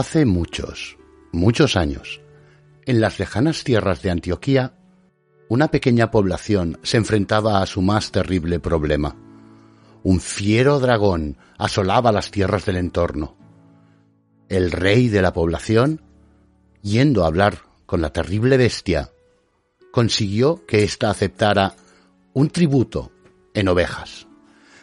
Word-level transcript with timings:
Hace 0.00 0.24
muchos, 0.24 0.96
muchos 1.30 1.76
años, 1.76 2.22
en 2.86 3.02
las 3.02 3.18
lejanas 3.18 3.64
tierras 3.64 4.00
de 4.00 4.10
Antioquía, 4.10 4.78
una 5.50 5.68
pequeña 5.68 6.10
población 6.10 6.78
se 6.82 6.96
enfrentaba 6.96 7.60
a 7.60 7.66
su 7.66 7.82
más 7.82 8.10
terrible 8.10 8.60
problema. 8.60 9.14
Un 10.02 10.20
fiero 10.20 10.80
dragón 10.80 11.36
asolaba 11.58 12.12
las 12.12 12.30
tierras 12.30 12.64
del 12.64 12.76
entorno. 12.76 13.36
El 14.48 14.72
rey 14.72 15.08
de 15.08 15.22
la 15.22 15.32
población, 15.32 16.02
yendo 16.82 17.24
a 17.24 17.26
hablar 17.26 17.58
con 17.86 18.00
la 18.00 18.10
terrible 18.10 18.56
bestia, 18.56 19.10
consiguió 19.92 20.64
que 20.66 20.84
ésta 20.84 21.10
aceptara 21.10 21.74
un 22.32 22.48
tributo 22.50 23.12
en 23.54 23.68
ovejas. 23.68 24.26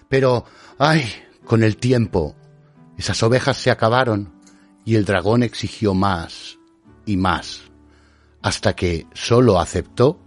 Pero, 0.09 0.45
ay, 0.77 1.05
con 1.45 1.63
el 1.63 1.77
tiempo, 1.77 2.35
esas 2.97 3.21
ovejas 3.23 3.57
se 3.57 3.71
acabaron 3.71 4.33
y 4.85 4.95
el 4.95 5.05
dragón 5.05 5.43
exigió 5.43 5.93
más 5.93 6.57
y 7.05 7.17
más, 7.17 7.61
hasta 8.41 8.75
que 8.75 9.07
sólo 9.13 9.59
aceptó 9.59 10.19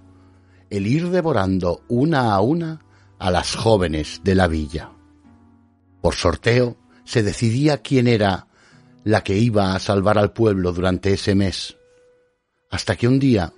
el 0.69 0.87
ir 0.87 1.11
devorando 1.11 1.83
una 1.89 2.33
a 2.33 2.41
una 2.41 2.81
a 3.21 3.31
las 3.31 3.55
jóvenes 3.55 4.23
de 4.25 4.35
la 4.35 4.49
villa. 4.49 4.91
Por 6.01 6.15
sorteo 6.15 6.77
se 7.05 7.23
decidía 7.23 7.83
quién 7.83 8.09
era 8.09 8.49
la 9.05 9.23
que 9.23 9.37
iba 9.37 9.75
a 9.75 9.79
salvar 9.79 10.19
al 10.19 10.33
pueblo 10.33 10.73
durante 10.73 11.13
ese 11.13 11.35
mes, 11.35 11.77
hasta 12.71 12.97
que 12.97 13.07
un 13.07 13.19
día, 13.19 13.53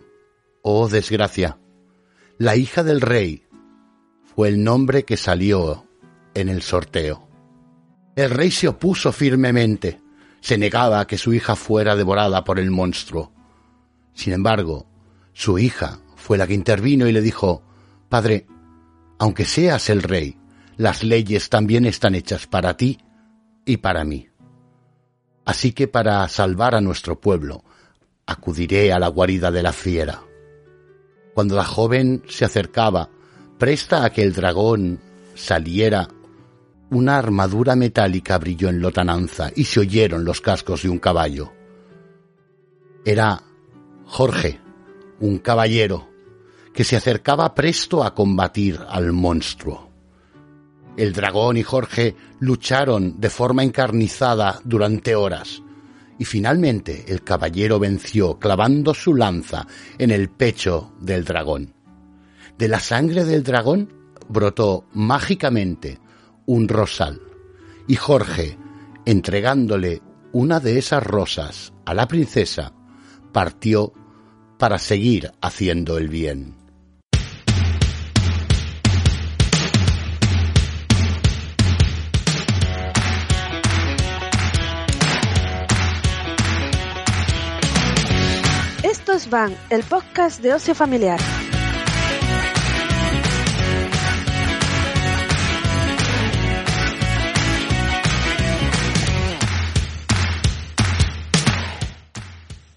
oh 0.62 0.88
desgracia, 0.88 1.58
la 2.38 2.56
hija 2.56 2.82
del 2.82 3.00
rey 3.00 3.46
fue 4.34 4.48
el 4.48 4.64
nombre 4.64 5.04
que 5.04 5.16
salió 5.16 5.86
en 6.34 6.48
el 6.48 6.62
sorteo. 6.62 7.28
El 8.16 8.30
rey 8.30 8.50
se 8.50 8.68
opuso 8.68 9.12
firmemente, 9.12 10.00
se 10.40 10.58
negaba 10.58 11.00
a 11.00 11.06
que 11.06 11.18
su 11.18 11.32
hija 11.34 11.54
fuera 11.54 11.94
devorada 11.94 12.42
por 12.42 12.58
el 12.58 12.70
monstruo. 12.70 13.32
Sin 14.12 14.32
embargo, 14.32 14.86
su 15.32 15.58
hija 15.58 16.00
fue 16.16 16.36
la 16.36 16.46
que 16.46 16.54
intervino 16.54 17.06
y 17.06 17.12
le 17.12 17.20
dijo, 17.20 17.62
Padre, 18.08 18.46
aunque 19.22 19.44
seas 19.44 19.88
el 19.88 20.02
rey, 20.02 20.36
las 20.76 21.04
leyes 21.04 21.48
también 21.48 21.86
están 21.86 22.16
hechas 22.16 22.48
para 22.48 22.76
ti 22.76 22.98
y 23.64 23.76
para 23.76 24.02
mí. 24.02 24.26
Así 25.44 25.70
que 25.70 25.86
para 25.86 26.26
salvar 26.26 26.74
a 26.74 26.80
nuestro 26.80 27.20
pueblo, 27.20 27.62
acudiré 28.26 28.92
a 28.92 28.98
la 28.98 29.06
guarida 29.06 29.52
de 29.52 29.62
la 29.62 29.72
fiera. 29.72 30.22
Cuando 31.34 31.54
la 31.54 31.64
joven 31.64 32.24
se 32.28 32.44
acercaba, 32.44 33.10
presta 33.58 34.04
a 34.04 34.10
que 34.10 34.24
el 34.24 34.32
dragón 34.32 34.98
saliera 35.36 36.08
una 36.90 37.16
armadura 37.16 37.76
metálica 37.76 38.38
brilló 38.38 38.70
en 38.70 38.80
lotananza 38.80 39.52
y 39.54 39.66
se 39.66 39.78
oyeron 39.78 40.24
los 40.24 40.40
cascos 40.40 40.82
de 40.82 40.88
un 40.88 40.98
caballo. 40.98 41.52
Era 43.04 43.40
Jorge, 44.04 44.58
un 45.20 45.38
caballero, 45.38 46.08
que 46.72 46.84
se 46.84 46.96
acercaba 46.96 47.54
presto 47.54 48.02
a 48.02 48.14
combatir 48.14 48.80
al 48.88 49.12
monstruo. 49.12 49.90
El 50.96 51.12
dragón 51.12 51.56
y 51.56 51.62
Jorge 51.62 52.14
lucharon 52.40 53.20
de 53.20 53.30
forma 53.30 53.62
encarnizada 53.62 54.60
durante 54.64 55.14
horas, 55.14 55.62
y 56.18 56.24
finalmente 56.24 57.06
el 57.08 57.22
caballero 57.22 57.78
venció 57.78 58.38
clavando 58.38 58.94
su 58.94 59.14
lanza 59.14 59.66
en 59.98 60.10
el 60.10 60.28
pecho 60.28 60.92
del 61.00 61.24
dragón. 61.24 61.74
De 62.58 62.68
la 62.68 62.78
sangre 62.78 63.24
del 63.24 63.42
dragón 63.42 63.92
brotó 64.28 64.84
mágicamente 64.92 65.98
un 66.46 66.68
rosal. 66.68 67.20
Y 67.88 67.96
Jorge, 67.96 68.56
entregándole 69.04 70.02
una 70.32 70.60
de 70.60 70.78
esas 70.78 71.02
rosas 71.02 71.72
a 71.84 71.94
la 71.94 72.06
princesa, 72.06 72.72
partió 73.32 73.92
para 74.58 74.78
seguir 74.78 75.32
haciendo 75.40 75.98
el 75.98 76.08
bien. 76.08 76.61
El 89.70 89.84
podcast 89.84 90.42
de 90.42 90.52
ocio 90.52 90.74
familiar. 90.74 91.20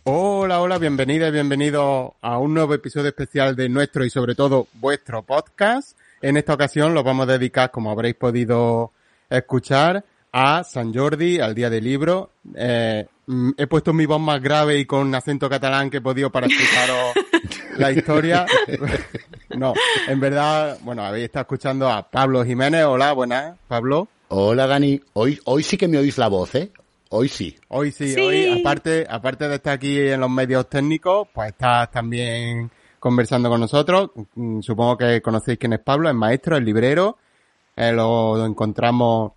Hola, 0.03 0.61
hola, 0.61 0.77
bienvenida 0.77 1.29
y 1.29 1.31
bienvenido 1.31 2.15
a 2.21 2.37
un 2.37 2.53
nuevo 2.53 2.75
episodio 2.75 3.07
especial 3.07 3.55
de 3.55 3.67
nuestro 3.67 4.05
y 4.05 4.11
sobre 4.11 4.35
todo 4.35 4.67
vuestro 4.75 5.23
podcast. 5.23 5.97
En 6.21 6.37
esta 6.37 6.53
ocasión 6.53 6.93
lo 6.93 7.03
vamos 7.03 7.27
a 7.27 7.31
dedicar, 7.31 7.71
como 7.71 7.89
habréis 7.89 8.15
podido 8.15 8.91
escuchar, 9.31 10.05
a 10.31 10.63
San 10.63 10.93
Jordi, 10.93 11.39
al 11.39 11.55
Día 11.55 11.71
del 11.71 11.83
Libro. 11.83 12.29
Eh, 12.53 13.07
he 13.57 13.67
puesto 13.67 13.93
mi 13.93 14.05
voz 14.05 14.19
más 14.19 14.41
grave 14.41 14.77
y 14.79 14.85
con 14.85 15.13
acento 15.15 15.49
catalán 15.49 15.89
que 15.89 15.97
he 15.97 16.01
podido 16.01 16.31
para 16.31 16.47
explicaros 16.47 17.13
la 17.77 17.91
historia. 17.91 18.45
no, 19.57 19.73
en 20.07 20.19
verdad, 20.19 20.77
bueno, 20.81 21.03
habéis 21.03 21.25
estado 21.25 21.43
escuchando 21.43 21.89
a 21.89 22.09
Pablo 22.09 22.43
Jiménez. 22.43 22.83
Hola, 22.85 23.13
buenas, 23.13 23.57
Pablo. 23.67 24.07
Hola 24.29 24.67
Dani, 24.67 24.99
hoy, 25.13 25.39
hoy 25.45 25.63
sí 25.63 25.77
que 25.77 25.87
me 25.87 25.97
oís 25.97 26.17
la 26.17 26.27
voz, 26.27 26.55
¿eh? 26.55 26.71
Hoy 27.09 27.29
sí. 27.29 27.55
Hoy 27.69 27.91
sí, 27.91 28.13
Sí. 28.13 28.19
hoy 28.19 28.59
aparte, 28.59 29.05
aparte 29.09 29.47
de 29.47 29.55
estar 29.55 29.73
aquí 29.73 29.99
en 29.99 30.19
los 30.19 30.29
medios 30.29 30.67
técnicos, 30.67 31.27
pues 31.33 31.49
estás 31.51 31.91
también 31.91 32.69
conversando 32.99 33.49
con 33.49 33.61
nosotros. 33.61 34.09
Mm, 34.33 34.61
Supongo 34.61 34.97
que 34.97 35.21
conocéis 35.21 35.59
quién 35.59 35.73
es 35.73 35.79
Pablo, 35.79 36.09
es 36.09 36.15
maestro, 36.15 36.57
es 36.57 36.63
librero. 36.63 37.17
Eh, 37.75 37.91
lo 37.91 38.43
encontramos, 38.45 39.33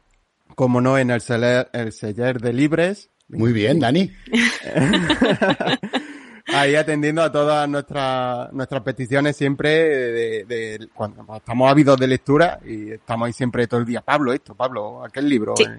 como 0.55 0.81
no, 0.81 0.97
en 0.97 1.10
el 1.10 1.20
seller, 1.20 1.69
el 1.72 1.93
seller 1.93 2.41
de 2.41 2.53
libres. 2.55 3.10
Muy 3.28 3.53
bien, 3.53 3.78
Dani. 3.78 4.11
Ahí 6.50 6.75
atendiendo 6.77 7.22
a 7.22 7.31
todas 7.31 7.69
nuestras 7.69 8.50
nuestras 8.55 8.81
peticiones 8.83 9.37
siempre 9.37 9.69
de, 9.71 10.44
de- 10.44 10.89
cuando 10.94 11.37
estamos 11.37 11.71
ávidos 11.71 11.99
de 12.00 12.06
lectura 12.06 12.59
y 12.65 12.93
estamos 12.93 13.27
ahí 13.27 13.33
siempre 13.34 13.67
todo 13.67 13.81
el 13.81 13.87
día. 13.87 14.00
Pablo, 14.00 14.33
esto, 14.33 14.55
Pablo, 14.55 15.05
aquel 15.05 15.28
libro. 15.28 15.55
Sí. 15.59 15.65
eh. 15.65 15.78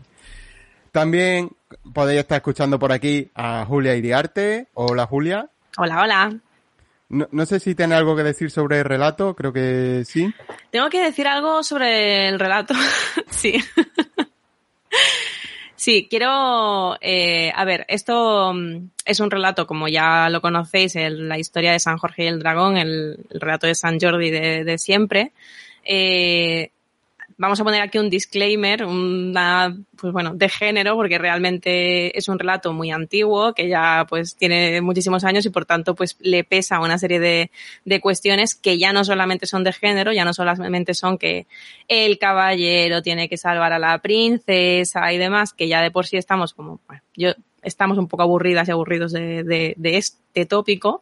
También 0.92 1.50
podéis 1.92 2.20
estar 2.20 2.36
escuchando 2.38 2.78
por 2.78 2.92
aquí 2.92 3.32
a 3.34 3.66
Julia 3.68 3.96
Iriarte. 3.96 4.68
Hola 4.76 5.08
Julia. 5.08 5.50
Hola, 5.78 6.02
hola. 6.04 6.38
No, 7.10 7.28
no 7.32 7.46
sé 7.48 7.60
si 7.60 7.74
tiene 7.74 7.96
algo 7.96 8.16
que 8.16 8.22
decir 8.22 8.52
sobre 8.52 8.78
el 8.80 8.86
relato, 8.86 9.36
creo 9.36 9.52
que 9.52 10.04
sí. 10.06 10.32
Tengo 10.70 10.90
que 10.92 11.02
decir 11.02 11.28
algo 11.28 11.64
sobre 11.64 12.28
el 12.30 12.40
relato. 12.40 12.76
sí. 13.32 13.60
Sí, 15.80 16.08
quiero... 16.10 16.98
eh, 17.02 17.52
a 17.56 17.66
ver, 17.66 17.86
esto 17.88 18.54
mm, 18.54 18.90
es 19.06 19.20
un 19.20 19.32
relato, 19.32 19.66
como 19.66 19.88
ya 19.88 20.30
lo 20.30 20.42
conocéis, 20.42 20.96
el- 20.96 21.28
la 21.30 21.40
historia 21.40 21.72
de 21.72 21.80
San 21.80 21.98
Jorge 21.98 22.26
y 22.26 22.28
el 22.28 22.40
dragón, 22.40 22.78
el, 22.78 23.18
el 23.30 23.40
relato 23.42 23.66
de 23.68 23.76
San 23.76 24.00
Jordi 24.00 24.30
de, 24.30 24.64
de 24.64 24.78
siempre. 24.78 25.32
Eh, 25.84 26.72
vamos 27.40 27.60
a 27.62 27.64
poner 27.64 27.82
aquí 27.82 27.98
un 27.98 28.10
disclaimer, 28.10 28.84
una, 28.84 29.74
pues 29.96 30.12
bueno, 30.12 30.34
de 30.36 30.50
género, 30.50 30.96
porque 30.96 31.18
realmente 31.18 32.16
es 32.18 32.28
un 32.28 32.38
relato 32.38 32.74
muy 32.74 32.92
antiguo, 32.92 33.54
que 33.54 33.70
ya 33.70 34.06
pues 34.10 34.36
tiene 34.36 34.82
muchísimos 34.82 35.24
años 35.24 35.46
y 35.46 35.50
por 35.50 35.66
tanto 35.66 35.96
pues 35.96 36.18
le 36.20 36.44
pesa 36.44 36.82
una 36.82 36.98
serie 36.98 37.22
de, 37.22 37.50
de 37.86 38.02
cuestiones 38.02 38.56
que 38.56 38.78
ya 38.78 38.92
no 38.92 39.06
solamente 39.06 39.46
son 39.46 39.64
de 39.64 39.72
género, 39.72 40.12
ya 40.12 40.26
no 40.26 40.34
solamente 40.34 40.94
son 40.94 41.18
que 41.18 41.48
el 41.88 42.20
caballero 42.20 43.02
tiene 43.02 43.30
que 43.30 43.38
salvar 43.38 43.72
a 43.72 43.80
la 43.80 43.98
princesa 44.00 45.12
y 45.14 45.18
demás, 45.18 45.54
que 45.54 45.70
ya 45.70 45.82
de 45.82 45.92
por 45.92 46.08
sí 46.08 46.18
estamos 46.18 46.54
como, 46.54 46.82
bueno, 46.88 47.02
yo, 47.16 47.32
estamos 47.64 47.98
un 47.98 48.10
poco 48.10 48.24
aburridas 48.24 48.68
y 48.68 48.72
aburridos 48.72 49.14
de, 49.14 49.46
de, 49.46 49.76
de 49.78 49.98
este 49.98 50.46
tópico, 50.46 51.02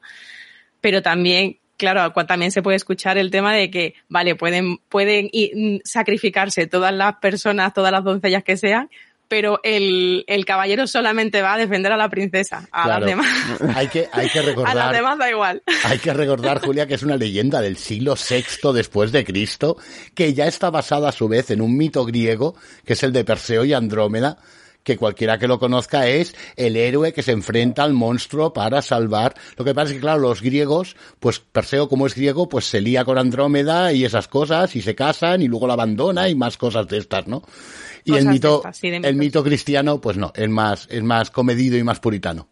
pero 0.81 1.01
también 1.01 1.57
claro, 1.77 2.11
también 2.25 2.51
se 2.51 2.61
puede 2.61 2.77
escuchar 2.77 3.17
el 3.17 3.31
tema 3.31 3.53
de 3.53 3.71
que, 3.71 3.93
vale, 4.09 4.35
pueden, 4.35 4.77
pueden 4.89 5.29
mm, 5.31 5.77
sacrificarse 5.83 6.67
todas 6.67 6.93
las 6.93 7.15
personas, 7.17 7.73
todas 7.73 7.91
las 7.91 8.03
doncellas 8.03 8.43
que 8.43 8.57
sean, 8.57 8.89
pero 9.27 9.59
el, 9.63 10.23
el, 10.27 10.45
caballero 10.45 10.87
solamente 10.87 11.41
va 11.41 11.55
a 11.55 11.57
defender 11.57 11.91
a 11.91 11.97
la 11.97 12.09
princesa. 12.09 12.67
A 12.71 12.87
las 12.87 13.05
demás. 13.05 13.27
Hay 13.75 13.87
que, 13.87 14.07
hay 14.11 14.29
que 14.29 14.41
recordar. 14.41 14.71
A 14.77 14.85
las 14.85 14.93
demás 14.93 15.17
da 15.17 15.29
igual. 15.29 15.61
Hay 15.83 15.99
que 15.99 16.13
recordar, 16.13 16.61
Julia, 16.61 16.87
que 16.87 16.93
es 16.93 17.03
una 17.03 17.17
leyenda 17.17 17.61
del 17.61 17.77
siglo 17.77 18.15
VI 18.15 18.73
después 18.73 19.11
de 19.11 19.25
Cristo, 19.25 19.77
que 20.15 20.33
ya 20.33 20.47
está 20.47 20.69
basada 20.69 21.09
a 21.09 21.11
su 21.11 21.27
vez 21.27 21.51
en 21.51 21.61
un 21.61 21.75
mito 21.75 22.05
griego, 22.05 22.55
que 22.85 22.93
es 22.93 23.03
el 23.03 23.11
de 23.11 23.25
Perseo 23.25 23.65
y 23.65 23.73
Andrómeda, 23.73 24.37
que 24.87 24.95
cualquiera 24.95 25.37
que 25.37 25.49
lo 25.49 25.59
conozca 25.59 26.07
es 26.07 26.33
el 26.55 26.77
héroe 26.77 27.11
que 27.11 27.21
se 27.21 27.33
enfrenta 27.33 27.83
al 27.83 27.91
monstruo 27.91 28.53
para 28.53 28.81
salvar. 28.81 29.35
Lo 29.57 29.65
que 29.65 29.75
pasa 29.75 29.89
es 29.89 29.95
que, 29.95 29.99
claro, 29.99 30.21
los 30.21 30.41
griegos, 30.41 30.95
pues 31.19 31.39
Perseo, 31.39 31.89
como 31.89 32.07
es 32.07 32.15
griego, 32.15 32.47
pues 32.47 32.69
se 32.69 32.79
lía 32.79 33.03
con 33.03 33.17
Andrómeda 33.17 33.91
y 33.91 34.05
esas 34.05 34.29
cosas, 34.29 34.77
y 34.77 34.81
se 34.81 34.95
casan, 34.95 35.41
y 35.41 35.49
luego 35.49 35.67
la 35.67 35.73
abandona, 35.73 36.29
y 36.29 36.35
más 36.35 36.55
cosas 36.55 36.87
de 36.87 36.99
estas, 36.99 37.27
¿no? 37.27 37.43
Y 38.05 38.15
el 38.15 38.27
mito, 38.27 38.63
el 38.81 39.15
mito 39.17 39.43
cristiano, 39.43 39.99
pues 39.99 40.15
no, 40.15 40.31
es 40.33 40.49
más, 40.49 40.87
es 40.89 41.03
más 41.03 41.31
comedido 41.31 41.77
y 41.77 41.83
más 41.83 41.99
puritano. 41.99 42.47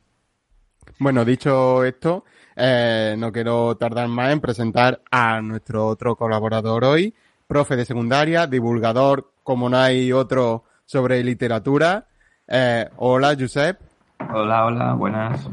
Bueno, 1.00 1.24
dicho 1.24 1.86
esto, 1.86 2.26
eh, 2.58 3.16
no 3.18 3.32
quiero 3.32 3.78
tardar 3.78 4.10
más 4.10 4.34
en 4.34 4.42
presentar 4.42 5.02
a 5.10 5.40
nuestro 5.40 5.88
otro 5.88 6.18
colaborador 6.18 6.84
hoy, 6.84 7.14
profe 7.48 7.78
de 7.78 7.86
secundaria, 7.86 8.46
divulgador, 8.46 9.32
como 9.42 9.70
no 9.70 9.78
hay 9.78 10.12
otro 10.12 10.66
sobre 10.86 11.24
literatura, 11.24 12.08
eh, 12.48 12.90
hola, 12.98 13.36
Josep. 13.40 13.80
Hola, 14.34 14.66
hola, 14.66 14.94
buenas. 14.94 15.48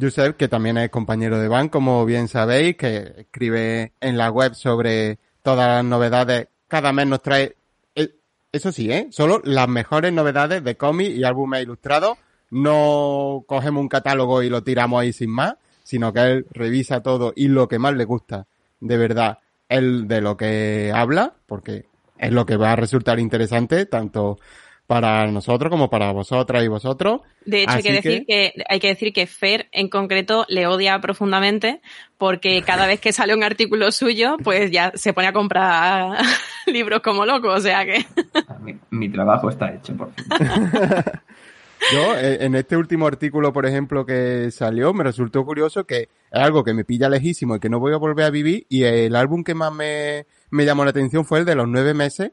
Josep, 0.00 0.36
que 0.36 0.48
también 0.48 0.78
es 0.78 0.90
compañero 0.90 1.38
de 1.38 1.48
Van, 1.48 1.68
como 1.68 2.04
bien 2.04 2.28
sabéis, 2.28 2.76
que 2.76 3.14
escribe 3.18 3.92
en 4.00 4.18
la 4.18 4.30
web 4.30 4.54
sobre 4.54 5.18
todas 5.42 5.68
las 5.68 5.84
novedades. 5.84 6.48
Cada 6.68 6.92
mes 6.92 7.06
nos 7.06 7.22
trae, 7.22 7.56
eh, 7.94 8.14
eso 8.50 8.72
sí, 8.72 8.90
¿eh? 8.90 9.08
Solo 9.10 9.40
las 9.44 9.68
mejores 9.68 10.12
novedades 10.12 10.64
de 10.64 10.76
cómics 10.76 11.16
y 11.16 11.24
álbumes 11.24 11.62
ilustrados. 11.62 12.18
No 12.50 13.44
cogemos 13.46 13.80
un 13.80 13.88
catálogo 13.88 14.42
y 14.42 14.50
lo 14.50 14.62
tiramos 14.62 15.00
ahí 15.00 15.12
sin 15.12 15.30
más, 15.30 15.54
sino 15.82 16.12
que 16.12 16.20
él 16.20 16.46
revisa 16.50 17.02
todo 17.02 17.32
y 17.34 17.48
lo 17.48 17.68
que 17.68 17.78
más 17.78 17.94
le 17.94 18.04
gusta, 18.04 18.46
de 18.80 18.96
verdad, 18.96 19.38
él 19.68 20.06
de 20.06 20.20
lo 20.20 20.36
que 20.36 20.92
habla, 20.94 21.34
porque 21.46 21.86
es 22.18 22.30
lo 22.30 22.46
que 22.46 22.56
va 22.56 22.72
a 22.72 22.76
resultar 22.76 23.18
interesante, 23.18 23.86
tanto 23.86 24.38
para 24.92 25.26
nosotros 25.28 25.70
como 25.70 25.88
para 25.88 26.12
vosotras 26.12 26.62
y 26.62 26.68
vosotros. 26.68 27.22
De 27.46 27.62
hecho, 27.62 27.72
hay 27.72 27.82
que, 27.82 27.92
decir 27.92 28.24
que... 28.26 28.52
hay 28.68 28.78
que 28.78 28.88
decir 28.88 29.14
que 29.14 29.26
Fer 29.26 29.70
en 29.72 29.88
concreto 29.88 30.44
le 30.50 30.66
odia 30.66 31.00
profundamente 31.00 31.80
porque 32.18 32.60
cada 32.60 32.86
vez 32.86 33.00
que 33.00 33.10
sale 33.10 33.34
un 33.34 33.42
artículo 33.42 33.90
suyo, 33.90 34.36
pues 34.44 34.70
ya 34.70 34.92
se 34.94 35.14
pone 35.14 35.28
a 35.28 35.32
comprar 35.32 36.18
libros 36.66 37.00
como 37.00 37.24
loco, 37.24 37.48
o 37.48 37.60
sea 37.60 37.86
que... 37.86 38.04
mi, 38.90 39.08
trabajo 39.08 39.48
está 39.48 39.72
hecho, 39.74 39.96
por 39.96 40.12
fin. 40.12 40.26
Yo, 41.90 42.14
eh, 42.18 42.44
en 42.44 42.54
este 42.54 42.76
último 42.76 43.06
artículo, 43.06 43.50
por 43.50 43.64
ejemplo, 43.64 44.04
que 44.04 44.50
salió, 44.50 44.92
me 44.92 45.04
resultó 45.04 45.42
curioso 45.46 45.84
que 45.84 46.02
es 46.02 46.08
algo 46.30 46.64
que 46.64 46.74
me 46.74 46.84
pilla 46.84 47.08
lejísimo 47.08 47.56
y 47.56 47.60
que 47.60 47.70
no 47.70 47.80
voy 47.80 47.94
a 47.94 47.96
volver 47.96 48.26
a 48.26 48.30
vivir. 48.30 48.66
Y 48.68 48.84
el 48.84 49.16
álbum 49.16 49.42
que 49.42 49.54
más 49.54 49.72
me, 49.72 50.26
me 50.50 50.66
llamó 50.66 50.84
la 50.84 50.90
atención 50.90 51.24
fue 51.24 51.38
el 51.38 51.44
de 51.46 51.54
los 51.54 51.66
nueve 51.66 51.94
meses, 51.94 52.32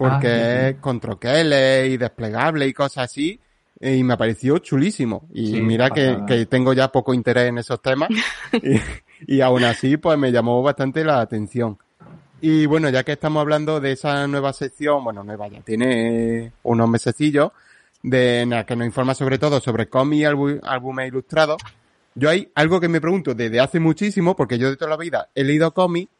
porque 0.00 0.28
ah, 0.28 0.68
es 0.70 0.76
con 0.76 0.98
troqueles 0.98 1.90
y 1.90 1.98
desplegable 1.98 2.66
y 2.66 2.72
cosas 2.72 3.04
así. 3.04 3.38
Y 3.78 4.02
me 4.02 4.16
pareció 4.16 4.56
chulísimo. 4.56 5.28
Y 5.34 5.60
mira 5.60 5.90
que, 5.90 6.20
que, 6.26 6.46
tengo 6.46 6.72
ya 6.72 6.88
poco 6.88 7.12
interés 7.12 7.50
en 7.50 7.58
esos 7.58 7.82
temas. 7.82 8.08
y, 8.52 8.80
y 9.26 9.40
aún 9.42 9.62
así, 9.62 9.98
pues 9.98 10.16
me 10.16 10.32
llamó 10.32 10.62
bastante 10.62 11.04
la 11.04 11.20
atención. 11.20 11.76
Y 12.40 12.64
bueno, 12.64 12.88
ya 12.88 13.04
que 13.04 13.12
estamos 13.12 13.42
hablando 13.42 13.78
de 13.78 13.92
esa 13.92 14.26
nueva 14.26 14.54
sección, 14.54 15.04
bueno, 15.04 15.22
nueva 15.22 15.48
ya 15.48 15.60
tiene 15.60 16.52
unos 16.62 16.88
mesecillos, 16.88 17.52
de 18.02 18.64
que 18.66 18.76
nos 18.76 18.86
informa 18.86 19.14
sobre 19.14 19.36
todo 19.36 19.60
sobre 19.60 19.90
cómics 19.90 20.22
y 20.22 20.24
álbumes 20.24 21.08
ilustrados. 21.08 21.60
Yo 22.14 22.30
hay 22.30 22.50
algo 22.54 22.80
que 22.80 22.88
me 22.88 23.02
pregunto 23.02 23.34
desde 23.34 23.60
hace 23.60 23.80
muchísimo, 23.80 24.34
porque 24.34 24.56
yo 24.56 24.70
de 24.70 24.78
toda 24.78 24.92
la 24.92 24.96
vida 24.96 25.28
he 25.34 25.44
leído 25.44 25.74
cómics 25.74 26.10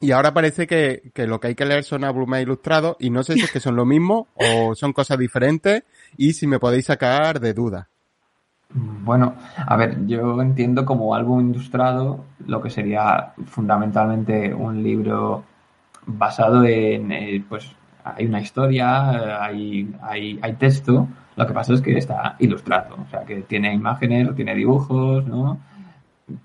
y 0.00 0.12
ahora 0.12 0.32
parece 0.32 0.66
que, 0.66 1.10
que, 1.14 1.26
lo 1.26 1.40
que 1.40 1.48
hay 1.48 1.54
que 1.54 1.66
leer 1.66 1.84
son 1.84 2.04
álbumes 2.04 2.42
ilustrados 2.42 2.96
y 2.98 3.10
no 3.10 3.22
sé 3.22 3.34
si 3.34 3.40
es 3.40 3.52
que 3.52 3.60
son 3.60 3.76
lo 3.76 3.84
mismo 3.84 4.28
o 4.34 4.74
son 4.74 4.92
cosas 4.92 5.18
diferentes 5.18 5.84
y 6.16 6.32
si 6.32 6.46
me 6.46 6.58
podéis 6.58 6.86
sacar 6.86 7.38
de 7.38 7.52
duda. 7.52 7.88
Bueno, 8.72 9.34
a 9.56 9.76
ver, 9.76 10.06
yo 10.06 10.40
entiendo 10.40 10.84
como 10.84 11.14
álbum 11.14 11.50
ilustrado 11.50 12.24
lo 12.46 12.62
que 12.62 12.70
sería 12.70 13.32
fundamentalmente 13.46 14.54
un 14.54 14.82
libro 14.82 15.44
basado 16.06 16.64
en, 16.64 17.10
eh, 17.10 17.44
pues, 17.48 17.74
hay 18.04 18.26
una 18.26 18.40
historia, 18.40 19.42
hay, 19.42 19.92
hay, 20.02 20.38
hay 20.40 20.52
texto, 20.54 21.08
lo 21.34 21.46
que 21.46 21.52
pasa 21.52 21.74
es 21.74 21.80
que 21.80 21.98
está 21.98 22.36
ilustrado, 22.38 22.96
o 23.06 23.10
sea, 23.10 23.24
que 23.24 23.42
tiene 23.42 23.74
imágenes, 23.74 24.34
tiene 24.36 24.54
dibujos, 24.54 25.26
¿no? 25.26 25.58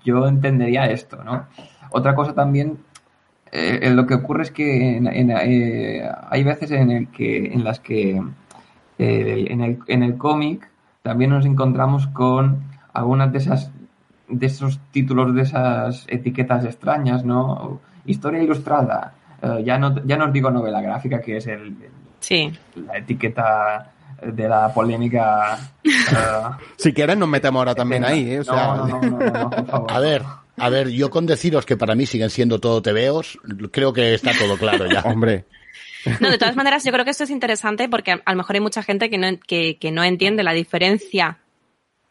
Yo 0.04 0.26
entendería 0.26 0.86
esto, 0.86 1.22
¿no? 1.22 1.46
Otra 1.90 2.14
cosa 2.16 2.34
también 2.34 2.78
eh, 3.56 3.90
lo 3.90 4.06
que 4.06 4.14
ocurre 4.14 4.42
es 4.42 4.50
que 4.50 4.98
eh, 4.98 6.10
hay 6.28 6.44
veces 6.44 6.70
en, 6.72 6.90
el 6.90 7.08
que, 7.08 7.46
en 7.46 7.64
las 7.64 7.80
que 7.80 8.22
eh, 8.98 9.44
en 9.48 9.60
el, 9.62 9.78
en 9.86 10.02
el 10.02 10.18
cómic 10.18 10.68
también 11.02 11.30
nos 11.30 11.46
encontramos 11.46 12.06
con 12.08 12.64
algunas 12.92 13.32
de 13.32 13.38
esas 13.38 13.70
de 14.28 14.46
esos 14.46 14.80
títulos 14.90 15.34
de 15.34 15.42
esas 15.42 16.04
etiquetas 16.08 16.64
extrañas, 16.64 17.24
¿no? 17.24 17.80
Historia 18.04 18.42
ilustrada. 18.42 19.14
ya 19.64 19.78
no 19.78 20.04
ya 20.04 20.16
no 20.16 20.26
os 20.26 20.32
digo 20.32 20.50
novela 20.50 20.82
gráfica 20.82 21.20
que 21.20 21.36
es 21.36 21.46
el, 21.46 21.76
sí. 22.18 22.52
la 22.74 22.98
etiqueta 22.98 23.92
de 24.20 24.48
la 24.48 24.72
polémica. 24.74 25.56
si 26.76 26.92
quieres 26.92 27.16
nos 27.16 27.28
metemos 27.28 27.60
ahora 27.60 27.74
también 27.74 28.04
ahí, 28.04 28.32
¿eh? 28.32 28.42
A 28.50 30.00
ver, 30.00 30.22
a 30.56 30.68
ver, 30.70 30.88
yo 30.88 31.10
con 31.10 31.26
deciros 31.26 31.66
que 31.66 31.76
para 31.76 31.94
mí 31.94 32.06
siguen 32.06 32.30
siendo 32.30 32.60
todo 32.60 32.82
tebeos, 32.82 33.38
creo 33.70 33.92
que 33.92 34.14
está 34.14 34.32
todo 34.38 34.56
claro 34.56 34.86
ya. 34.86 35.00
Hombre. 35.04 35.44
No, 36.20 36.30
de 36.30 36.38
todas 36.38 36.56
maneras, 36.56 36.84
yo 36.84 36.92
creo 36.92 37.04
que 37.04 37.10
esto 37.10 37.24
es 37.24 37.30
interesante 37.30 37.88
porque 37.88 38.12
a 38.12 38.30
lo 38.30 38.36
mejor 38.36 38.56
hay 38.56 38.60
mucha 38.60 38.82
gente 38.82 39.10
que 39.10 39.18
no, 39.18 39.38
que, 39.40 39.76
que 39.76 39.90
no 39.90 40.04
entiende 40.04 40.42
la 40.42 40.52
diferencia, 40.52 41.38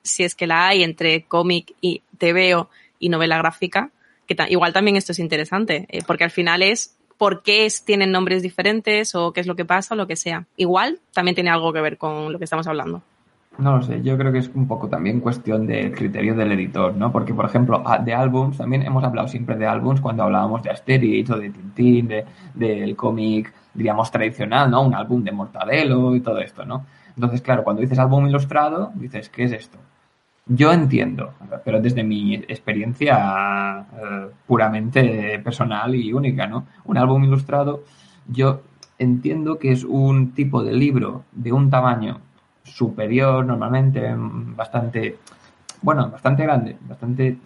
si 0.03 0.23
es 0.23 0.35
que 0.35 0.47
la 0.47 0.67
hay, 0.67 0.83
entre 0.83 1.23
cómic 1.25 1.73
y 1.81 2.01
tebeo 2.17 2.69
y 2.99 3.09
novela 3.09 3.37
gráfica. 3.37 3.91
Que 4.27 4.35
igual 4.49 4.73
también 4.73 4.97
esto 4.97 5.11
es 5.11 5.19
interesante, 5.19 5.85
eh, 5.89 6.01
porque 6.05 6.23
al 6.23 6.31
final 6.31 6.61
es 6.61 6.97
por 7.17 7.43
qué 7.43 7.65
es, 7.65 7.85
tienen 7.85 8.11
nombres 8.11 8.41
diferentes 8.41 9.15
o 9.15 9.31
qué 9.31 9.41
es 9.41 9.47
lo 9.47 9.55
que 9.55 9.65
pasa 9.65 9.93
o 9.93 9.97
lo 9.97 10.07
que 10.07 10.15
sea. 10.15 10.45
Igual 10.57 10.99
también 11.13 11.35
tiene 11.35 11.49
algo 11.49 11.71
que 11.71 11.81
ver 11.81 11.97
con 11.97 12.31
lo 12.33 12.37
que 12.37 12.43
estamos 12.43 12.67
hablando. 12.67 13.03
No 13.57 13.77
lo 13.77 13.81
sé, 13.81 14.01
yo 14.01 14.17
creo 14.17 14.33
que 14.33 14.39
es 14.39 14.51
un 14.53 14.67
poco 14.67 14.89
también 14.89 15.21
cuestión 15.21 15.65
del 15.65 15.93
criterio 15.93 16.35
del 16.35 16.51
editor, 16.51 16.93
¿no? 16.95 17.11
Porque, 17.11 17.33
por 17.33 17.45
ejemplo, 17.45 17.81
de 18.03 18.13
álbums, 18.13 18.57
también 18.57 18.81
hemos 18.81 19.03
hablado 19.03 19.29
siempre 19.29 19.55
de 19.55 19.65
álbums 19.65 20.01
cuando 20.01 20.23
hablábamos 20.23 20.61
de 20.61 20.71
Asterix 20.71 21.29
o 21.29 21.37
de 21.37 21.51
Tintín, 21.51 22.07
de, 22.09 22.25
del 22.53 22.97
cómic, 22.97 23.53
diríamos, 23.73 24.11
tradicional, 24.11 24.69
¿no? 24.69 24.81
Un 24.81 24.93
álbum 24.93 25.23
de 25.23 25.31
Mortadelo 25.31 26.15
y 26.15 26.19
todo 26.19 26.39
esto, 26.39 26.65
¿no? 26.65 26.85
Entonces, 27.15 27.41
claro, 27.41 27.63
cuando 27.63 27.81
dices 27.81 27.97
álbum 27.97 28.27
ilustrado, 28.27 28.91
dices, 28.95 29.29
¿qué 29.29 29.45
es 29.45 29.53
esto? 29.53 29.77
Yo 30.47 30.73
entiendo, 30.73 31.33
pero 31.63 31.79
desde 31.79 32.03
mi 32.03 32.35
experiencia 32.35 33.79
eh, 33.79 34.27
puramente 34.45 35.39
personal 35.39 35.95
y 35.95 36.11
única, 36.11 36.45
¿no? 36.45 36.67
Un 36.83 36.97
álbum 36.97 37.23
ilustrado, 37.23 37.83
yo 38.27 38.61
entiendo 38.99 39.57
que 39.59 39.71
es 39.71 39.85
un 39.85 40.33
tipo 40.33 40.61
de 40.63 40.73
libro 40.73 41.23
de 41.31 41.53
un 41.53 41.69
tamaño 41.69 42.19
superior 42.65 43.45
normalmente, 43.45 44.13
bastante, 44.17 45.17
bueno, 45.81 46.09
bastante 46.09 46.43
grande, 46.43 46.75
bastante, 46.81 47.37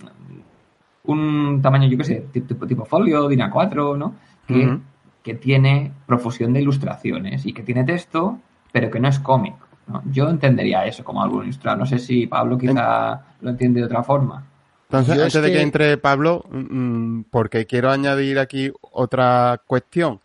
un 1.03 1.61
tamaño, 1.61 1.87
yo 1.87 1.97
qué 1.97 2.03
sé, 2.03 2.25
tipo, 2.31 2.65
tipo 2.65 2.85
folio, 2.85 3.27
DIN 3.27 3.41
A4, 3.41 3.97
¿no? 3.97 4.15
Que, 4.47 4.79
que 5.21 5.35
tiene 5.35 5.91
profusión 6.07 6.53
de 6.53 6.61
ilustraciones 6.61 7.45
y 7.45 7.53
que 7.53 7.61
tiene 7.61 7.83
texto, 7.83 8.39
pero 8.71 8.89
que 8.89 8.99
no 8.99 9.07
es 9.07 9.19
cómic. 9.19 9.53
¿no? 9.87 10.01
Yo 10.11 10.27
entendería 10.27 10.85
eso 10.85 11.03
como 11.03 11.21
algo 11.21 11.43
ilustrado. 11.43 11.77
No 11.77 11.85
sé 11.85 11.99
si 11.99 12.25
Pablo 12.25 12.57
quizá 12.57 13.21
lo 13.41 13.51
entiende 13.51 13.81
de 13.81 13.85
otra 13.85 14.01
forma. 14.01 14.43
Entonces, 14.89 15.21
antes 15.21 15.41
de 15.43 15.51
que 15.51 15.61
entre 15.61 15.97
Pablo, 15.97 16.45
mm, 16.49 16.57
mm, 16.57 17.25
porque 17.29 17.67
quiero 17.67 17.91
añadir 17.91 18.39
aquí 18.39 18.71
otra 18.81 19.61
cuestión 19.67 20.19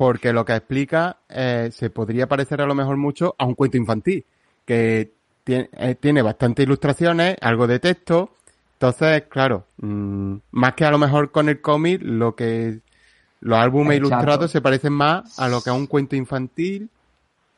porque 0.00 0.32
lo 0.32 0.46
que 0.46 0.56
explica 0.56 1.18
eh, 1.28 1.68
se 1.72 1.90
podría 1.90 2.26
parecer 2.26 2.62
a 2.62 2.66
lo 2.66 2.74
mejor 2.74 2.96
mucho 2.96 3.34
a 3.36 3.44
un 3.44 3.54
cuento 3.54 3.76
infantil, 3.76 4.24
que 4.70 5.10
tiene, 5.42 5.68
eh, 5.72 5.96
tiene 5.96 6.22
bastantes 6.22 6.64
ilustraciones, 6.64 7.36
algo 7.40 7.66
de 7.66 7.80
texto, 7.80 8.30
entonces, 8.74 9.24
claro, 9.28 9.66
mm, 9.78 10.34
más 10.52 10.74
que 10.74 10.84
a 10.84 10.92
lo 10.92 10.98
mejor 10.98 11.32
con 11.32 11.48
el 11.48 11.60
cómic, 11.60 12.00
lo 12.04 12.36
que 12.36 12.78
los 13.40 13.58
álbumes 13.58 13.96
Exacto. 13.96 14.14
ilustrados 14.14 14.50
se 14.52 14.60
parecen 14.60 14.92
más 14.92 15.40
a 15.40 15.48
lo 15.48 15.60
que 15.60 15.70
a 15.70 15.72
un 15.72 15.88
cuento 15.88 16.14
infantil. 16.14 16.88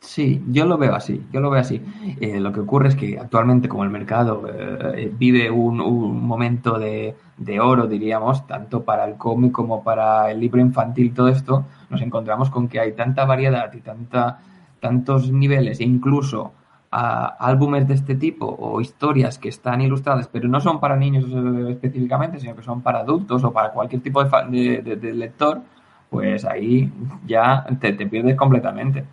Sí, 0.00 0.42
yo 0.48 0.64
lo 0.64 0.78
veo 0.78 0.94
así, 0.94 1.22
yo 1.30 1.40
lo 1.40 1.50
veo 1.50 1.60
así. 1.60 1.82
Eh, 2.18 2.40
lo 2.40 2.50
que 2.50 2.60
ocurre 2.60 2.88
es 2.88 2.96
que 2.96 3.18
actualmente 3.18 3.68
como 3.68 3.84
el 3.84 3.90
mercado 3.90 4.44
eh, 4.48 5.12
vive 5.14 5.50
un, 5.50 5.82
un 5.82 6.26
momento 6.26 6.78
de, 6.78 7.14
de 7.36 7.60
oro, 7.60 7.86
diríamos, 7.86 8.46
tanto 8.46 8.84
para 8.84 9.04
el 9.04 9.16
cómic 9.16 9.52
como 9.52 9.84
para 9.84 10.30
el 10.30 10.40
libro 10.40 10.62
infantil, 10.62 11.12
todo 11.12 11.28
esto, 11.28 11.66
nos 11.90 12.00
encontramos 12.00 12.48
con 12.48 12.68
que 12.68 12.80
hay 12.80 12.92
tanta 12.94 13.26
variedad 13.26 13.70
y 13.74 13.80
tanta, 13.80 14.40
tantos 14.80 15.30
niveles, 15.30 15.78
e 15.78 15.84
incluso 15.84 16.52
a 16.94 17.24
álbumes 17.40 17.88
de 17.88 17.94
este 17.94 18.14
tipo 18.16 18.44
o 18.46 18.80
historias 18.80 19.38
que 19.38 19.48
están 19.48 19.80
ilustradas, 19.80 20.28
pero 20.28 20.46
no 20.48 20.60
son 20.60 20.78
para 20.78 20.94
niños 20.96 21.24
específicamente, 21.70 22.38
sino 22.38 22.54
que 22.54 22.62
son 22.62 22.82
para 22.82 22.98
adultos 23.00 23.42
o 23.44 23.50
para 23.52 23.70
cualquier 23.70 24.02
tipo 24.02 24.22
de, 24.22 24.30
de, 24.50 24.82
de- 24.82 24.96
de 24.96 25.14
lector, 25.14 25.62
pues 26.10 26.44
ahí 26.44 26.92
ya 27.26 27.64
te, 27.80 27.94
te 27.94 28.06
pierdes 28.06 28.36
completamente. 28.36 29.04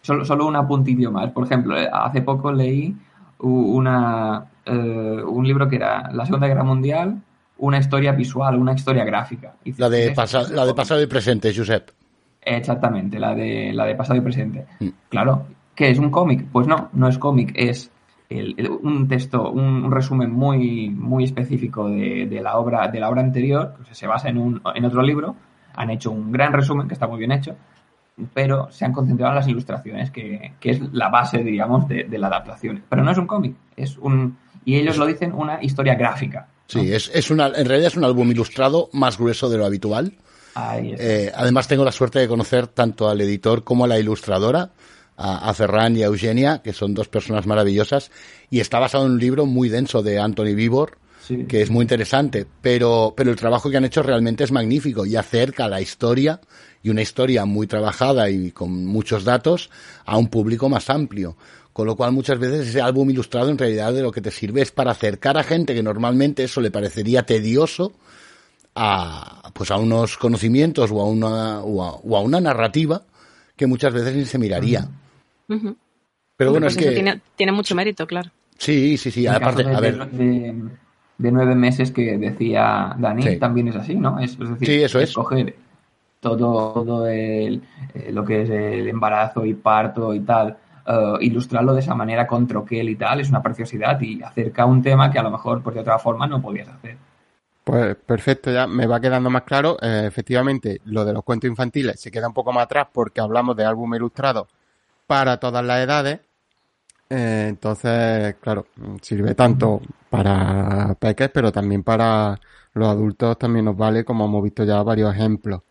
Solo, 0.00 0.24
solo 0.24 0.46
un 0.46 0.56
apuntillo 0.56 1.12
más. 1.12 1.30
Por 1.32 1.44
ejemplo, 1.44 1.76
hace 1.92 2.22
poco 2.22 2.50
leí 2.52 2.96
una, 3.38 4.46
eh, 4.64 5.22
un 5.26 5.46
libro 5.46 5.68
que 5.68 5.76
era 5.76 6.10
La 6.12 6.24
Segunda 6.24 6.46
Guerra 6.46 6.64
Mundial, 6.64 7.20
una 7.58 7.78
historia 7.78 8.12
visual, 8.12 8.56
una 8.56 8.72
historia 8.72 9.04
gráfica. 9.04 9.52
Y 9.64 9.72
La 9.78 9.90
de, 9.90 10.12
pasa- 10.12 10.40
"Esto 10.40 10.52
es 10.52 10.56
la 10.56 10.62
de 10.62 10.68
cómic". 10.70 10.76
pasado 10.76 11.02
y 11.02 11.06
presente, 11.06 11.52
Josep. 11.54 11.90
Exactamente, 12.42 13.18
la 13.18 13.34
de, 13.34 13.72
la 13.74 13.84
de 13.84 13.94
pasado 13.94 14.18
y 14.18 14.22
presente. 14.22 14.64
Mm. 14.80 14.88
Claro, 15.10 15.44
¿qué 15.80 15.90
es 15.90 15.98
un 15.98 16.10
cómic? 16.10 16.44
Pues 16.52 16.66
no, 16.66 16.90
no 16.92 17.08
es 17.08 17.16
cómic, 17.16 17.52
es 17.54 17.90
el- 18.28 18.54
el- 18.58 18.68
un 18.70 19.08
texto, 19.08 19.50
un, 19.50 19.84
un 19.86 19.90
resumen 19.90 20.30
muy, 20.30 20.90
muy 20.90 21.24
específico 21.24 21.88
de, 21.88 22.26
de 22.26 22.40
la 22.42 22.58
obra, 22.58 22.86
de 22.88 23.00
la 23.00 23.08
obra 23.08 23.22
anterior, 23.22 23.76
que 23.88 23.94
se 23.94 24.06
basa 24.06 24.28
en, 24.28 24.36
un, 24.36 24.60
en 24.74 24.84
otro 24.84 25.00
libro, 25.02 25.36
han 25.74 25.88
hecho 25.88 26.10
un 26.10 26.30
gran 26.30 26.52
resumen, 26.52 26.86
que 26.86 26.92
está 26.92 27.06
muy 27.06 27.18
bien 27.18 27.32
hecho, 27.32 27.56
pero 28.34 28.70
se 28.70 28.84
han 28.84 28.92
concentrado 28.92 29.32
en 29.32 29.36
las 29.36 29.48
ilustraciones, 29.48 30.10
que, 30.10 30.52
que 30.60 30.70
es 30.72 30.80
la 30.92 31.08
base, 31.08 31.38
diríamos, 31.38 31.88
de, 31.88 32.04
de 32.04 32.18
la 32.18 32.26
adaptación. 32.26 32.82
Pero 32.86 33.02
no 33.02 33.10
es 33.10 33.16
un 33.16 33.26
cómic, 33.26 33.54
es 33.74 33.96
un, 33.96 34.36
y 34.66 34.76
ellos 34.76 34.98
lo 34.98 35.06
dicen, 35.06 35.32
una 35.32 35.62
historia 35.62 35.94
gráfica. 35.94 36.40
¿no? 36.74 36.82
Sí, 36.82 36.92
es, 36.92 37.10
es 37.14 37.30
una, 37.30 37.46
en 37.46 37.64
realidad 37.66 37.86
es 37.88 37.96
un 37.96 38.04
álbum 38.04 38.30
ilustrado 38.30 38.90
más 38.92 39.18
grueso 39.18 39.48
de 39.48 39.56
lo 39.56 39.64
habitual. 39.64 40.12
Ahí 40.54 40.92
está. 40.92 41.04
Eh, 41.04 41.32
además 41.34 41.66
tengo 41.66 41.84
la 41.84 41.92
suerte 41.92 42.18
de 42.18 42.28
conocer 42.28 42.66
tanto 42.66 43.08
al 43.08 43.20
editor 43.22 43.64
como 43.64 43.84
a 43.86 43.88
la 43.88 43.98
ilustradora, 43.98 44.70
a, 45.20 45.48
a 45.48 45.54
Ferran 45.54 45.96
y 45.96 46.02
a 46.02 46.06
Eugenia, 46.06 46.62
que 46.62 46.72
son 46.72 46.94
dos 46.94 47.08
personas 47.08 47.46
maravillosas, 47.46 48.10
y 48.50 48.60
está 48.60 48.78
basado 48.78 49.06
en 49.06 49.12
un 49.12 49.18
libro 49.20 49.46
muy 49.46 49.68
denso 49.68 50.02
de 50.02 50.18
Anthony 50.18 50.54
Vivor, 50.54 50.98
Sí. 51.26 51.44
que 51.46 51.60
es 51.62 51.70
muy 51.70 51.82
interesante, 51.82 52.46
pero, 52.60 53.12
pero 53.16 53.30
el 53.30 53.36
trabajo 53.36 53.70
que 53.70 53.76
han 53.76 53.84
hecho 53.84 54.02
realmente 54.02 54.42
es 54.42 54.50
magnífico 54.50 55.04
y 55.06 55.14
acerca 55.14 55.68
la 55.68 55.80
historia, 55.80 56.40
y 56.82 56.88
una 56.88 57.02
historia 57.02 57.44
muy 57.44 57.66
trabajada 57.66 58.30
y 58.30 58.50
con 58.52 58.86
muchos 58.86 59.22
datos, 59.22 59.70
a 60.06 60.16
un 60.16 60.28
público 60.28 60.68
más 60.68 60.88
amplio. 60.90 61.36
Con 61.72 61.86
lo 61.86 61.94
cual 61.94 62.12
muchas 62.12 62.38
veces 62.38 62.66
ese 62.68 62.80
álbum 62.80 63.10
ilustrado 63.10 63.50
en 63.50 63.58
realidad 63.58 63.92
de 63.92 64.02
lo 64.02 64.10
que 64.10 64.20
te 64.20 64.30
sirve 64.32 64.62
es 64.62 64.72
para 64.72 64.90
acercar 64.90 65.36
a 65.38 65.44
gente 65.44 65.74
que 65.74 65.82
normalmente 65.84 66.42
eso 66.42 66.60
le 66.60 66.70
parecería 66.72 67.22
tedioso, 67.24 67.92
a 68.74 69.50
pues 69.54 69.70
a 69.70 69.76
unos 69.76 70.16
conocimientos 70.16 70.90
o 70.90 71.00
a 71.00 71.04
una 71.06 71.60
o 71.60 71.82
a, 71.82 71.92
o 71.92 72.16
a 72.16 72.20
una 72.20 72.40
narrativa 72.40 73.02
que 73.56 73.66
muchas 73.66 73.92
veces 73.92 74.14
ni 74.16 74.24
se 74.24 74.38
miraría. 74.38 74.88
Pero 76.36 76.50
bueno, 76.52 76.66
Pues 76.66 76.76
es 76.76 76.82
que 76.84 76.90
tiene, 76.92 77.20
tiene 77.36 77.52
mucho 77.52 77.74
mérito, 77.74 78.06
claro. 78.06 78.30
sí, 78.56 78.96
sí, 78.96 79.10
sí, 79.10 79.26
aparte, 79.26 79.64
caso 79.64 79.68
de, 79.70 79.76
a 79.76 79.80
ver, 79.80 80.10
de, 80.10 80.54
de 81.18 81.32
nueve 81.32 81.54
meses 81.54 81.90
que 81.90 82.16
decía 82.18 82.94
Dani 82.98 83.22
Sí. 83.22 83.36
también 83.38 83.68
es 83.68 83.76
así, 83.76 83.94
¿no? 83.94 84.18
Es, 84.18 84.32
es 84.32 84.38
decir, 84.50 84.66
Sí, 84.68 84.82
eso 84.82 85.00
es. 85.00 85.12
coger 85.12 85.54
todo, 86.20 86.72
todo 86.84 87.06
el, 87.06 87.62
eh, 87.94 88.10
lo 88.12 88.24
que 88.24 88.42
es 88.42 88.50
el 88.50 88.88
embarazo 88.88 89.44
y 89.44 89.54
parto 89.54 90.14
y 90.14 90.20
tal, 90.20 90.56
eh, 90.86 91.14
ilustrarlo 91.20 91.74
de 91.74 91.80
esa 91.80 91.94
manera 91.94 92.26
con 92.26 92.46
troquel 92.46 92.88
y 92.90 92.96
tal, 92.96 93.20
es 93.20 93.28
una 93.30 93.42
preciosidad 93.42 94.00
y 94.00 94.22
acerca 94.22 94.64
un 94.66 94.82
tema 94.82 95.10
que 95.10 95.18
a 95.18 95.22
lo 95.22 95.30
mejor 95.30 95.62
pues, 95.62 95.74
de 95.74 95.80
otra 95.82 95.98
forma 95.98 96.26
no 96.26 96.40
podías 96.40 96.68
hacer. 96.68 96.96
Pues 97.64 97.94
perfecto, 97.96 98.50
ya 98.50 98.66
me 98.66 98.86
va 98.86 98.98
quedando 99.00 99.28
más 99.30 99.42
claro. 99.42 99.76
Eh, 99.82 100.04
efectivamente, 100.06 100.80
lo 100.86 101.04
de 101.04 101.12
los 101.12 101.22
cuentos 101.22 101.48
infantiles 101.48 102.00
se 102.00 102.10
queda 102.10 102.26
un 102.28 102.34
poco 102.34 102.52
más 102.52 102.64
atrás 102.64 102.88
porque 102.92 103.20
hablamos 103.20 103.54
de 103.56 103.64
álbum 103.64 103.94
ilustrado 103.94 104.48
para 105.10 105.40
todas 105.40 105.64
las 105.64 105.80
edades. 105.80 106.20
Eh, 107.08 107.46
entonces, 107.48 108.36
claro, 108.40 108.68
sirve 109.02 109.34
tanto 109.34 109.80
para 110.08 110.94
peques, 111.00 111.28
pero 111.34 111.50
también 111.50 111.82
para 111.82 112.38
los 112.74 112.88
adultos 112.88 113.36
también 113.36 113.64
nos 113.64 113.76
vale, 113.76 114.04
como 114.04 114.26
hemos 114.26 114.40
visto 114.44 114.62
ya 114.62 114.80
varios 114.84 115.12
ejemplos. 115.12 115.62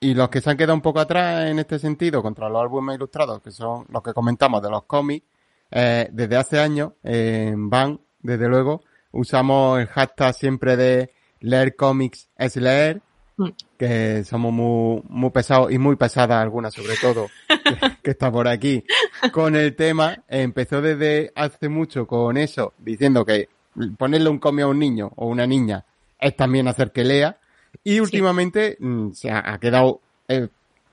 Y 0.00 0.12
los 0.14 0.28
que 0.28 0.40
se 0.40 0.50
han 0.50 0.56
quedado 0.56 0.74
un 0.74 0.80
poco 0.80 0.98
atrás 0.98 1.46
en 1.46 1.60
este 1.60 1.78
sentido 1.78 2.20
contra 2.20 2.48
los 2.48 2.60
álbumes 2.60 2.96
ilustrados, 2.96 3.40
que 3.42 3.52
son 3.52 3.86
los 3.90 4.02
que 4.02 4.12
comentamos 4.12 4.60
de 4.60 4.70
los 4.70 4.82
cómics, 4.86 5.24
eh, 5.70 6.08
desde 6.10 6.36
hace 6.36 6.58
años 6.58 6.94
en 7.04 7.70
Van, 7.70 8.00
desde 8.18 8.48
luego, 8.48 8.82
usamos 9.12 9.78
el 9.78 9.86
hashtag 9.86 10.34
siempre 10.34 10.76
de 10.76 11.12
leer 11.38 11.76
cómics 11.76 12.28
es 12.36 12.56
leer. 12.56 13.02
Que 13.76 14.24
somos 14.24 14.52
muy, 14.52 15.02
muy 15.08 15.30
pesados 15.30 15.72
y 15.72 15.78
muy 15.78 15.96
pesadas 15.96 16.42
algunas 16.42 16.74
sobre 16.74 16.96
todo, 16.96 17.28
que, 17.48 17.76
que 18.02 18.10
está 18.10 18.30
por 18.30 18.48
aquí, 18.48 18.84
con 19.32 19.56
el 19.56 19.74
tema. 19.74 20.22
Empezó 20.28 20.80
desde 20.80 21.32
hace 21.34 21.68
mucho 21.68 22.06
con 22.06 22.36
eso, 22.36 22.74
diciendo 22.78 23.24
que 23.24 23.48
ponerle 23.96 24.28
un 24.28 24.38
cómic 24.38 24.64
a 24.64 24.68
un 24.68 24.78
niño 24.78 25.12
o 25.16 25.26
una 25.26 25.46
niña 25.46 25.84
es 26.18 26.36
también 26.36 26.68
hacer 26.68 26.92
que 26.92 27.04
lea. 27.04 27.38
Y 27.84 28.00
últimamente 28.00 28.76
mm, 28.78 29.12
se 29.12 29.30
ha, 29.30 29.52
ha 29.52 29.58
quedado 29.58 30.00
eh, 30.28 30.48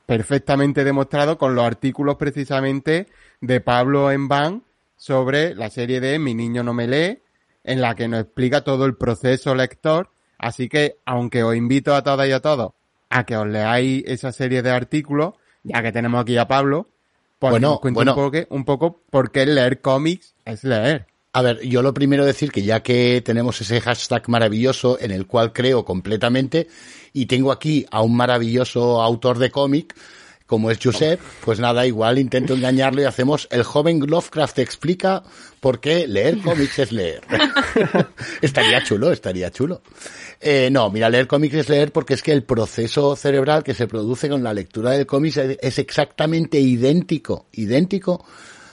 perfectamente 0.05 0.83
demostrado 0.83 1.37
con 1.37 1.53
los 1.53 1.65
artículos 1.65 2.15
precisamente 2.15 3.07
de 3.41 3.61
Pablo 3.61 4.11
en 4.11 4.27
Van 4.27 4.63
sobre 4.95 5.53
la 5.53 5.69
serie 5.69 5.99
de 5.99 6.17
Mi 6.17 6.33
niño 6.33 6.63
no 6.63 6.73
me 6.73 6.87
lee, 6.87 7.19
en 7.63 7.81
la 7.81 7.95
que 7.95 8.07
nos 8.07 8.21
explica 8.21 8.63
todo 8.63 8.85
el 8.85 8.95
proceso 8.95 9.53
lector. 9.53 10.09
Así 10.37 10.69
que, 10.69 10.97
aunque 11.05 11.43
os 11.43 11.55
invito 11.55 11.95
a 11.95 12.03
todas 12.03 12.27
y 12.27 12.31
a 12.31 12.39
todos 12.41 12.71
a 13.09 13.25
que 13.25 13.37
os 13.37 13.47
leáis 13.47 14.03
esa 14.05 14.31
serie 14.31 14.61
de 14.61 14.69
artículos, 14.69 15.33
ya 15.63 15.81
que 15.81 15.91
tenemos 15.91 16.21
aquí 16.21 16.37
a 16.37 16.47
Pablo, 16.47 16.87
pues 17.39 17.51
Bueno, 17.51 17.79
cuento 17.79 17.99
bueno. 17.99 18.11
un, 18.15 18.31
poco, 18.31 18.37
un 18.49 18.65
poco 18.65 19.01
por 19.09 19.31
qué 19.31 19.45
leer 19.45 19.81
cómics 19.81 20.33
es 20.45 20.63
leer. 20.63 21.05
A 21.33 21.41
ver, 21.41 21.61
yo 21.61 21.83
lo 21.83 21.93
primero 21.93 22.25
decir 22.25 22.51
que 22.51 22.63
ya 22.63 22.81
que 22.81 23.21
tenemos 23.23 23.61
ese 23.61 23.79
hashtag 23.79 24.27
maravilloso 24.27 24.97
en 24.99 25.11
el 25.11 25.27
cual 25.27 25.53
creo 25.53 25.85
completamente 25.85 26.67
y 27.13 27.27
tengo 27.27 27.51
aquí 27.51 27.85
a 27.91 28.01
un 28.01 28.15
maravilloso 28.15 29.01
autor 29.03 29.37
de 29.37 29.51
cómic 29.51 29.95
como 30.47 30.71
es 30.71 30.79
Josep, 30.81 31.19
pues 31.43 31.59
nada, 31.59 31.85
igual 31.85 32.17
intento 32.17 32.53
engañarlo 32.53 33.01
y 33.01 33.05
hacemos 33.05 33.49
el 33.51 33.63
joven 33.63 33.99
Lovecraft 33.99 34.59
explica 34.59 35.21
por 35.59 35.81
qué 35.81 36.07
leer 36.07 36.39
cómics 36.39 36.79
es 36.79 36.91
leer. 36.93 37.21
estaría 38.41 38.81
chulo, 38.81 39.11
estaría 39.11 39.51
chulo. 39.51 39.81
Eh, 40.39 40.69
no, 40.71 40.89
mira, 40.89 41.09
leer 41.09 41.27
cómics 41.27 41.55
es 41.55 41.69
leer 41.69 41.91
porque 41.91 42.13
es 42.13 42.23
que 42.23 42.31
el 42.31 42.43
proceso 42.43 43.17
cerebral 43.17 43.63
que 43.63 43.73
se 43.73 43.87
produce 43.87 44.29
con 44.29 44.41
la 44.41 44.53
lectura 44.53 44.91
del 44.91 45.05
cómic 45.05 45.35
es, 45.59 45.79
exactamente 45.79 46.59
idéntico, 46.59 47.47
idéntico 47.51 48.25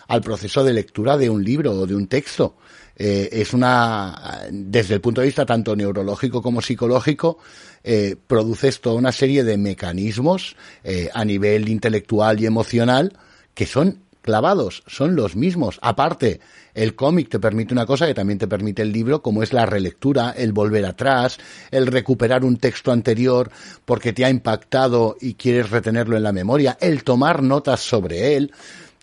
al 0.07 0.21
proceso 0.21 0.63
de 0.63 0.75
lectura 0.75 1.17
de 1.17 1.29
un 1.29 1.43
libro 1.43 1.73
o 1.73 1.87
de 1.87 1.97
un 1.97 2.07
texto. 2.07 2.57
Eh, 2.97 3.29
es 3.33 3.53
una, 3.53 4.43
desde 4.51 4.95
el 4.95 5.01
punto 5.01 5.21
de 5.21 5.27
vista 5.27 5.45
tanto 5.45 5.75
neurológico 5.75 6.41
como 6.41 6.61
psicológico, 6.61 7.39
eh, 7.83 8.17
produces 8.27 8.81
toda 8.81 8.97
una 8.97 9.13
serie 9.13 9.45
de 9.45 9.59
mecanismos 9.59 10.57
eh, 10.85 11.11
a 11.13 11.25
nivel 11.25 11.69
intelectual 11.69 12.41
y 12.41 12.47
emocional 12.47 13.13
que 13.55 13.67
son 13.67 14.05
clavados, 14.25 14.83
son 14.87 15.17
los 15.17 15.37
mismos. 15.37 15.79
Aparte, 15.83 16.41
el 16.73 16.95
cómic 16.95 17.29
te 17.29 17.39
permite 17.39 17.75
una 17.75 17.85
cosa 17.85 18.07
que 18.07 18.15
también 18.15 18.39
te 18.39 18.49
permite 18.49 18.81
el 18.81 18.91
libro, 18.91 19.21
como 19.21 19.43
es 19.43 19.53
la 19.53 19.67
relectura, 19.67 20.35
el 20.35 20.53
volver 20.53 20.87
atrás, 20.87 21.39
el 21.71 21.87
recuperar 21.87 22.43
un 22.43 22.57
texto 22.57 22.91
anterior 22.91 23.51
porque 23.85 24.15
te 24.15 24.25
ha 24.25 24.31
impactado 24.31 25.17
y 25.21 25.35
quieres 25.35 25.69
retenerlo 25.69 26.17
en 26.17 26.23
la 26.23 26.33
memoria, 26.33 26.79
el 26.81 27.05
tomar 27.05 27.43
notas 27.43 27.81
sobre 27.81 28.35
él 28.37 28.51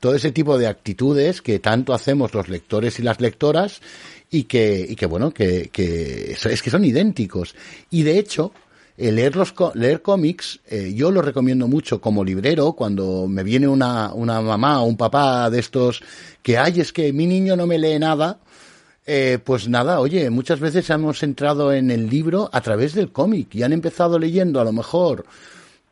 todo 0.02 0.16
ese 0.16 0.32
tipo 0.32 0.58
de 0.58 0.68
actitudes 0.68 1.42
que 1.42 1.60
tanto 1.60 1.94
hacemos 1.94 2.34
los 2.34 2.50
lectores 2.50 3.00
y 3.00 3.04
las 3.04 3.22
lectoras 3.22 3.82
y 4.32 4.44
que, 4.44 4.86
y 4.90 4.96
que 4.96 5.06
bueno, 5.06 5.32
que, 5.32 5.70
que 5.72 6.32
es 6.34 6.62
que 6.62 6.70
son 6.70 6.84
idénticos. 6.84 7.56
Y 7.92 8.02
de 8.02 8.18
hecho, 8.18 8.52
eh, 8.98 9.12
leer, 9.12 9.36
los, 9.36 9.54
leer 9.76 10.02
cómics, 10.02 10.60
eh, 10.68 10.92
yo 10.96 11.12
lo 11.12 11.22
recomiendo 11.22 11.68
mucho 11.68 12.02
como 12.02 12.24
librero 12.24 12.74
cuando 12.74 13.28
me 13.28 13.44
viene 13.44 13.68
una, 13.68 14.12
una 14.14 14.42
mamá 14.42 14.82
o 14.82 14.86
un 14.86 14.98
papá 14.98 15.50
de 15.52 15.60
estos 15.60 16.02
que, 16.42 16.58
ay, 16.58 16.82
es 16.82 16.92
que 16.92 17.14
mi 17.14 17.28
niño 17.28 17.56
no 17.56 17.68
me 17.68 17.78
lee 17.78 18.00
nada. 18.00 18.40
Eh, 19.06 19.38
pues 19.44 19.68
nada, 19.68 20.00
oye, 20.00 20.30
muchas 20.30 20.60
veces 20.60 20.90
hemos 20.90 21.22
entrado 21.22 21.74
en 21.74 21.92
el 21.92 22.10
libro 22.10 22.50
a 22.52 22.62
través 22.62 22.94
del 22.94 23.12
cómic 23.12 23.54
y 23.54 23.64
han 23.64 23.74
empezado 23.74 24.18
leyendo 24.20 24.62
a 24.62 24.64
lo 24.64 24.72
mejor 24.72 25.26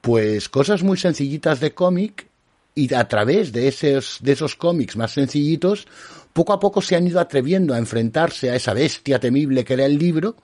Pues 0.02 0.48
cosas 0.48 0.84
muy 0.84 0.98
sencillitas 0.98 1.60
de 1.60 1.74
cómic 1.74 2.29
y 2.76 2.94
a 2.94 3.08
través 3.08 3.52
de 3.52 3.68
esos, 3.68 4.20
de 4.22 4.32
esos 4.32 4.56
cómics 4.56 4.96
más 4.96 5.12
sencillitos, 5.12 5.88
poco 6.34 6.54
a 6.54 6.60
poco 6.60 6.82
se 6.82 6.96
han 6.96 7.08
ido 7.08 7.20
atreviendo 7.20 7.74
a 7.74 7.78
enfrentarse 7.78 8.50
a 8.50 8.56
esa 8.56 8.74
bestia 8.74 9.20
temible 9.20 9.66
que 9.66 9.74
era 9.74 9.86
el 9.86 9.98
libro 9.98 10.36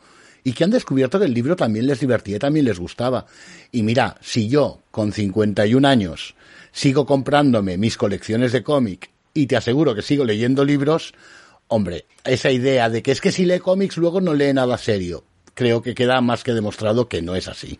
y 0.44 0.54
que 0.54 0.64
han 0.64 0.72
descubierto 0.72 1.20
que 1.20 1.26
el 1.26 1.34
libro 1.34 1.56
también 1.56 1.88
les 1.88 2.00
divertía, 2.00 2.38
también 2.38 2.66
les 2.66 2.80
gustaba. 2.80 3.26
Y 3.72 3.84
mira, 3.84 4.16
si 4.22 4.48
yo, 4.48 4.82
con 4.92 5.12
51 5.12 5.88
años, 5.88 6.36
sigo 6.72 7.06
comprándome 7.06 7.78
mis 7.78 7.98
colecciones 7.98 8.52
de 8.52 8.64
cómic 8.64 9.10
y 9.34 9.48
te 9.48 9.58
aseguro 9.58 9.96
que 9.96 10.02
sigo 10.02 10.24
leyendo 10.24 10.64
libros, 10.64 11.14
hombre, 11.68 12.06
esa 12.24 12.52
idea 12.52 12.90
de 12.90 13.02
que 13.02 13.12
es 13.12 13.22
que 13.22 13.32
si 13.32 13.46
lee 13.46 13.60
cómics 13.60 13.98
luego 13.98 14.22
no 14.22 14.34
lee 14.34 14.54
nada 14.54 14.78
serio, 14.78 15.24
creo 15.54 15.82
que 15.82 15.96
queda 15.96 16.22
más 16.22 16.44
que 16.44 16.54
demostrado 16.54 17.08
que 17.08 17.22
no 17.22 17.36
es 17.36 17.48
así. 17.48 17.80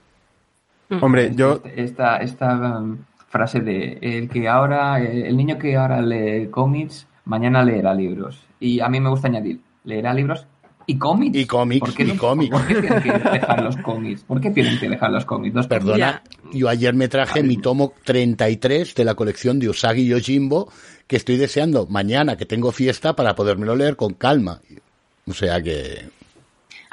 Mm. 0.90 1.04
Hombre, 1.04 1.32
yo... 1.36 1.62
Esta, 1.76 2.18
esta 2.18 2.80
um, 2.80 2.98
frase 3.36 3.60
de 3.60 3.98
el 4.02 4.30
que 4.30 4.48
ahora, 4.48 5.02
el 5.02 5.36
niño 5.36 5.58
que 5.58 5.76
ahora 5.76 6.02
lee 6.02 6.48
cómics, 6.50 7.08
mañana 7.26 7.66
leerá 7.66 7.94
libros. 7.94 8.42
Y 8.60 8.80
a 8.80 8.88
mí 8.88 9.02
me 9.02 9.10
gusta 9.10 9.28
añadir, 9.28 9.60
leerá 9.84 10.14
libros 10.14 10.48
¿Y 10.88 10.98
cómics? 10.98 11.38
Y 11.38 11.46
cómics, 11.46 11.80
¿Por 11.80 11.94
qué, 11.94 12.04
y 12.04 12.18
cómics. 12.18 12.52
¿Por 12.52 12.68
qué 12.68 12.76
tienen 12.76 13.02
que 13.02 13.12
dejar 13.12 13.64
los 13.64 13.78
cómics? 13.78 14.24
¿Por 14.24 14.42
qué 14.42 14.52
tienen 14.52 14.80
que 14.80 14.90
dejar 14.90 15.12
los 15.12 15.26
cómics? 15.26 15.68
Perdona, 15.68 16.22
yo 16.54 16.70
ayer 16.70 16.94
me 16.94 17.08
traje 17.08 17.42
mi 17.42 17.58
tomo 17.58 17.94
33 18.04 18.94
de 18.94 19.06
la 19.06 19.16
colección 19.16 19.60
de 19.60 19.70
Usagi 19.70 20.06
Yojimbo, 20.06 20.72
que 21.08 21.16
estoy 21.16 21.38
deseando 21.38 21.88
mañana 21.88 22.38
que 22.38 22.46
tengo 22.46 22.72
fiesta 22.72 23.16
para 23.16 23.36
podérmelo 23.36 23.76
leer 23.76 23.96
con 23.96 24.14
calma. 24.14 24.62
O 25.28 25.34
sea 25.34 25.62
que... 25.62 26.10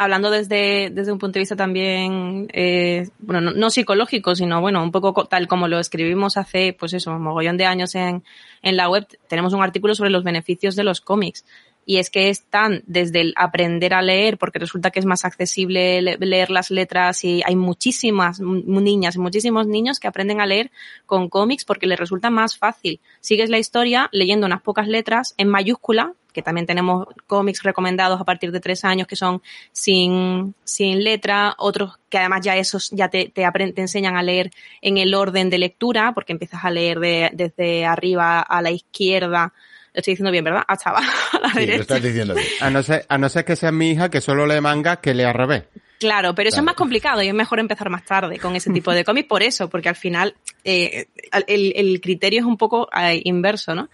Hablando 0.03 0.31
desde, 0.31 0.91
desde 0.91 1.13
un 1.13 1.19
punto 1.19 1.35
de 1.35 1.41
vista 1.41 1.57
también, 1.57 2.49
eh, 2.53 3.09
bueno, 3.19 3.53
no, 3.53 3.71
psicológico, 3.71 4.35
sino 4.35 4.61
bueno, 4.61 4.83
un 4.83 4.91
poco 4.91 5.13
tal 5.27 5.47
como 5.49 5.69
lo 5.69 5.79
escribimos 5.79 6.37
hace, 6.37 6.77
pues 6.79 6.93
eso, 6.93 7.13
un 7.13 7.23
mogollón 7.23 7.57
de 7.57 7.67
años 7.67 7.95
en, 7.95 8.25
en 8.63 8.77
la 8.77 8.89
web, 8.89 9.07
tenemos 9.29 9.53
un 9.53 9.63
artículo 9.63 9.95
sobre 9.95 10.11
los 10.11 10.25
beneficios 10.25 10.77
de 10.77 10.85
los 10.85 11.01
cómics 11.01 11.45
y 11.85 11.99
es 11.99 12.11
que 12.11 12.29
están 12.29 12.83
desde 12.87 13.21
el 13.21 13.35
aprender 13.37 13.95
a 13.95 14.03
leer, 14.03 14.39
porque 14.39 14.59
resulta 14.59 14.91
que 14.91 15.01
es 15.01 15.07
más 15.07 15.25
accesible 15.25 16.01
leer 16.03 16.51
las 16.51 16.71
letras 16.71 17.25
y 17.25 17.43
hay 17.45 17.57
muchísimas 17.57 18.41
niñas 18.41 19.17
muchísimos 19.17 19.67
niños 19.67 19.99
que 19.99 20.09
aprenden 20.09 20.41
a 20.41 20.47
leer 20.47 20.71
con 21.07 21.29
cómics 21.29 21.65
porque 21.65 21.87
les 21.87 21.99
resulta 21.99 22.31
más 22.31 22.57
fácil. 22.57 23.01
Sigues 23.21 23.51
la 23.51 23.59
historia 23.59 24.09
leyendo 24.13 24.47
unas 24.47 24.63
pocas 24.63 24.87
letras 24.87 25.35
en 25.39 25.49
mayúscula, 25.49 26.13
que 26.33 26.43
también 26.43 26.67
tenemos 26.67 27.07
cómics 27.27 27.63
recomendados 27.63 28.21
a 28.21 28.25
partir 28.25 28.53
de 28.53 28.61
tres 28.61 28.85
años 28.85 29.07
que 29.07 29.17
son 29.17 29.43
sin, 29.73 30.55
sin 30.65 31.05
letra, 31.05 31.55
otros 31.59 31.99
que 32.09 32.19
además 32.19 32.41
ya 32.43 32.57
esos 32.57 32.91
ya 32.91 33.09
te, 33.09 33.29
te, 33.29 33.47
te 33.51 33.81
enseñan 33.81 34.17
a 34.17 34.23
leer 34.23 34.51
en 34.81 34.99
el 34.99 35.15
orden 35.15 35.51
de 35.51 35.59
lectura, 35.59 36.13
porque 36.15 36.33
empiezas 36.33 36.65
a 36.65 36.71
leer 36.71 37.01
de, 37.01 37.31
desde 37.35 37.85
arriba 37.85 38.41
a 38.41 38.63
la 38.63 38.71
izquierda 38.71 39.53
lo 39.95 39.99
estoy 39.99 40.13
diciendo 40.13 40.31
bien, 40.31 40.45
¿verdad? 40.45 40.63
Hasta 40.67 40.91
abajo, 40.91 41.37
a 41.37 41.41
la 41.41 41.55
sí, 41.55 41.67
Lo 41.67 41.75
estás 41.75 42.03
diciendo 42.03 42.35
bien. 42.35 42.47
A 42.61 42.71
no, 42.71 42.83
ser, 42.83 43.05
a 43.09 43.19
no 43.19 43.29
ser 43.29 43.45
que 43.45 43.57
sea 43.57 43.73
mi 43.73 43.91
hija 43.91 44.09
que 44.11 44.21
solo 44.21 44.47
lee 44.47 44.61
manga 44.61 44.97
que 44.97 45.15
lee 45.15 45.25
al 45.25 45.35
revés. 45.35 45.65
Claro, 45.99 46.35
pero 46.35 46.49
eso 46.49 46.59
es 46.59 46.65
más 46.65 46.75
complicado 46.75 47.23
y 47.23 47.29
es 47.29 47.35
mejor 47.35 47.61
empezar 47.61 47.89
más 47.89 48.05
tarde 48.05 48.39
con 48.39 48.57
ese 48.57 48.71
tipo 48.73 48.93
de 48.93 49.05
cómics 49.05 49.29
por 49.29 49.43
eso, 49.43 49.69
porque 49.71 49.89
al 49.89 49.95
final 49.95 50.35
eh, 50.65 51.07
el, 51.47 51.73
el, 51.77 52.01
criterio 52.01 52.41
es 52.41 52.47
un 52.47 52.57
poco 52.57 52.89
eh, 52.93 53.21
inverso, 53.25 53.75
¿no? 53.75 53.89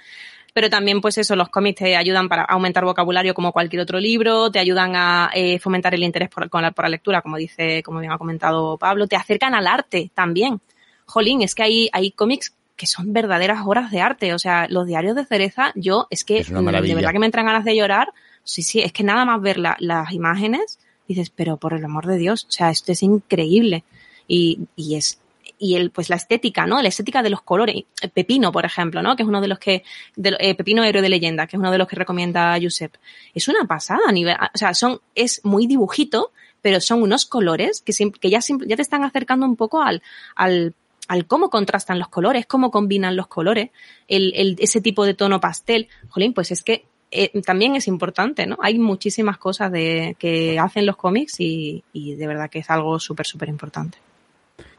Pero 0.55 0.71
también, 0.71 1.03
pues 1.03 1.19
eso, 1.19 1.37
los 1.37 1.51
cómics 1.51 1.81
te 1.81 1.97
ayudan 1.97 2.29
para 2.29 2.45
aumentar 2.45 2.85
vocabulario 2.85 3.35
como 3.35 3.53
cualquier 3.53 3.83
otro 3.83 4.01
libro, 4.01 4.51
te 4.51 4.59
ayudan 4.59 4.97
a 4.97 5.31
eh, 5.35 5.59
fomentar 5.59 5.95
el 5.95 6.03
interés 6.03 6.31
por, 6.31 6.49
la, 6.63 6.71
por 6.71 6.85
la 6.87 6.89
lectura, 6.89 7.21
como 7.21 7.37
dice, 7.37 7.83
como 7.83 8.01
bien 8.01 8.11
ha 8.11 8.19
comentado 8.19 8.79
Pablo, 8.79 9.07
te 9.07 9.17
acercan 9.17 9.55
al 9.55 9.67
arte 9.67 10.11
también. 10.15 10.61
Jolín, 11.05 11.43
es 11.43 11.55
que 11.55 11.63
hay, 11.63 11.89
hay 11.93 12.11
cómics 12.13 12.55
que 12.79 12.87
son 12.87 13.13
verdaderas 13.13 13.67
obras 13.67 13.91
de 13.91 14.01
arte. 14.01 14.33
O 14.33 14.39
sea, 14.39 14.67
los 14.71 14.87
diarios 14.87 15.15
de 15.17 15.27
cereza, 15.27 15.73
yo 15.75 16.07
es 16.09 16.25
que 16.25 16.45
de 16.45 16.95
verdad 16.95 17.13
que 17.13 17.19
me 17.19 17.27
entran 17.27 17.45
ganas 17.45 17.65
de 17.65 17.77
llorar. 17.77 18.09
Sí, 18.45 18.63
sí, 18.63 18.81
es 18.81 18.93
que 18.93 19.03
nada 19.03 19.27
más 19.27 19.43
ver 19.43 19.59
las 19.59 20.13
imágenes, 20.13 20.79
dices, 21.07 21.29
pero 21.29 21.59
por 21.59 21.75
el 21.75 21.85
amor 21.85 22.07
de 22.07 22.17
Dios, 22.17 22.47
o 22.49 22.53
sea, 22.53 22.71
esto 22.71 22.93
es 22.93 23.03
increíble. 23.03 23.85
Y, 24.27 24.61
y 24.77 24.95
es, 24.95 25.21
y 25.59 25.75
el, 25.75 25.91
pues 25.91 26.09
la 26.09 26.17
estética, 26.17 26.67
¿no? 26.67 26.81
La 26.81 26.89
estética 26.89 27.23
de 27.23 27.31
los 27.31 27.43
colores. 27.43 27.83
Pepino, 28.15 28.53
por 28.53 28.65
ejemplo, 28.65 29.03
¿no? 29.03 29.17
Que 29.17 29.25
es 29.25 29.29
uno 29.29 29.41
de 29.41 29.49
los 29.49 29.59
que, 29.59 29.83
de, 30.17 30.37
eh, 30.39 30.55
Pepino 30.55 30.85
héroe 30.85 31.03
de 31.03 31.09
leyenda, 31.09 31.47
que 31.47 31.57
es 31.57 31.61
uno 31.61 31.73
de 31.73 31.79
los 31.79 31.89
que 31.89 31.97
recomienda 31.97 32.57
Josep. 32.63 32.95
Es 33.35 33.49
una 33.49 33.65
pasada 33.67 34.01
a 34.07 34.13
nivel, 34.13 34.37
o 34.37 34.59
sea, 34.59 34.73
son, 34.73 35.01
es 35.15 35.45
muy 35.45 35.67
dibujito, 35.67 36.33
pero 36.63 36.81
son 36.81 37.03
unos 37.03 37.27
colores 37.27 37.83
que, 37.83 37.93
que 38.21 38.31
ya, 38.31 38.41
ya 38.41 38.77
te 38.77 38.83
están 38.83 39.05
acercando 39.05 39.47
un 39.47 39.57
poco 39.57 39.83
al, 39.83 40.03
al 40.37 40.75
al 41.09 41.27
cómo 41.27 41.51
contrastan 41.51 41.99
los 41.99 42.09
colores, 42.09 42.47
cómo 42.47 42.71
combinan 42.71 43.17
los 43.17 43.27
colores, 43.27 43.71
ese 44.07 44.81
tipo 44.81 45.05
de 45.05 45.15
tono 45.15 45.41
pastel. 45.41 45.89
Jolín, 46.11 46.35
pues 46.35 46.53
es 46.53 46.63
que 46.63 46.85
eh, 47.11 47.41
también 47.43 47.75
es 47.75 47.89
importante, 47.89 48.47
¿no? 48.47 48.59
Hay 48.61 48.79
muchísimas 48.79 49.39
cosas 49.39 49.73
de, 49.73 50.15
que 50.19 50.59
hacen 50.59 50.85
los 50.85 50.97
cómics 50.97 51.41
y, 51.41 51.83
y 51.93 52.15
de 52.15 52.27
verdad 52.27 52.51
que 52.51 52.59
es 52.59 52.71
algo 52.71 53.01
súper, 53.01 53.27
súper 53.27 53.49
importante. 53.49 53.99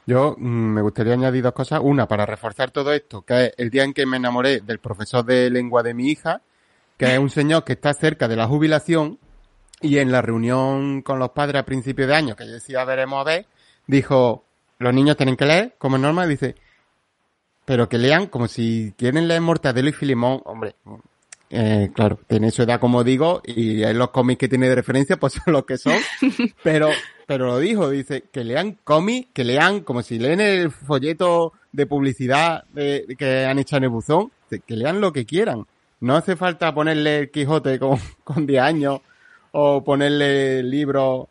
Yo 0.06 0.36
mm, 0.38 0.74
me 0.74 0.82
gustaría 0.82 1.14
añadir 1.14 1.44
dos 1.44 1.54
cosas. 1.54 1.82
Una, 1.84 2.08
para 2.08 2.26
reforzar 2.26 2.72
todo 2.72 2.94
esto, 2.94 3.24
que 3.24 3.46
es 3.46 3.54
el 3.58 3.70
día 3.70 3.84
en 3.84 3.94
que 3.94 4.06
me 4.06 4.18
enamoré 4.18 4.62
del 4.62 4.80
profesor 4.80 5.26
de 5.26 5.50
lengua 5.50 5.84
de 5.84 5.94
mi 5.94 6.10
hija, 6.10 6.42
que 6.98 7.14
es 7.14 7.20
un 7.20 7.30
señor 7.30 7.64
que 7.64 7.74
está 7.74 7.94
cerca 7.94 8.28
de 8.28 8.36
la 8.36 8.48
jubilación 8.48 9.20
y 9.82 9.98
en 10.00 10.12
la 10.12 10.22
reunión 10.22 11.02
con 11.02 11.20
los 11.20 11.30
padres 11.30 11.62
a 11.62 11.66
principio 11.66 12.08
de 12.08 12.16
año, 12.16 12.36
que 12.36 12.46
yo 12.46 12.54
decía 12.54 12.84
veremos 12.86 13.22
a 13.22 13.24
ver, 13.24 13.46
dijo, 13.88 14.46
los 14.80 14.94
niños 14.94 15.18
tienen 15.18 15.36
que 15.36 15.46
leer, 15.46 15.76
como 15.78 15.98
es 15.98 16.02
normal, 16.02 16.30
dice, 16.30 16.56
pero 17.66 17.88
que 17.88 17.98
lean 17.98 18.28
como 18.28 18.48
si 18.48 18.94
quieren 18.98 19.28
leer 19.28 19.42
Mortadelo 19.42 19.90
y 19.90 19.94
Filimón, 19.94 20.42
hombre, 20.46 20.76
eh, 21.52 21.90
claro, 21.94 22.20
tiene 22.28 22.52
su 22.52 22.64
edad 22.64 22.80
como 22.80 23.04
digo, 23.04 23.42
y 23.46 23.84
los 23.94 24.10
cómics 24.12 24.40
que 24.40 24.48
tiene 24.48 24.70
de 24.70 24.76
referencia 24.76 25.18
pues 25.18 25.34
son 25.44 25.54
los 25.54 25.66
que 25.66 25.78
son, 25.78 25.98
pero, 26.64 26.90
pero 27.28 27.48
lo 27.48 27.60
dijo, 27.60 27.90
dice, 27.90 28.24
que 28.32 28.44
lean 28.44 28.78
cómics, 28.84 29.30
que 29.34 29.44
lean 29.44 29.82
como 29.82 30.02
si 30.02 30.18
leen 30.18 30.42
el 30.42 30.72
folleto 30.72 31.54
de 31.72 31.86
publicidad 31.86 32.64
que 32.74 33.46
han 33.46 33.60
hecho 33.60 33.78
en 33.78 33.84
el 33.84 33.90
buzón, 33.90 34.32
que 34.50 34.76
lean 34.76 35.02
lo 35.02 35.14
que 35.14 35.26
quieran. 35.26 35.66
No 36.02 36.16
hace 36.16 36.36
falta 36.36 36.74
ponerle 36.74 37.20
el 37.20 37.32
Quijote 37.32 37.78
con, 37.78 38.00
con 38.24 38.48
10 38.48 38.62
años 38.62 39.02
o 39.52 39.84
ponerle 39.84 40.64
libros 40.64 41.28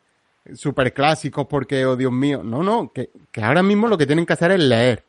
super 0.55 0.93
clásicos 0.93 1.47
porque, 1.49 1.85
oh 1.87 1.97
Dios 1.97 2.13
mío, 2.13 2.43
no, 2.43 2.63
no, 2.63 2.93
que, 2.93 3.11
que 3.31 3.43
ahora 3.43 3.63
mismo 3.63 3.89
lo 3.89 3.99
que 3.99 4.07
tienen 4.07 4.27
que 4.27 4.33
hacer 4.33 4.53
es 4.53 4.61
leer. 4.61 5.05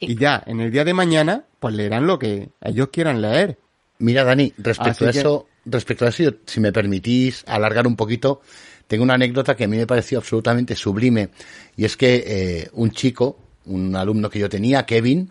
Y 0.00 0.16
ya, 0.16 0.42
en 0.46 0.60
el 0.60 0.70
día 0.70 0.84
de 0.84 0.92
mañana, 0.92 1.44
pues 1.58 1.74
leerán 1.74 2.06
lo 2.06 2.18
que 2.18 2.50
ellos 2.60 2.88
quieran 2.92 3.22
leer. 3.22 3.58
Mira, 3.98 4.24
Dani, 4.24 4.52
respecto 4.58 5.06
a 5.06 5.10
eso, 5.10 5.46
respecto 5.64 6.04
a 6.04 6.08
eso, 6.08 6.34
si 6.44 6.60
me 6.60 6.72
permitís 6.72 7.44
alargar 7.46 7.86
un 7.86 7.96
poquito, 7.96 8.40
tengo 8.86 9.04
una 9.04 9.14
anécdota 9.14 9.56
que 9.56 9.64
a 9.64 9.68
mí 9.68 9.76
me 9.76 9.86
pareció 9.86 10.18
absolutamente 10.18 10.74
sublime. 10.74 11.30
Y 11.76 11.84
es 11.84 11.96
que 11.96 12.24
eh, 12.26 12.70
un 12.72 12.90
chico, 12.90 13.38
un 13.66 13.94
alumno 13.96 14.28
que 14.28 14.38
yo 14.38 14.48
tenía, 14.48 14.84
Kevin, 14.84 15.30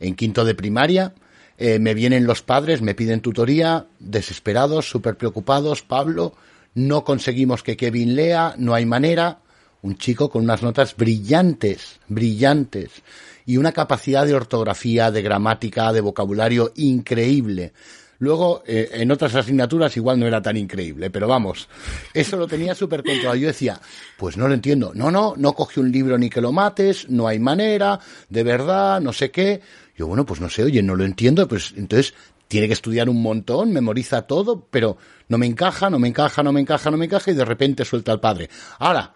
en 0.00 0.14
quinto 0.14 0.44
de 0.44 0.54
primaria, 0.54 1.14
eh, 1.58 1.78
me 1.78 1.94
vienen 1.94 2.26
los 2.26 2.42
padres, 2.42 2.80
me 2.82 2.94
piden 2.94 3.20
tutoría, 3.20 3.86
desesperados, 3.98 4.88
súper 4.88 5.16
preocupados, 5.16 5.82
Pablo, 5.82 6.34
no 6.76 7.04
conseguimos 7.04 7.62
que 7.62 7.76
Kevin 7.76 8.14
lea, 8.14 8.54
no 8.58 8.74
hay 8.74 8.84
manera. 8.84 9.40
Un 9.80 9.96
chico 9.96 10.28
con 10.28 10.44
unas 10.44 10.62
notas 10.62 10.94
brillantes, 10.94 12.00
brillantes, 12.06 13.02
y 13.46 13.56
una 13.56 13.72
capacidad 13.72 14.26
de 14.26 14.34
ortografía, 14.34 15.10
de 15.10 15.22
gramática, 15.22 15.92
de 15.92 16.02
vocabulario 16.02 16.72
increíble. 16.76 17.72
Luego, 18.18 18.62
eh, 18.66 18.90
en 18.92 19.10
otras 19.10 19.34
asignaturas 19.34 19.96
igual 19.96 20.20
no 20.20 20.26
era 20.26 20.42
tan 20.42 20.56
increíble, 20.56 21.10
pero 21.10 21.28
vamos, 21.28 21.68
eso 22.12 22.36
lo 22.36 22.46
tenía 22.46 22.74
súper 22.74 23.02
controlado. 23.02 23.36
Yo 23.36 23.48
decía, 23.48 23.80
pues 24.18 24.36
no 24.36 24.46
lo 24.46 24.54
entiendo. 24.54 24.92
No, 24.94 25.10
no, 25.10 25.34
no 25.36 25.54
coge 25.54 25.80
un 25.80 25.90
libro 25.90 26.18
ni 26.18 26.28
que 26.28 26.40
lo 26.40 26.52
mates, 26.52 27.08
no 27.08 27.26
hay 27.26 27.38
manera, 27.38 27.98
de 28.28 28.42
verdad, 28.42 29.00
no 29.00 29.12
sé 29.12 29.30
qué. 29.30 29.60
Yo, 29.96 30.06
bueno, 30.06 30.26
pues 30.26 30.40
no 30.40 30.50
sé, 30.50 30.62
oye, 30.62 30.82
no 30.82 30.94
lo 30.94 31.04
entiendo, 31.04 31.48
pues 31.48 31.72
entonces 31.74 32.12
tiene 32.48 32.66
que 32.66 32.72
estudiar 32.72 33.08
un 33.08 33.22
montón, 33.22 33.72
memoriza 33.72 34.22
todo, 34.22 34.66
pero 34.70 34.96
no 35.28 35.38
me 35.38 35.46
encaja, 35.46 35.90
no 35.90 35.98
me 35.98 36.08
encaja, 36.08 36.42
no 36.42 36.52
me 36.52 36.60
encaja, 36.60 36.90
no 36.90 36.96
me 36.96 37.06
encaja 37.06 37.30
y 37.30 37.34
de 37.34 37.44
repente 37.44 37.84
suelta 37.84 38.12
al 38.12 38.20
padre. 38.20 38.48
Ahora, 38.78 39.14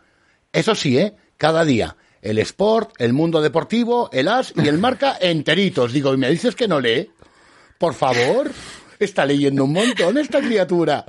eso 0.53 0.75
sí, 0.75 0.99
¿eh? 0.99 1.15
Cada 1.37 1.65
día. 1.65 1.97
El 2.23 2.39
sport, 2.39 2.93
el 2.99 3.13
mundo 3.13 3.41
deportivo, 3.41 4.11
el 4.13 4.29
as 4.29 4.53
y 4.57 4.69
el 4.69 4.79
marca 4.79 5.17
enteritos. 5.21 5.93
Digo, 5.93 6.13
¿y 6.13 6.17
me 6.17 6.31
dices 6.31 6.55
que 6.55 6.69
no 6.69 6.81
lee? 6.81 7.11
Por 7.79 7.95
favor. 7.95 8.51
Está 8.99 9.25
leyendo 9.25 9.65
un 9.65 9.73
montón 9.73 10.19
esta 10.19 10.41
criatura. 10.41 11.07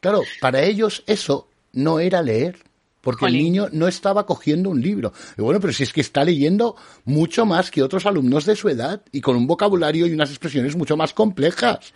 Claro, 0.00 0.22
para 0.40 0.62
ellos 0.62 1.02
eso 1.06 1.48
no 1.72 2.00
era 2.00 2.22
leer 2.22 2.56
porque 3.04 3.26
el 3.26 3.34
niño 3.34 3.68
no 3.70 3.86
estaba 3.86 4.26
cogiendo 4.26 4.70
un 4.70 4.80
libro. 4.80 5.12
Y 5.38 5.42
bueno, 5.42 5.60
pero 5.60 5.72
si 5.72 5.84
es 5.84 5.92
que 5.92 6.00
está 6.00 6.24
leyendo 6.24 6.74
mucho 7.04 7.44
más 7.46 7.70
que 7.70 7.82
otros 7.82 8.06
alumnos 8.06 8.46
de 8.46 8.56
su 8.56 8.68
edad 8.68 9.02
y 9.12 9.20
con 9.20 9.36
un 9.36 9.46
vocabulario 9.46 10.06
y 10.06 10.14
unas 10.14 10.30
expresiones 10.30 10.74
mucho 10.74 10.96
más 10.96 11.12
complejas. 11.12 11.92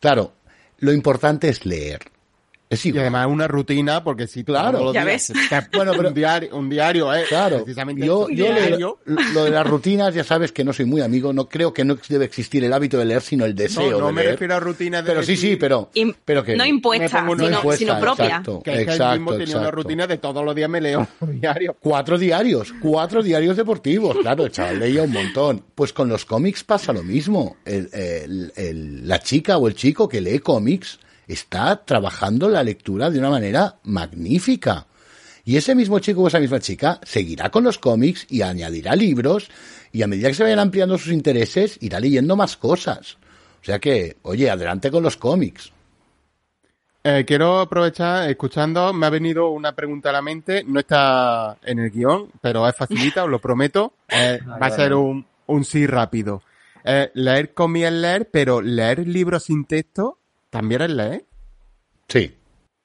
Claro, 0.00 0.32
lo 0.78 0.92
importante 0.92 1.48
es 1.48 1.66
leer. 1.66 2.00
Es 2.72 2.86
Y 2.86 2.98
además 2.98 3.26
una 3.26 3.46
rutina, 3.46 4.02
porque 4.02 4.26
si 4.26 4.44
Claro. 4.44 4.92
Ya 4.94 5.04
días 5.04 5.28
ves. 5.28 5.32
Bueno, 5.74 5.92
pero- 5.94 6.08
un 6.08 6.14
diario, 6.14 6.56
un 6.56 6.70
diario, 6.70 7.14
eh, 7.14 7.24
Claro, 7.28 7.58
precisamente 7.64 8.06
yo, 8.06 8.28
yo 8.30 8.46
lo, 9.34 9.44
de 9.44 9.50
las 9.50 9.66
rutinas, 9.66 10.14
ya 10.14 10.24
sabes 10.24 10.52
que 10.52 10.64
no 10.64 10.72
soy 10.72 10.86
muy 10.86 11.02
amigo, 11.02 11.32
no 11.34 11.48
creo 11.48 11.74
que 11.74 11.84
no 11.84 11.98
debe 12.08 12.24
existir 12.24 12.64
el 12.64 12.72
hábito 12.72 12.98
de 12.98 13.04
leer, 13.04 13.20
sino 13.20 13.44
el 13.44 13.54
deseo 13.54 13.90
no, 13.92 13.98
no 14.00 14.06
de 14.06 14.12
me 14.14 14.20
leer. 14.22 14.32
refiero 14.34 14.54
a 14.54 14.60
rutinas 14.60 15.04
de 15.04 15.10
Pero 15.10 15.22
sí, 15.22 15.32
decir 15.32 15.50
sí, 15.50 15.56
pero, 15.56 15.90
pero 16.24 16.42
que 16.44 16.56
no 16.56 16.64
me 16.64 16.70
impuesta, 16.70 17.20
sino, 17.28 17.48
impuesta, 17.50 17.76
sino 17.78 18.00
propia. 18.00 18.24
exacto. 18.26 18.62
que 18.62 18.70
es 18.70 18.76
que 18.76 18.82
Exacto, 18.92 19.12
mismo 19.20 19.36
tenía 19.36 19.56
una 19.58 19.70
rutina 19.70 20.06
de 20.06 20.16
todos 20.18 20.44
los 20.44 20.54
días 20.54 20.70
me 20.70 20.80
leo 20.80 21.06
un 21.20 21.40
diario. 21.40 21.76
Cuatro 21.78 22.16
diarios, 22.16 22.72
cuatro 22.80 23.22
diarios 23.22 23.56
deportivos. 23.56 24.16
Claro, 24.22 24.46
el 24.46 24.50
chaval 24.52 24.78
leía 24.80 25.02
un 25.02 25.12
montón. 25.12 25.62
Pues 25.74 25.92
con 25.92 26.08
los 26.08 26.24
cómics 26.24 26.64
pasa 26.64 26.92
lo 26.94 27.02
mismo. 27.02 27.56
El- 27.66 27.90
el- 27.92 28.52
el- 28.56 29.06
la 29.08 29.18
chica 29.18 29.58
o 29.58 29.68
el 29.68 29.74
chico 29.74 30.08
que 30.08 30.20
lee 30.22 30.38
cómics 30.38 30.98
está 31.26 31.84
trabajando 31.84 32.48
la 32.48 32.62
lectura 32.62 33.10
de 33.10 33.18
una 33.18 33.30
manera 33.30 33.76
magnífica. 33.84 34.86
Y 35.44 35.56
ese 35.56 35.74
mismo 35.74 35.98
chico 35.98 36.22
o 36.22 36.28
esa 36.28 36.38
misma 36.38 36.60
chica 36.60 37.00
seguirá 37.02 37.50
con 37.50 37.64
los 37.64 37.78
cómics 37.78 38.26
y 38.30 38.42
añadirá 38.42 38.94
libros 38.94 39.50
y 39.90 40.02
a 40.02 40.06
medida 40.06 40.28
que 40.28 40.34
se 40.34 40.44
vayan 40.44 40.60
ampliando 40.60 40.98
sus 40.98 41.12
intereses 41.12 41.78
irá 41.80 41.98
leyendo 41.98 42.36
más 42.36 42.56
cosas. 42.56 43.18
O 43.60 43.64
sea 43.64 43.78
que, 43.78 44.16
oye, 44.22 44.50
adelante 44.50 44.90
con 44.90 45.02
los 45.02 45.16
cómics. 45.16 45.72
Eh, 47.04 47.24
quiero 47.26 47.58
aprovechar, 47.58 48.30
escuchando, 48.30 48.92
me 48.92 49.06
ha 49.06 49.10
venido 49.10 49.50
una 49.50 49.74
pregunta 49.74 50.10
a 50.10 50.12
la 50.12 50.22
mente, 50.22 50.62
no 50.64 50.78
está 50.78 51.58
en 51.64 51.80
el 51.80 51.90
guion, 51.90 52.30
pero 52.40 52.68
es 52.68 52.76
facilita, 52.76 53.24
os 53.24 53.30
lo 53.30 53.38
prometo. 53.40 53.94
Eh, 54.08 54.38
va 54.46 54.66
a 54.66 54.70
ser 54.70 54.94
un, 54.94 55.26
un 55.46 55.64
sí 55.64 55.86
rápido. 55.86 56.42
Eh, 56.84 57.10
leer 57.14 57.54
cómics 57.54 57.86
es 57.86 57.92
leer, 57.92 58.30
pero 58.30 58.60
leer 58.60 59.06
libros 59.06 59.44
sin 59.44 59.64
texto 59.64 60.18
también 60.52 60.82
es 60.82 60.90
leer. 60.90 61.24
Sí. 62.08 62.34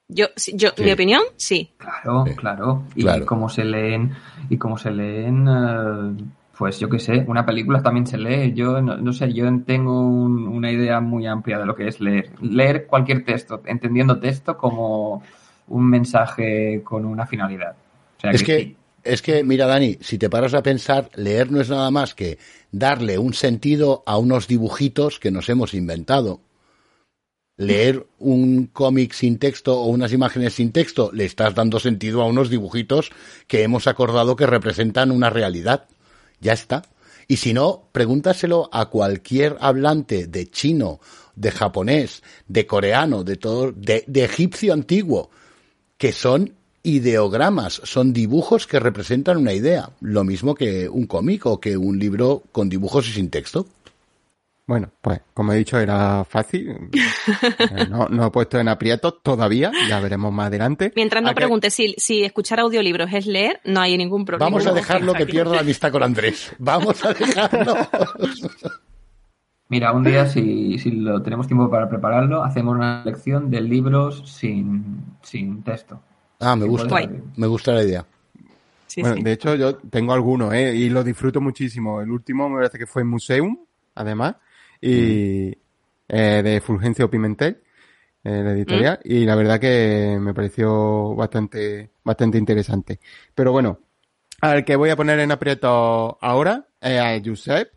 Yo, 0.09 0.27
yo 0.53 0.69
Sí. 0.75 0.83
mi 0.85 0.91
opinión, 0.93 1.21
sí. 1.35 1.69
Claro, 1.77 2.23
Sí. 2.25 2.35
claro. 2.35 2.83
Y 2.95 3.01
Claro. 3.01 3.25
como 3.25 3.49
se 3.49 3.65
leen, 3.65 4.13
y 4.49 4.57
como 4.57 4.77
se 4.77 4.89
leen, 4.91 5.45
eh, 5.49 6.23
pues 6.57 6.79
yo 6.79 6.87
qué 6.89 6.97
sé, 6.97 7.25
una 7.27 7.45
película 7.45 7.83
también 7.83 8.07
se 8.07 8.17
lee. 8.17 8.53
Yo 8.53 8.81
no, 8.81 8.95
no 8.95 9.11
sé, 9.11 9.33
yo 9.33 9.45
tengo 9.65 9.99
un- 10.01 10.47
una 10.47 10.71
idea 10.71 11.01
muy 11.01 11.27
amplia 11.27 11.59
de 11.59 11.65
lo 11.65 11.75
que 11.75 11.89
es 11.89 11.99
leer. 11.99 12.29
Leer 12.41 12.87
cualquier 12.87 13.25
texto, 13.25 13.61
entendiendo 13.65 14.17
texto 14.17 14.57
como 14.57 15.21
un 15.67 15.89
mensaje 15.89 16.81
con 16.85 17.03
una 17.05 17.27
finalidad. 17.27 17.75
O 18.17 18.21
sea 18.21 18.31
Es 18.31 18.43
que, 18.43 18.59
sí. 18.61 18.77
es 19.03 19.21
que, 19.21 19.43
mira, 19.43 19.67
Dani, 19.67 19.97
si 19.99 20.17
te 20.17 20.29
paras 20.29 20.53
a 20.53 20.63
pensar, 20.63 21.09
leer 21.15 21.51
no 21.51 21.59
es 21.59 21.69
nada 21.69 21.91
más 21.91 22.15
que 22.15 22.39
darle 22.71 23.17
un 23.19 23.33
sentido 23.33 24.03
a 24.05 24.17
unos 24.17 24.47
dibujitos 24.47 25.19
que 25.19 25.31
nos 25.31 25.49
hemos 25.49 25.73
inventado. 25.73 26.39
Leer 27.57 28.05
un 28.19 28.67
cómic 28.67 29.13
sin 29.13 29.39
texto 29.39 29.79
o 29.79 29.87
unas 29.87 30.13
imágenes 30.13 30.53
sin 30.53 30.71
texto, 30.71 31.09
le 31.11 31.25
estás 31.25 31.55
dando 31.55 31.79
sentido 31.79 32.21
a 32.21 32.27
unos 32.27 32.49
dibujitos 32.49 33.09
que 33.47 33.63
hemos 33.63 33.87
acordado 33.87 34.35
que 34.35 34.45
representan 34.45 35.11
una 35.11 35.29
realidad. 35.29 35.87
Ya 36.39 36.53
está. 36.53 36.83
Y 37.27 37.37
si 37.37 37.53
no, 37.53 37.89
pregúntaselo 37.91 38.69
a 38.71 38.85
cualquier 38.85 39.57
hablante 39.59 40.27
de 40.27 40.49
chino, 40.49 41.01
de 41.35 41.51
japonés, 41.51 42.23
de 42.47 42.65
coreano, 42.65 43.23
de 43.23 43.35
todo, 43.35 43.71
de, 43.71 44.05
egipcio 44.13 44.73
antiguo, 44.73 45.29
que 45.97 46.13
son 46.13 46.53
ideogramas, 46.83 47.81
son 47.83 48.13
dibujos 48.13 48.65
que 48.65 48.79
representan 48.79 49.37
una 49.37 49.51
idea, 49.51 49.89
lo 49.99 50.23
mismo 50.23 50.55
que 50.55 50.87
un 50.87 51.05
cómic 51.05 51.45
o 51.45 51.59
que 51.59 51.75
un 51.75 51.99
libro 51.99 52.43
con 52.53 52.69
dibujos 52.69 53.09
y 53.09 53.11
sin 53.11 53.29
texto. 53.29 53.67
Bueno, 54.67 54.89
pues 55.01 55.21
como 55.33 55.53
he 55.53 55.57
dicho, 55.57 55.79
era 55.79 56.25
fácil. 56.25 56.89
Eh, 56.91 57.87
No, 57.89 58.07
no 58.09 58.25
he 58.27 58.31
puesto 58.31 58.59
en 58.59 58.67
aprietos 58.67 59.23
todavía, 59.23 59.71
ya 59.87 59.99
veremos 60.01 60.33
más 60.33 60.47
adelante. 60.47 60.91
Mientras 60.93 61.23
no 61.23 61.29
¿A 61.29 61.31
qué- 61.31 61.35
preguntes 61.37 61.73
si, 61.73 61.95
si 61.97 62.23
escuchar 62.25 62.59
audiolibros 62.59 63.09
es 63.13 63.25
leer, 63.27 63.61
no 63.63 63.79
hay 63.79 63.97
ningún 63.97 64.25
problema. 64.25 64.45
Vamos 64.49 64.67
a 64.67 64.73
dejarlo 64.73 65.13
que 65.13 65.25
pierda 65.25 65.55
la 65.55 65.61
amistad 65.61 65.89
con 65.91 66.03
Andrés. 66.03 66.51
Vamos 66.59 67.03
a 67.05 67.13
dejarlo. 67.13 67.75
Mira, 69.69 69.91
un 69.91 70.03
día, 70.03 70.25
si, 70.27 70.77
si 70.79 70.91
lo 70.91 71.21
tenemos 71.21 71.45
tiempo 71.47 71.69
para 71.69 71.89
prepararlo, 71.89 72.43
hacemos 72.43 72.75
una 72.75 73.03
lección 73.03 73.49
de 73.49 73.59
libros 73.61 74.23
sin, 74.25 75.03
sin 75.21 75.61
texto. 75.63 75.99
Ah, 76.39 76.55
me 76.55 76.65
gusta. 76.65 76.87
Guay. 76.89 77.09
Me 77.35 77.47
gusta 77.47 77.73
la 77.73 77.83
idea. 77.83 78.05
Sí, 78.85 79.01
Bueno, 79.01 79.17
sí. 79.17 79.23
de 79.23 79.31
hecho, 79.33 79.55
yo 79.55 79.75
tengo 79.75 80.13
algunos, 80.13 80.53
¿eh? 80.53 80.73
Y 80.73 80.89
los 80.89 81.03
disfruto 81.03 81.41
muchísimo. 81.41 81.99
El 82.01 82.11
último 82.11 82.47
me 82.47 82.55
parece 82.57 82.77
que 82.77 82.87
fue 82.87 83.03
Museum, 83.03 83.57
además, 83.95 84.35
y 84.81 85.57
eh, 86.07 86.41
de 86.43 86.61
Fulgencio 86.61 87.09
Pimentel, 87.09 87.61
eh, 88.23 88.41
la 88.43 88.51
editorial, 88.51 88.99
y 89.03 89.25
la 89.25 89.35
verdad 89.35 89.59
que 89.59 90.17
me 90.19 90.33
pareció 90.33 91.15
bastante, 91.15 91.91
bastante 92.03 92.37
interesante. 92.37 92.99
Pero 93.33 93.51
bueno, 93.51 93.79
al 94.41 94.65
que 94.65 94.75
voy 94.75 94.89
a 94.89 94.95
poner 94.95 95.19
en 95.19 95.31
aprieto 95.31 96.17
ahora 96.21 96.67
es 96.81 96.99
a 96.99 97.19
Josep, 97.23 97.71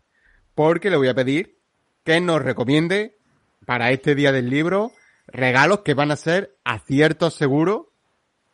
porque 0.55 0.89
le 0.89 0.97
voy 0.97 1.07
a 1.07 1.15
pedir 1.15 1.57
que 2.03 2.19
nos 2.19 2.41
recomiende 2.41 3.17
para 3.65 3.91
este 3.91 4.15
día 4.15 4.31
del 4.31 4.49
libro 4.49 4.91
regalos 5.27 5.79
que 5.79 5.93
van 5.93 6.11
a 6.11 6.15
ser 6.15 6.57
aciertos 6.63 7.35
seguros 7.35 7.91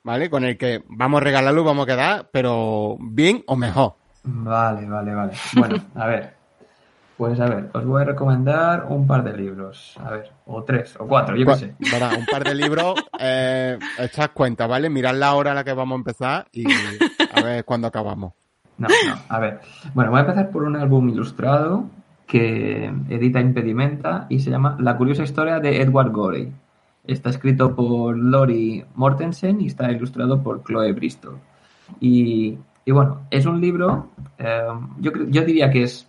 ¿vale? 0.08 0.30
Con 0.30 0.46
el 0.46 0.58
que 0.58 0.86
vamos 0.88 1.20
a 1.20 1.24
regalarlo 1.26 1.62
y 1.62 1.66
vamos 1.66 1.84
a 1.84 1.88
quedar, 1.88 2.30
pero 2.32 2.96
bien 2.98 3.44
o 3.46 3.58
mejor. 3.58 3.96
Vale, 4.24 4.88
vale, 4.88 5.14
vale. 5.14 5.34
Bueno, 5.54 5.84
a 5.96 6.08
ver. 6.08 6.37
Pues 7.18 7.40
a 7.40 7.48
ver, 7.48 7.72
os 7.74 7.84
voy 7.84 8.04
a 8.04 8.06
recomendar 8.06 8.86
un 8.90 9.08
par 9.08 9.24
de 9.24 9.36
libros. 9.36 9.98
A 10.06 10.12
ver, 10.12 10.32
o 10.46 10.64
tres, 10.64 10.96
o 11.00 11.08
cuatro, 11.08 11.36
yo 11.36 11.48
qué 11.48 11.56
sé. 11.56 11.76
Para 11.92 12.16
un 12.16 12.26
par 12.28 12.44
de 12.44 12.54
libros, 12.54 12.94
eh, 13.20 13.80
echad 13.98 14.30
cuenta, 14.36 14.68
¿vale? 14.68 14.88
Mirad 14.88 15.16
la 15.16 15.34
hora 15.34 15.52
a 15.52 15.56
la 15.56 15.64
que 15.64 15.74
vamos 15.74 15.96
a 15.96 15.98
empezar 15.98 16.48
y 16.52 16.66
a 17.34 17.42
ver 17.42 17.66
cuándo 17.66 17.88
acabamos. 17.88 18.34
No, 18.78 18.88
no, 18.88 19.16
a 19.30 19.40
ver. 19.40 19.60
Bueno, 19.96 20.12
voy 20.12 20.20
a 20.20 20.22
empezar 20.22 20.52
por 20.52 20.64
un 20.64 20.76
álbum 20.76 21.10
ilustrado 21.10 21.86
que 22.28 22.86
edita 23.10 23.40
Impedimenta 23.40 24.28
y 24.30 24.40
se 24.40 24.52
llama 24.52 24.78
La 24.80 24.96
curiosa 24.96 25.24
historia 25.24 25.60
de 25.60 25.82
Edward 25.82 26.12
Gorey. 26.12 26.52
Está 27.04 27.32
escrito 27.32 27.76
por 27.76 28.16
Lori 28.16 28.86
Mortensen 28.94 29.62
y 29.62 29.68
está 29.68 29.92
ilustrado 29.92 30.44
por 30.44 30.64
Chloe 30.64 30.92
Bristol. 30.92 31.40
Y, 32.00 32.60
y 32.86 32.92
bueno, 32.92 33.22
es 33.32 33.48
un 33.48 33.60
libro, 33.60 34.12
eh, 34.38 34.68
yo, 35.00 35.12
yo 35.30 35.42
diría 35.44 35.72
que 35.72 35.84
es 35.84 36.07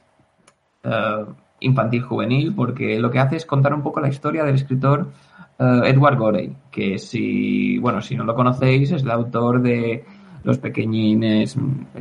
eh, 0.91 1.25
infantil 1.61 2.03
juvenil 2.03 2.55
porque 2.55 2.99
lo 2.99 3.11
que 3.11 3.19
hace 3.19 3.37
es 3.37 3.45
contar 3.47 3.75
un 3.75 3.83
poco 3.83 4.01
la 4.01 4.09
historia 4.09 4.45
del 4.45 4.55
escritor 4.55 5.09
eh, 5.59 5.81
Edward 5.87 6.17
Gorey, 6.19 6.53
que 6.71 6.99
si, 6.99 7.79
bueno, 7.79 8.01
si 8.01 8.15
no 8.17 8.25
lo 8.25 8.35
conocéis 8.35 8.93
es 8.93 9.03
el 9.03 9.11
autor 9.11 9.61
de 9.61 10.05
Los 10.45 10.59
pequeñines, 10.59 11.57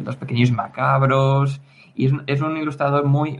Los 0.06 0.15
pequeños 0.15 0.52
macabros 0.52 1.60
y 1.95 2.06
es, 2.28 2.41
un- 2.41 2.58
ilustrador 2.58 3.06
muy, 3.06 3.39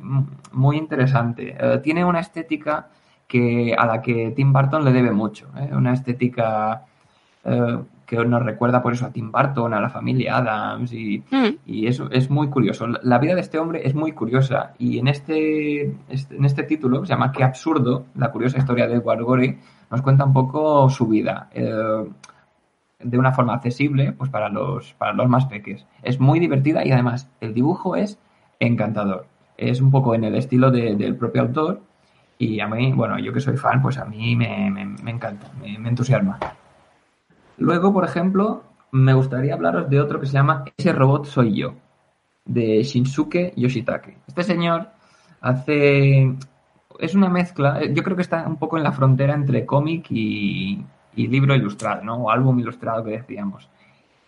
muy 0.52 0.78
interesante. 0.78 1.56
Eh, 1.60 1.80
tiene 1.84 2.04
una 2.04 2.20
estética 2.22 2.88
que, 3.28 3.76
a 3.78 3.86
la 3.86 4.02
que 4.02 4.32
Tim 4.36 4.52
Burton 4.52 4.84
le 4.84 4.92
debe 4.92 5.12
mucho, 5.12 5.48
una 5.72 5.94
estética 5.94 6.82
que 8.08 8.16
nos 8.26 8.42
recuerda 8.42 8.82
por 8.82 8.94
eso 8.94 9.06
a 9.06 9.12
Tim 9.12 9.32
Burton, 9.32 9.74
a 9.74 9.82
la 9.82 9.90
familia 9.90 10.38
Adams 10.38 10.92
y, 10.94 11.22
Mm, 11.30 11.58
y 11.66 11.86
eso 11.88 12.10
es 12.10 12.30
muy 12.32 12.48
curioso. 12.48 12.88
La 13.04 13.20
vida 13.20 13.36
de 13.36 13.42
este 13.42 13.60
hombre 13.60 13.82
es 13.86 13.94
muy 13.94 14.14
curiosa 14.14 14.72
y 14.80 14.98
en 14.98 15.08
este, 15.10 15.94
este- 16.10 16.36
en 16.38 16.46
este 16.46 16.64
título, 16.64 17.02
que 17.02 17.08
se 17.08 17.14
llama 17.14 17.32
Qué 17.34 17.44
absurdo, 17.44 18.06
la 18.16 18.32
curiosa 18.32 18.58
historia 18.58 18.88
de 18.88 18.96
Edward 18.96 19.22
Gorey, 19.24 19.58
nos 19.92 20.02
cuenta 20.02 20.24
un 20.26 20.32
poco 20.34 20.90
su 20.90 21.06
vida 21.08 21.50
eh, 21.54 22.06
de 23.00 23.18
una 23.18 23.32
forma 23.32 23.54
accesible 23.54 24.12
pues 24.14 24.30
para 24.30 24.50
los, 24.50 24.94
para 24.94 25.14
los 25.14 25.28
más 25.28 25.46
peques. 25.46 25.86
Es 26.02 26.20
muy 26.20 26.40
divertida 26.40 26.86
y 26.86 26.92
además 26.92 27.30
el 27.42 27.54
dibujo 27.54 27.96
es 27.96 28.18
encantador. 28.60 29.28
Es 29.58 29.82
un 29.82 29.92
poco 29.92 30.16
en 30.16 30.24
el 30.24 30.36
estilo 30.36 30.72
de- 30.72 30.96
del 30.96 31.16
propio 31.16 31.42
autor 31.42 31.82
y 32.40 32.60
a 32.60 32.68
mí, 32.68 32.92
bueno, 32.94 33.20
yo 33.20 33.34
que 33.34 33.40
soy 33.42 33.58
fan, 33.58 33.82
pues 33.82 33.98
a 33.98 34.06
mí 34.06 34.36
me, 34.36 34.70
me- 34.72 34.86
me 34.86 35.12
encanta, 35.12 35.48
me- 35.62 35.78
me 35.78 35.90
entusiasma. 35.90 36.40
Luego, 37.58 37.92
por 37.94 38.06
ejemplo, 38.06 38.64
me 38.92 39.14
gustaría 39.14 39.54
hablaros 39.54 39.90
de 39.90 40.00
otro 40.00 40.20
que 40.20 40.28
se 40.28 40.34
llama 40.34 40.64
Ese 40.78 40.94
robot 40.94 41.26
soy 41.26 41.56
yo, 41.56 41.74
de 42.46 42.84
Shinsuke 42.84 43.54
Yoshitake. 43.56 44.18
Este 44.28 44.44
señor 44.44 44.88
hace... 45.42 46.34
Es 47.00 47.14
una 47.14 47.30
mezcla, 47.30 47.84
yo 47.86 48.02
creo 48.04 48.16
que 48.16 48.24
está 48.24 48.48
un 48.48 48.56
poco 48.58 48.78
en 48.78 48.84
la 48.84 48.92
frontera 48.92 49.36
entre 49.36 49.66
cómic 49.66 50.08
y, 50.10 50.84
libro 51.16 51.54
ilustrado, 51.56 52.04
¿no? 52.04 52.16
O 52.16 52.32
álbum 52.32 52.60
ilustrado 52.60 53.04
que 53.04 53.12
decíamos. 53.12 53.70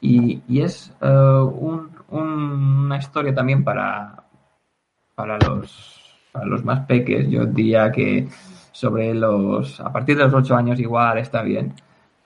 Y, 0.01 0.41
y 0.47 0.61
es 0.61 0.93
un- 1.01 1.89
una 2.09 2.97
historia 2.97 3.33
también 3.33 3.63
para, 3.63 4.23
para 5.15 5.37
los, 5.39 5.99
para 6.31 6.45
los 6.45 6.63
más 6.63 6.85
peques. 6.85 7.27
Yo 7.29 7.45
diría 7.45 7.91
que 7.91 8.27
sobre 8.71 9.13
los... 9.15 9.79
A 9.79 9.91
partir 9.91 10.17
de 10.17 10.23
los 10.25 10.33
8 10.33 10.55
años 10.55 10.79
igual 10.79 11.17
está 11.17 11.41
bien 11.41 11.73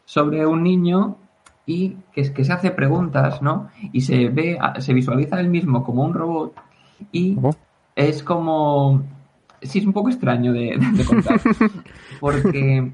sobre 0.06 0.46
un 0.46 0.64
niño 0.64 1.18
y 1.66 1.96
que, 2.14 2.34
que 2.34 2.44
se 2.44 2.52
hace 2.54 2.72
preguntas, 2.72 3.42
¿no? 3.42 3.70
Y 3.94 4.02
se 4.02 4.30
ve, 4.30 4.58
se 4.80 4.94
visualiza 4.94 5.40
él 5.40 5.50
mismo 5.50 5.84
como 5.84 6.04
un 6.04 6.14
robot 6.14 6.54
y 7.12 7.38
es 7.96 8.22
como... 8.24 9.04
Sí, 9.62 9.80
es 9.80 9.86
un 9.86 9.94
poco 9.94 10.10
extraño 10.10 10.52
de, 10.52 10.78
de 10.94 11.06
contar. 11.06 11.40
Porque, 12.20 12.92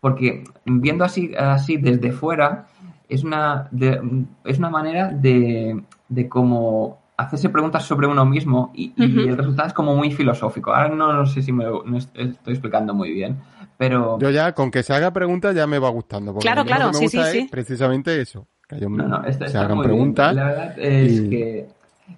porque 0.00 0.44
viendo 0.66 1.04
así, 1.04 1.32
así 1.34 1.76
desde 1.78 2.12
fuera, 2.12 2.66
es 3.08 3.24
una, 3.24 3.68
de- 3.70 4.26
es 4.44 4.58
una 4.58 4.68
manera 4.70 5.08
de, 5.08 5.82
de 6.08 6.28
como 6.28 6.98
hacerse 7.16 7.48
preguntas 7.48 7.84
sobre 7.84 8.06
uno 8.06 8.24
mismo 8.24 8.72
y, 8.74 8.92
el 8.96 9.36
resultado 9.36 9.68
es 9.68 9.74
como 9.74 9.94
muy 9.94 10.10
filosófico. 10.10 10.74
Ahora 10.74 10.88
no, 10.88 11.12
no 11.12 11.26
sé 11.26 11.42
si 11.42 11.52
me 11.52 11.64
lo 11.64 11.82
no 11.84 11.96
est- 11.98 12.16
estoy 12.16 12.54
explicando 12.54 12.92
muy 12.94 13.12
bien, 13.12 13.38
pero... 13.76 14.18
Yo 14.18 14.30
ya, 14.30 14.52
con 14.52 14.70
que 14.70 14.82
se 14.82 14.92
haga 14.94 15.12
preguntas 15.12 15.54
ya 15.54 15.66
me 15.66 15.78
va 15.78 15.88
gustando. 15.90 16.32
Porque 16.32 16.46
Claro, 16.46 16.64
claro, 16.64 16.90
que 16.90 16.98
me 16.98 17.08
sí, 17.08 17.08
sí, 17.08 17.18
es 17.18 17.30
sí. 17.30 17.48
precisamente 17.50 18.20
eso. 18.20 18.46
Que 18.68 18.80
yo- 18.80 18.88
No, 18.88 19.06
no, 19.06 19.22
se 19.24 19.30
esta- 19.30 19.44
está 19.46 19.60
hagan 19.60 19.78
bien. 19.78 19.84
preguntas. 19.84 20.34
La 20.34 20.44
verdad 20.44 20.78
es 20.78 21.12
y- 21.12 21.30
que, 21.30 21.68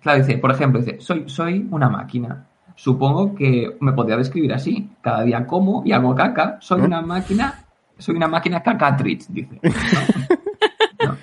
claro, 0.02 0.18
dice, 0.24 0.38
por 0.38 0.50
ejemplo, 0.52 0.80
dice, 0.80 1.00
soy, 1.00 1.24
soy 1.28 1.66
una 1.70 1.88
máquina. 1.88 2.46
Supongo 2.74 3.34
que 3.34 3.76
me 3.80 3.92
podría 3.92 4.16
describir 4.16 4.52
así. 4.52 4.88
Cada 5.02 5.22
día 5.22 5.46
como 5.46 5.82
y 5.84 5.92
hago 5.92 6.14
caca. 6.14 6.58
Soy 6.60 6.80
¿No? 6.80 6.86
una 6.86 7.00
máquina, 7.02 7.64
soy 7.98 8.16
una 8.16 8.28
máquina 8.28 8.62
cacatrix, 8.62 9.32
dice. 9.32 9.58
¿no? 11.02 11.06
No. 11.12 11.16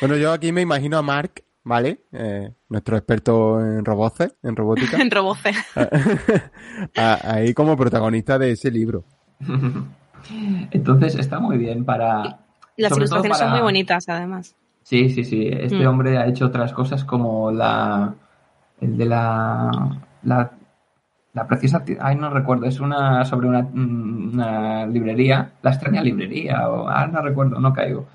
Bueno, 0.00 0.16
yo 0.16 0.32
aquí 0.32 0.50
me 0.52 0.62
imagino 0.62 0.98
a 0.98 1.02
Mark, 1.02 1.42
¿vale? 1.66 2.04
Eh, 2.12 2.52
nuestro 2.68 2.96
experto 2.96 3.60
en 3.60 3.84
roboces, 3.84 4.36
en 4.44 4.54
robótica. 4.54 4.96
En 5.02 5.10
roboce. 5.10 5.50
a- 6.96 7.18
ahí 7.34 7.52
como 7.54 7.76
protagonista 7.76 8.38
de 8.38 8.52
ese 8.52 8.70
libro. 8.70 9.02
Entonces 10.70 11.14
está 11.16 11.38
muy 11.40 11.58
bien 11.58 11.84
para... 11.84 12.40
Las 12.76 12.96
ilustraciones 12.96 13.38
son 13.38 13.50
muy 13.50 13.60
bonitas, 13.60 14.08
además. 14.08 14.54
Sí, 14.82 15.10
sí, 15.10 15.24
sí. 15.24 15.48
Este 15.48 15.84
Mm. 15.84 15.88
hombre 15.88 16.18
ha 16.18 16.26
hecho 16.26 16.46
otras 16.46 16.72
cosas 16.72 17.04
como 17.04 17.50
la. 17.50 18.14
El 18.80 18.96
de 18.98 19.06
la. 19.06 19.70
La, 20.22 20.50
la 21.32 21.46
preciosa. 21.48 21.82
Ay, 22.00 22.16
no 22.16 22.28
recuerdo. 22.30 22.66
Es 22.66 22.78
una. 22.80 23.24
Sobre 23.24 23.48
una, 23.48 23.62
mm, 23.62 24.34
una 24.34 24.86
librería. 24.86 25.52
La 25.62 25.70
extraña 25.70 26.02
librería. 26.02 26.68
O, 26.68 26.86
ah, 26.88 27.06
no 27.06 27.20
recuerdo, 27.22 27.58
no 27.58 27.72
caigo. 27.72 28.06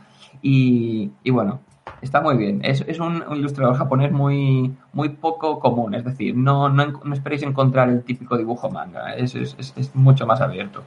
Y, 0.43 1.09
y 1.23 1.31
bueno, 1.31 1.59
está 2.01 2.21
muy 2.21 2.35
bien. 2.37 2.59
Es, 2.63 2.81
es 2.87 2.99
un, 2.99 3.23
un 3.27 3.37
ilustrador 3.37 3.75
japonés 3.75 4.11
muy, 4.11 4.73
muy 4.93 5.09
poco 5.09 5.59
común. 5.59 5.93
Es 5.95 6.03
decir, 6.03 6.35
no, 6.35 6.69
no, 6.69 6.85
no 7.03 7.13
esperéis 7.13 7.43
encontrar 7.43 7.89
el 7.89 8.03
típico 8.03 8.37
dibujo 8.37 8.69
manga. 8.69 9.13
Es, 9.15 9.35
es, 9.35 9.55
es- 9.75 9.95
mucho 9.95 10.25
más 10.25 10.41
abierto. 10.41 10.83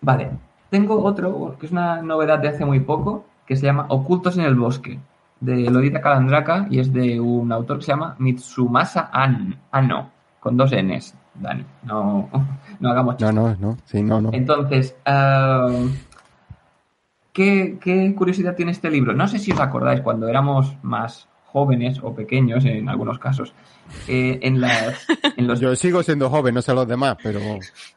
Vale, 0.00 0.30
tengo 0.70 1.02
otro 1.04 1.56
que 1.58 1.66
es 1.66 1.72
una 1.72 2.02
novedad 2.02 2.38
de 2.38 2.48
hace 2.48 2.64
muy 2.64 2.80
poco 2.80 3.24
que 3.46 3.56
se 3.56 3.66
llama 3.66 3.86
Ocultos 3.88 4.36
en 4.36 4.44
el 4.44 4.54
bosque 4.54 4.98
de 5.40 5.70
Lolita 5.70 6.00
Calandraca 6.00 6.66
y 6.70 6.78
es 6.80 6.92
de 6.92 7.20
un 7.20 7.52
autor 7.52 7.78
que 7.78 7.84
se 7.84 7.92
llama 7.92 8.14
Mitsumasa 8.18 9.10
An, 9.12 9.56
Ano 9.70 10.10
con 10.40 10.56
dos 10.56 10.72
Ns, 10.72 11.14
Dani. 11.34 11.64
No, 11.84 12.28
no 12.80 12.90
hagamos 12.90 13.14
No, 13.20 13.28
chistes. 13.28 13.34
no, 13.34 13.56
no. 13.68 13.78
Sí, 13.84 14.02
no, 14.02 14.20
no. 14.20 14.30
Entonces, 14.32 14.96
ah, 15.04 15.68
¿qué, 17.32 17.78
qué 17.80 18.14
curiosidad 18.14 18.54
tiene 18.54 18.72
este 18.72 18.90
libro? 18.90 19.12
No 19.14 19.26
sé 19.28 19.38
si 19.38 19.52
os 19.52 19.60
acordáis 19.60 20.00
cuando 20.00 20.28
éramos 20.28 20.76
más 20.82 21.28
jóvenes 21.46 22.00
o 22.02 22.14
pequeños 22.14 22.64
en 22.64 22.88
algunos 22.88 23.18
casos. 23.18 23.52
eh, 24.08 24.38
en, 24.42 24.60
las, 24.60 25.06
en 25.36 25.46
los 25.46 25.60
Yo 25.60 25.76
sigo 25.76 26.02
siendo 26.02 26.30
joven, 26.30 26.54
no 26.54 26.62
sé 26.62 26.72
los 26.72 26.88
demás, 26.88 27.16
pero 27.22 27.40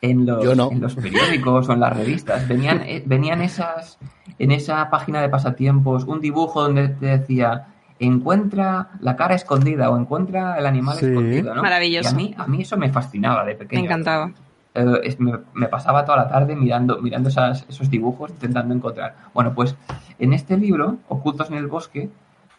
en 0.02 0.26
los, 0.26 0.44
Yo 0.44 0.56
no. 0.56 0.70
en 0.72 0.82
los 0.82 0.96
periódicos 0.96 1.70
o 1.70 1.74
en 1.74 1.80
las 1.80 1.96
revistas 1.96 2.46
venían, 2.48 2.82
eh, 2.82 3.02
venían 3.06 3.42
esas 3.42 3.98
en 4.40 4.52
esa 4.52 4.90
página 4.90 5.22
de 5.22 5.30
pasatiempos 5.30 6.04
un 6.04 6.20
dibujo 6.20 6.64
donde 6.64 6.90
te 6.90 7.06
decía 7.18 7.68
encuentra 7.98 8.90
la 9.00 9.16
cara 9.16 9.36
escondida 9.36 9.90
o 9.90 9.98
encuentra 9.98 10.58
el 10.58 10.66
animal 10.66 10.98
Sí. 10.98 11.06
escondido, 11.06 11.56
¿no? 11.56 11.62
Maravilloso. 11.62 12.10
Y 12.10 12.12
a 12.12 12.16
mí, 12.16 12.36
a 12.38 12.48
mí 12.48 12.62
eso 12.62 12.76
me 12.76 12.90
fascinaba 12.90 13.46
de 13.46 13.56
pequeño. 13.56 13.82
Me 13.84 13.86
encantaba. 13.88 14.32
Eh, 14.76 15.16
me, 15.54 15.68
pasaba 15.68 16.04
toda 16.06 16.18
la 16.18 16.28
tarde 16.28 16.56
mirando, 16.56 17.02
mirando 17.02 17.30
esas- 17.30 17.66
esos 17.70 17.90
dibujos, 17.90 18.32
intentando 18.32 18.74
encontrar. 18.74 19.16
Bueno, 19.34 19.54
pues 19.54 19.76
en 20.20 20.34
este 20.34 20.58
libro, 20.58 20.98
Ocultos 21.08 21.50
en 21.50 21.58
el 21.58 21.68
Bosque, 21.68 22.10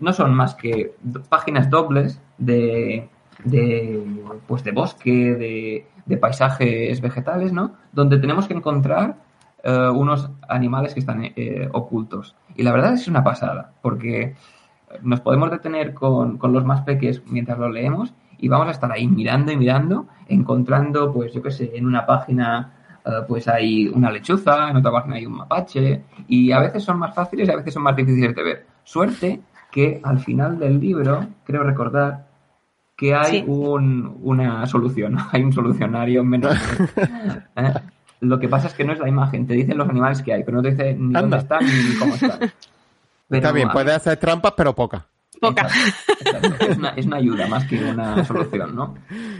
no 0.00 0.12
son 0.12 0.34
más 0.34 0.54
que 0.54 0.94
páginas 1.28 1.70
dobles 1.70 2.20
de, 2.38 3.08
de, 3.44 4.02
pues 4.46 4.62
de 4.64 4.72
bosque, 4.72 5.34
de, 5.34 5.86
de 6.04 6.16
paisajes 6.16 7.00
vegetales, 7.00 7.52
¿no? 7.52 7.72
Donde 7.92 8.18
tenemos 8.18 8.46
que 8.46 8.54
encontrar 8.54 9.16
eh, 9.62 9.88
unos 9.94 10.30
animales 10.48 10.94
que 10.94 11.00
están 11.00 11.22
eh, 11.24 11.68
ocultos. 11.72 12.34
Y 12.56 12.62
la 12.62 12.72
verdad 12.72 12.92
es 12.94 13.08
una 13.08 13.24
pasada, 13.24 13.72
porque 13.82 14.34
nos 15.02 15.20
podemos 15.20 15.50
detener 15.50 15.94
con, 15.94 16.38
con 16.38 16.52
los 16.52 16.64
más 16.64 16.82
peques 16.82 17.22
mientras 17.26 17.58
lo 17.58 17.68
leemos 17.68 18.14
y 18.38 18.48
vamos 18.48 18.68
a 18.68 18.72
estar 18.72 18.90
ahí 18.92 19.06
mirando 19.06 19.52
y 19.52 19.56
mirando, 19.56 20.06
encontrando, 20.28 21.12
pues 21.12 21.32
yo 21.32 21.42
qué 21.42 21.50
sé, 21.50 21.72
en 21.74 21.86
una 21.86 22.04
página 22.06 22.72
eh, 23.04 23.10
pues 23.28 23.48
hay 23.48 23.88
una 23.88 24.10
lechuza, 24.10 24.70
en 24.70 24.76
otra 24.76 24.90
página 24.92 25.16
hay 25.16 25.26
un 25.26 25.34
mapache 25.36 26.02
y 26.28 26.52
a 26.52 26.60
veces 26.60 26.82
son 26.84 26.98
más 26.98 27.14
fáciles 27.14 27.48
y 27.48 27.52
a 27.52 27.56
veces 27.56 27.72
son 27.74 27.82
más 27.82 27.96
difíciles 27.96 28.34
de 28.34 28.42
ver. 28.42 28.66
Suerte 28.84 29.40
que 29.70 30.00
al 30.02 30.18
final 30.20 30.58
del 30.58 30.80
libro, 30.80 31.26
creo 31.44 31.62
recordar, 31.62 32.26
que 32.96 33.14
hay 33.14 33.40
Sí. 33.40 33.44
un, 33.46 34.18
una 34.22 34.66
solución, 34.66 35.16
hay 35.32 35.42
un 35.42 35.52
solucionario 35.52 36.24
menos. 36.24 36.56
¿eh? 37.56 37.72
Lo 38.20 38.38
que 38.40 38.48
pasa 38.48 38.68
es 38.68 38.74
que 38.74 38.84
no 38.84 38.92
es 38.94 38.98
la 38.98 39.08
imagen, 39.08 39.46
te 39.46 39.52
dicen 39.54 39.76
los 39.76 39.88
animales 39.88 40.22
que 40.22 40.32
hay, 40.32 40.42
pero 40.44 40.56
no 40.56 40.62
te 40.62 40.70
dice 40.70 40.94
ni 40.94 41.06
Anda. 41.14 41.20
dónde 41.20 41.36
están 41.36 41.64
ni 41.64 41.98
cómo 41.98 42.14
están. 42.14 42.38
Pero 43.28 43.38
está 43.40 43.50
bien, 43.52 43.68
puedes 43.70 43.92
hacer 43.92 44.16
trampas, 44.18 44.52
pero 44.56 44.72
pocas. 44.72 45.02
Poca. 45.40 45.68
Es, 46.60 46.76
una, 46.78 46.88
es 46.90 47.06
una 47.06 47.16
ayuda 47.16 47.46
más 47.46 47.66
que 47.66 47.76
una 47.84 48.24
solución, 48.24 48.74
¿no? 48.74 48.94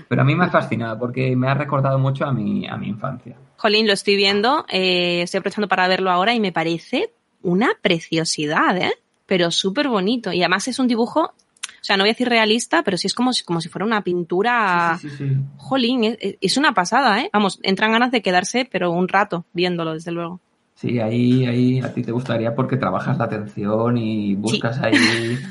Pero 0.09 0.23
a 0.23 0.25
mí 0.25 0.35
me 0.35 0.45
ha 0.45 0.51
fascinado 0.51 0.99
porque 0.99 1.35
me 1.37 1.49
ha 1.49 1.55
recordado 1.55 1.99
mucho 1.99 2.25
a 2.25 2.33
mi, 2.33 2.67
a 2.67 2.77
mi 2.77 2.89
infancia. 2.89 3.37
Jolín, 3.57 3.87
lo 3.87 3.93
estoy 3.93 4.17
viendo, 4.17 4.67
eh, 4.69 5.23
estoy 5.23 5.39
aprovechando 5.39 5.69
para 5.69 5.89
verlo 5.89 6.11
ahora 6.11 6.35
y 6.35 6.41
me 6.41 6.53
parece 6.53 7.13
una 7.43 7.71
preciosidad, 7.81 8.77
¿eh? 8.77 8.93
Pero 9.27 9.51
súper 9.51 9.89
bonito. 9.89 10.33
Y 10.33 10.43
además 10.43 10.69
es 10.69 10.79
un 10.79 10.89
dibujo, 10.89 11.21
o 11.23 11.33
sea, 11.81 11.97
no 11.97 12.03
voy 12.03 12.11
a 12.11 12.13
decir 12.13 12.29
realista, 12.29 12.83
pero 12.83 12.97
sí 12.97 13.07
es 13.07 13.15
como 13.15 13.33
si, 13.33 13.45
como 13.45 13.61
si 13.61 13.69
fuera 13.69 13.87
una 13.87 14.03
pintura. 14.03 14.99
Sí, 15.01 15.09
sí, 15.09 15.17
sí, 15.17 15.29
sí. 15.29 15.37
Jolín, 15.57 16.05
es, 16.05 16.19
es 16.41 16.57
una 16.57 16.75
pasada, 16.75 17.21
¿eh? 17.21 17.31
Vamos, 17.33 17.59
entran 17.63 17.93
ganas 17.93 18.11
de 18.11 18.23
quedarse, 18.23 18.69
pero 18.71 18.91
un 18.91 19.09
rato 19.09 19.45
viéndolo, 19.53 19.95
desde 19.95 20.13
luego. 20.13 20.41
Sí, 20.77 21.01
ahí, 21.01 21.47
ahí 21.47 21.81
a 21.81 21.95
ti 21.95 22.03
te 22.03 22.13
gustaría 22.13 22.55
porque 22.55 22.77
trabajas 22.77 23.17
la 23.17 23.25
atención 23.25 23.97
y 23.97 24.35
buscas 24.35 24.79
ahí. 24.83 24.93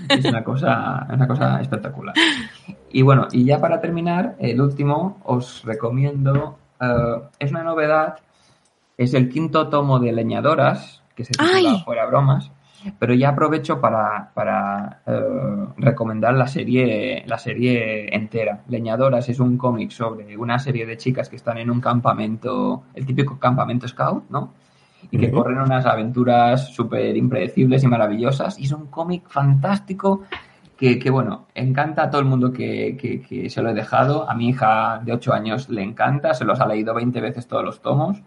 Es 0.07 0.23
una 0.23 0.43
cosa, 0.43 1.07
una 1.11 1.27
cosa 1.27 1.59
espectacular. 1.61 2.13
Y 2.91 3.01
bueno, 3.01 3.27
y 3.31 3.43
ya 3.43 3.59
para 3.59 3.81
terminar, 3.81 4.35
el 4.37 4.61
último 4.61 5.19
os 5.25 5.63
recomiendo. 5.65 6.59
eh, 6.79 7.21
es 7.39 7.49
una 7.49 7.63
novedad. 7.63 8.19
Es 8.97 9.15
el 9.15 9.27
quinto 9.27 9.67
tomo 9.67 9.97
de 9.99 10.11
Leñadoras, 10.11 11.01
que 11.15 11.25
se 11.25 11.31
titula 11.31 11.51
¡Ay! 11.55 11.81
Fuera 11.83 12.05
Bromas. 12.05 12.51
Pero 12.99 13.15
ya 13.15 13.29
aprovecho 13.29 13.81
para, 13.81 14.29
para 14.35 15.01
eh, 15.07 15.65
recomendar 15.77 16.35
la 16.35 16.45
serie, 16.47 17.23
la 17.25 17.39
serie 17.39 18.15
entera. 18.15 18.61
Leñadoras 18.67 19.27
es 19.27 19.39
un 19.39 19.57
cómic 19.57 19.89
sobre 19.89 20.37
una 20.37 20.59
serie 20.59 20.85
de 20.85 20.97
chicas 20.97 21.29
que 21.29 21.35
están 21.35 21.57
en 21.57 21.71
un 21.71 21.81
campamento, 21.81 22.83
el 22.93 23.07
típico 23.07 23.39
campamento 23.39 23.87
scout, 23.87 24.29
¿no? 24.29 24.53
Y 25.11 25.17
que 25.17 25.31
corren 25.31 25.59
unas 25.59 25.85
aventuras 25.85 26.73
súper 26.73 27.15
impredecibles 27.17 27.83
y 27.83 27.87
maravillosas. 27.87 28.59
Y 28.59 28.63
es 28.65 28.71
un 28.71 28.87
cómic 28.87 29.23
fantástico 29.27 30.23
que, 30.77 30.99
que, 30.99 31.09
bueno, 31.09 31.45
encanta 31.55 32.03
a 32.03 32.09
todo 32.09 32.21
el 32.21 32.27
mundo 32.27 32.51
que, 32.51 32.97
que- 32.99 33.21
que 33.21 33.49
se 33.49 33.61
lo 33.61 33.69
he 33.69 33.73
dejado. 33.73 34.29
A 34.29 34.33
mi 34.35 34.49
hija 34.49 35.01
de 35.05 35.13
8 35.13 35.33
años 35.33 35.69
le 35.69 35.83
encanta, 35.83 36.33
se 36.33 36.43
los 36.45 36.59
ha 36.59 36.67
leído 36.67 36.93
20 36.93 37.21
veces 37.21 37.47
todos 37.47 37.63
los 37.63 37.81
tomos. 37.81 38.21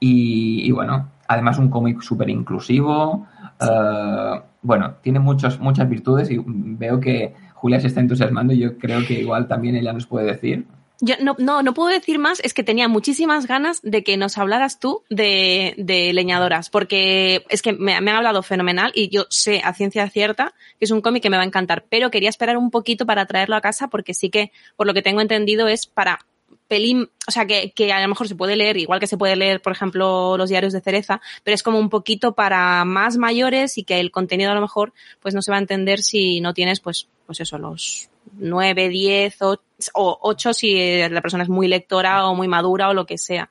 Y, 0.00 0.62
y 0.66 0.70
bueno, 0.70 1.08
además 1.28 1.58
un 1.58 1.68
cómic 1.68 2.00
súper 2.02 2.30
inclusivo. 2.30 3.26
eh, 3.60 4.40
bueno, 4.62 4.94
tiene 5.02 5.18
muchos, 5.18 5.58
muchas 5.60 5.88
virtudes 5.88 6.30
y 6.30 6.40
veo 6.46 7.00
que 7.00 7.34
Julia 7.54 7.80
se 7.80 7.88
está 7.88 8.00
entusiasmando 8.00 8.52
y 8.52 8.58
yo 8.58 8.78
creo 8.78 9.04
que 9.06 9.14
igual 9.20 9.48
también 9.48 9.74
ella 9.76 9.92
nos 9.92 10.06
puede 10.06 10.26
decir. 10.26 10.66
Yo 11.04 11.16
no, 11.20 11.34
no, 11.36 11.64
no 11.64 11.74
puedo 11.74 11.88
decir 11.88 12.20
más, 12.20 12.38
es 12.44 12.54
que 12.54 12.62
tenía 12.62 12.86
muchísimas 12.86 13.48
ganas 13.48 13.82
de 13.82 14.04
que 14.04 14.16
nos 14.16 14.38
hablaras 14.38 14.78
tú 14.78 15.02
de, 15.10 15.74
de 15.76 16.12
leñadoras, 16.12 16.70
porque 16.70 17.44
es 17.48 17.60
que 17.60 17.72
me, 17.72 18.00
me 18.00 18.12
han 18.12 18.18
hablado 18.18 18.44
fenomenal 18.44 18.92
y 18.94 19.08
yo 19.08 19.26
sé 19.28 19.60
a 19.64 19.74
ciencia 19.74 20.08
cierta 20.08 20.54
que 20.78 20.84
es 20.84 20.92
un 20.92 21.00
cómic 21.00 21.20
que 21.20 21.28
me 21.28 21.36
va 21.36 21.42
a 21.42 21.46
encantar, 21.46 21.86
pero 21.88 22.12
quería 22.12 22.28
esperar 22.28 22.56
un 22.56 22.70
poquito 22.70 23.04
para 23.04 23.26
traerlo 23.26 23.56
a 23.56 23.60
casa 23.60 23.88
porque 23.88 24.14
sí 24.14 24.30
que, 24.30 24.52
por 24.76 24.86
lo 24.86 24.94
que 24.94 25.02
tengo 25.02 25.20
entendido, 25.20 25.66
es 25.66 25.88
para 25.88 26.20
pelín, 26.68 27.10
o 27.26 27.32
sea, 27.32 27.46
que, 27.46 27.72
que 27.72 27.92
a 27.92 28.00
lo 28.00 28.06
mejor 28.06 28.28
se 28.28 28.36
puede 28.36 28.54
leer, 28.54 28.76
igual 28.76 29.00
que 29.00 29.08
se 29.08 29.18
puede 29.18 29.34
leer, 29.34 29.60
por 29.60 29.72
ejemplo, 29.72 30.36
los 30.38 30.50
diarios 30.50 30.72
de 30.72 30.80
Cereza, 30.80 31.20
pero 31.42 31.56
es 31.56 31.64
como 31.64 31.80
un 31.80 31.90
poquito 31.90 32.36
para 32.36 32.84
más 32.84 33.16
mayores 33.16 33.76
y 33.76 33.82
que 33.82 33.98
el 33.98 34.12
contenido 34.12 34.52
a 34.52 34.54
lo 34.54 34.60
mejor 34.60 34.92
pues 35.20 35.34
no 35.34 35.42
se 35.42 35.50
va 35.50 35.56
a 35.56 35.60
entender 35.60 36.00
si 36.00 36.40
no 36.40 36.54
tienes 36.54 36.78
pues, 36.78 37.08
pues 37.26 37.40
eso, 37.40 37.58
los 37.58 38.08
9, 38.38 38.88
10 38.88 39.42
o, 39.42 39.56
o 39.94 40.18
8 40.22 40.54
si 40.54 41.08
la 41.08 41.20
persona 41.20 41.42
es 41.42 41.48
muy 41.48 41.68
lectora 41.68 42.26
o 42.28 42.34
muy 42.34 42.48
madura 42.48 42.88
o 42.88 42.94
lo 42.94 43.06
que 43.06 43.18
sea. 43.18 43.50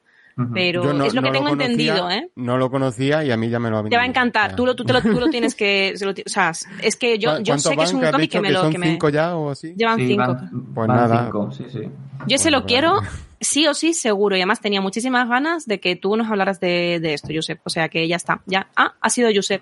Pero 0.54 0.94
no- 0.94 1.04
es 1.06 1.14
lo 1.14 1.22
no 1.22 1.28
que 1.28 1.34
tengo 1.34 1.50
conocía, 1.50 1.66
entendido, 1.72 2.10
¿eh? 2.10 2.30
No 2.36 2.58
lo 2.58 2.72
conocía 2.72 3.24
y 3.24 3.32
a 3.32 3.38
mí 3.38 3.50
ya 3.50 3.60
me 3.60 3.70
lo 3.70 3.78
ha 3.78 3.84
Te 3.84 3.96
va 3.98 4.04
a 4.04 4.06
encantar. 4.06 4.56
Tú 4.56 4.66
lo, 4.66 4.76
tú, 4.76 4.84
te 4.86 4.94
lo, 4.94 5.02
tú 5.02 5.20
lo 5.20 5.28
tienes 5.30 5.54
que... 5.54 5.92
se 5.96 6.06
lo 6.06 6.14
ti- 6.16 6.24
o 6.26 6.30
sea, 6.30 6.52
es 6.82 6.96
que 6.96 7.20
yo, 7.20 7.36
¿cu- 7.38 7.44
yo 7.44 7.58
sé 7.60 7.76
que 7.76 7.84
es 7.84 7.94
un 7.94 8.02
cómic 8.02 8.32
que 8.32 8.42
me 8.42 8.50
lo... 8.50 8.62
son 8.62 8.72
Que 8.72 8.78
me... 8.80 8.88
cinco 8.92 9.10
ya 9.10 9.36
o 9.36 9.52
así? 9.52 9.74
Llevan 9.76 10.00
Sí, 10.00 10.08
cinco. 10.08 10.34
van, 10.34 10.50
Pues 10.74 10.88
van 10.88 10.98
nada. 10.98 11.24
cinco, 11.26 11.52
sí, 11.52 11.66
sí. 11.70 11.82
Yo 12.28 12.38
se 12.38 12.50
lo 12.50 12.66
quiero 12.66 12.96
vale. 12.96 13.08
sí 13.42 13.68
o 13.68 13.74
sí 13.74 13.94
seguro. 13.94 14.36
Y 14.36 14.40
además 14.40 14.62
tenía 14.62 14.82
muchísimas 14.82 15.28
ganas 15.28 15.66
de 15.68 15.80
que 15.80 15.96
tú 15.98 16.16
nos 16.16 16.30
hablaras 16.32 16.60
de, 16.60 17.00
de 17.02 17.14
esto, 17.14 17.28
Josep. 17.36 17.60
O 17.66 17.70
sea 17.70 17.90
que 17.90 18.08
ya 18.08 18.16
está. 18.16 18.42
Ya. 18.48 18.68
Ah, 18.76 18.94
ha 19.02 19.10
sido 19.10 19.30
Josep. 19.36 19.62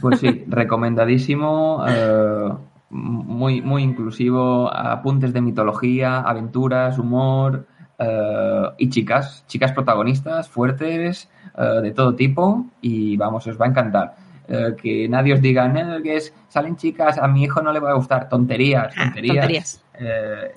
Pues 0.00 0.20
sí, 0.20 0.44
recomendadísimo, 0.46 1.84
eh, 1.88 2.52
muy, 2.92 3.62
muy 3.62 3.82
inclusivo, 3.82 4.70
apuntes 4.72 5.32
de 5.32 5.40
mitología, 5.40 6.20
aventuras, 6.20 6.98
humor 6.98 7.66
eh, 7.98 8.62
y 8.78 8.90
chicas, 8.90 9.44
chicas 9.46 9.72
protagonistas, 9.72 10.48
fuertes, 10.48 11.28
eh, 11.56 11.80
de 11.82 11.90
todo 11.92 12.14
tipo 12.14 12.66
y 12.82 13.16
vamos, 13.16 13.46
os 13.46 13.58
va 13.60 13.64
a 13.66 13.68
encantar. 13.70 14.14
Eh, 14.46 14.74
que 14.80 15.08
nadie 15.08 15.32
os 15.34 15.40
diga, 15.40 15.66
"No, 15.68 16.02
que 16.02 16.16
es, 16.16 16.34
salen 16.48 16.76
chicas, 16.76 17.16
a 17.16 17.26
mi 17.28 17.44
hijo 17.44 17.62
no 17.62 17.72
le 17.72 17.80
va 17.80 17.90
a 17.92 17.94
gustar, 17.94 18.28
tonterías, 18.28 18.92
Ah, 18.96 19.04
tonterías. 19.04 19.82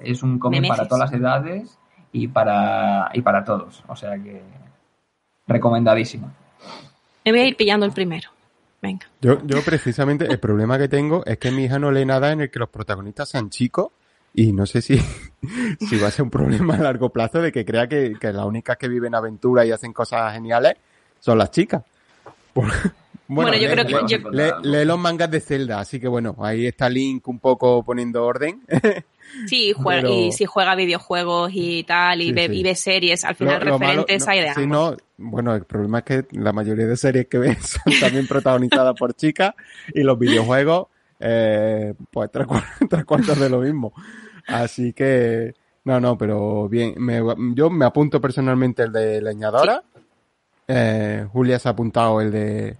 es 0.04 0.22
un 0.24 0.38
cómic 0.38 0.68
para 0.68 0.88
todas 0.88 1.10
las 1.12 1.20
edades 1.20 1.78
y 2.12 2.28
para, 2.28 3.10
y 3.14 3.22
para 3.22 3.44
todos, 3.46 3.84
o 3.88 3.96
sea 3.96 4.18
que 4.18 4.42
recomendadísimo. 5.48 6.32
Me 7.24 7.32
voy 7.32 7.42
a 7.42 7.48
ir 7.48 7.56
pillando 7.56 7.86
el 7.86 7.92
primero. 7.92 8.30
Venga. 8.86 9.08
Yo, 9.22 9.40
yo 9.46 9.62
precisamente 9.64 10.26
el 10.26 10.40
problema 10.40 10.78
que 10.78 10.88
tengo 10.88 11.26
es 11.26 11.38
que 11.40 11.52
mi 11.52 11.64
hija 11.66 11.80
no 11.80 11.92
lee 11.92 12.06
nada 12.06 12.32
en 12.32 12.42
el 12.42 12.52
que 12.52 12.60
los 12.60 12.70
protagonistas 12.70 13.30
sean 13.30 13.50
chicos 13.50 13.88
y 14.34 14.52
no 14.54 14.66
sé 14.66 14.82
si, 14.82 14.98
si 15.80 15.98
va 15.98 16.10
a 16.10 16.12
ser 16.12 16.24
un 16.24 16.30
problema 16.30 16.76
a 16.76 16.80
largo 16.80 17.10
plazo 17.10 17.42
de 17.42 17.52
que 17.52 17.66
crea 17.66 17.88
que, 17.88 18.14
que 18.20 18.32
las 18.32 18.46
únicas 18.46 18.78
que 18.78 18.88
viven 18.88 19.16
aventuras 19.16 19.66
y 19.66 19.72
hacen 19.72 19.92
cosas 19.94 20.34
geniales 20.34 20.76
son 21.20 21.38
las 21.38 21.52
chicas. 21.52 21.84
Por- 22.54 22.66
Bueno, 23.28 23.54
yo 23.56 23.68
lee- 23.68 23.74
creo 23.74 23.86
que- 23.88 23.94
lee- 23.94 24.22
yo- 24.22 24.30
lee- 24.30 24.52
lee 24.62 24.86
los 24.86 25.00
mangas 25.00 25.32
de 25.32 25.40
Zelda, 25.40 25.80
así 25.80 26.00
que 26.00 26.08
bueno, 26.08 26.36
ahí 26.42 26.68
está 26.68 26.88
Link 26.88 27.28
un 27.28 27.40
poco 27.40 27.82
poniendo 27.84 28.24
orden. 28.24 28.62
Sí, 29.48 29.74
juega, 29.76 30.02
Pero- 30.02 30.14
y 30.14 30.32
si 30.32 30.46
juega 30.46 30.76
videojuegos 30.76 31.52
y 31.54 31.84
tal, 31.84 32.22
y, 32.22 32.26
Sí, 32.28 32.32
ve, 32.34 32.48
sí. 32.48 32.54
y 32.60 32.64
ve 32.64 32.76
series, 32.76 33.24
al 33.26 33.36
final 33.36 33.60
Lo- 33.60 33.66
lo 33.72 33.80
malo- 33.80 34.02
referentes 34.02 34.26
no, 34.26 34.32
hay 34.32 34.40
de 34.42 34.54
sí, 34.54 34.64
ambos. 34.64 34.92
no, 34.92 34.98
bueno, 35.30 35.56
el 35.56 35.64
problema 35.66 36.00
es 36.00 36.04
que 36.06 36.26
la 36.32 36.54
mayoría 36.54 36.86
de 36.88 36.98
series 36.98 37.28
que 37.28 37.38
ves 37.38 37.58
son 37.86 37.94
también 38.00 38.28
protagonizadas 38.28 38.96
por 38.98 39.14
chicas 39.14 39.54
y 39.94 40.02
los 40.04 40.18
videojuegos, 40.18 40.88
eh, 41.20 41.94
pues 42.12 42.30
tres, 42.32 42.48
tres 42.90 43.06
cuartos 43.06 43.40
de 43.40 43.50
lo 43.50 43.60
mismo. 43.60 43.94
Así 44.48 44.94
que, 44.94 45.54
no, 45.86 46.00
no, 46.00 46.18
pero 46.18 46.68
bien, 46.70 46.94
me- 46.98 47.22
yo 47.54 47.70
me 47.70 47.86
apunto 47.86 48.20
personalmente 48.22 48.84
el 48.84 48.92
de 48.92 49.22
leñadora. 49.22 49.84
Eh, 50.68 51.28
Julia 51.32 51.60
se 51.60 51.68
ha 51.68 51.72
apuntado 51.72 52.22
el 52.22 52.32
de 52.32 52.78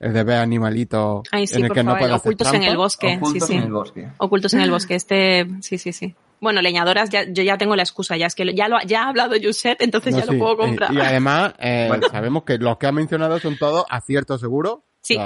el 0.00 0.12
de 0.12 0.24
ver 0.24 0.38
animalitos 0.38 1.22
Ay, 1.30 1.46
sí, 1.46 1.58
en 1.58 1.66
el 1.66 1.72
que 1.72 1.82
no 1.84 1.90
favor, 1.92 1.98
puede 2.00 2.14
hacer 2.14 2.28
ocultos 2.32 2.54
en 2.54 2.62
el 2.64 2.76
bosque. 2.76 3.16
Ocultos 3.20 3.46
sí, 3.48 3.52
sí. 3.52 3.58
en 3.58 3.62
el 3.64 3.72
bosque. 3.72 4.08
Ocultos 4.18 4.54
en 4.54 4.60
el 4.62 4.70
bosque. 4.70 4.94
Este, 4.96 5.46
sí, 5.60 5.78
sí, 5.78 5.92
sí. 5.92 6.14
Bueno, 6.40 6.62
leñadoras, 6.62 7.10
ya, 7.10 7.24
yo 7.28 7.42
ya 7.42 7.58
tengo 7.58 7.76
la 7.76 7.82
excusa, 7.82 8.16
ya 8.16 8.24
es 8.26 8.34
que 8.34 8.46
lo- 8.46 8.52
ya 8.52 8.66
lo 8.66 8.76
ha- 8.78 8.82
ya 8.84 9.04
ha 9.04 9.08
hablado 9.10 9.34
Josep, 9.42 9.80
entonces 9.82 10.14
No, 10.14 10.20
ya 10.20 10.26
sí, 10.26 10.32
lo 10.32 10.38
puedo 10.38 10.54
eh, 10.54 10.56
comprar. 10.56 10.92
Y 10.94 11.00
además, 11.00 11.52
eh, 11.58 11.84
Bueno. 11.88 12.08
sabemos 12.10 12.44
que 12.44 12.56
los 12.56 12.78
que 12.78 12.86
ha 12.86 12.92
mencionado 12.92 13.38
son 13.40 13.58
todos 13.58 13.84
aciertos 13.90 14.40
seguro. 14.40 14.82
Sí. 15.02 15.18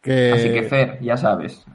que 0.00 0.32
Así 0.32 0.50
que 0.50 0.62
Fer, 0.62 0.98
ya 1.02 1.16
sabes. 1.16 1.64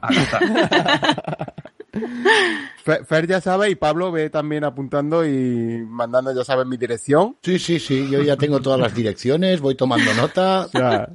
Fer, 2.84 3.04
Fer 3.04 3.26
ya 3.26 3.40
sabe 3.40 3.70
y 3.70 3.74
Pablo 3.74 4.12
ve 4.12 4.30
también 4.30 4.64
apuntando 4.64 5.26
y 5.26 5.84
mandando, 5.88 6.34
ya 6.34 6.44
sabes, 6.44 6.66
mi 6.66 6.76
dirección. 6.76 7.36
Sí, 7.42 7.58
sí, 7.58 7.78
sí, 7.80 8.08
yo 8.10 8.22
ya 8.22 8.36
tengo 8.36 8.60
todas 8.60 8.78
las 8.78 8.94
direcciones, 8.94 9.60
voy 9.60 9.74
tomando 9.74 10.12
nota. 10.14 10.66
O 10.66 10.68
sea, 10.68 11.08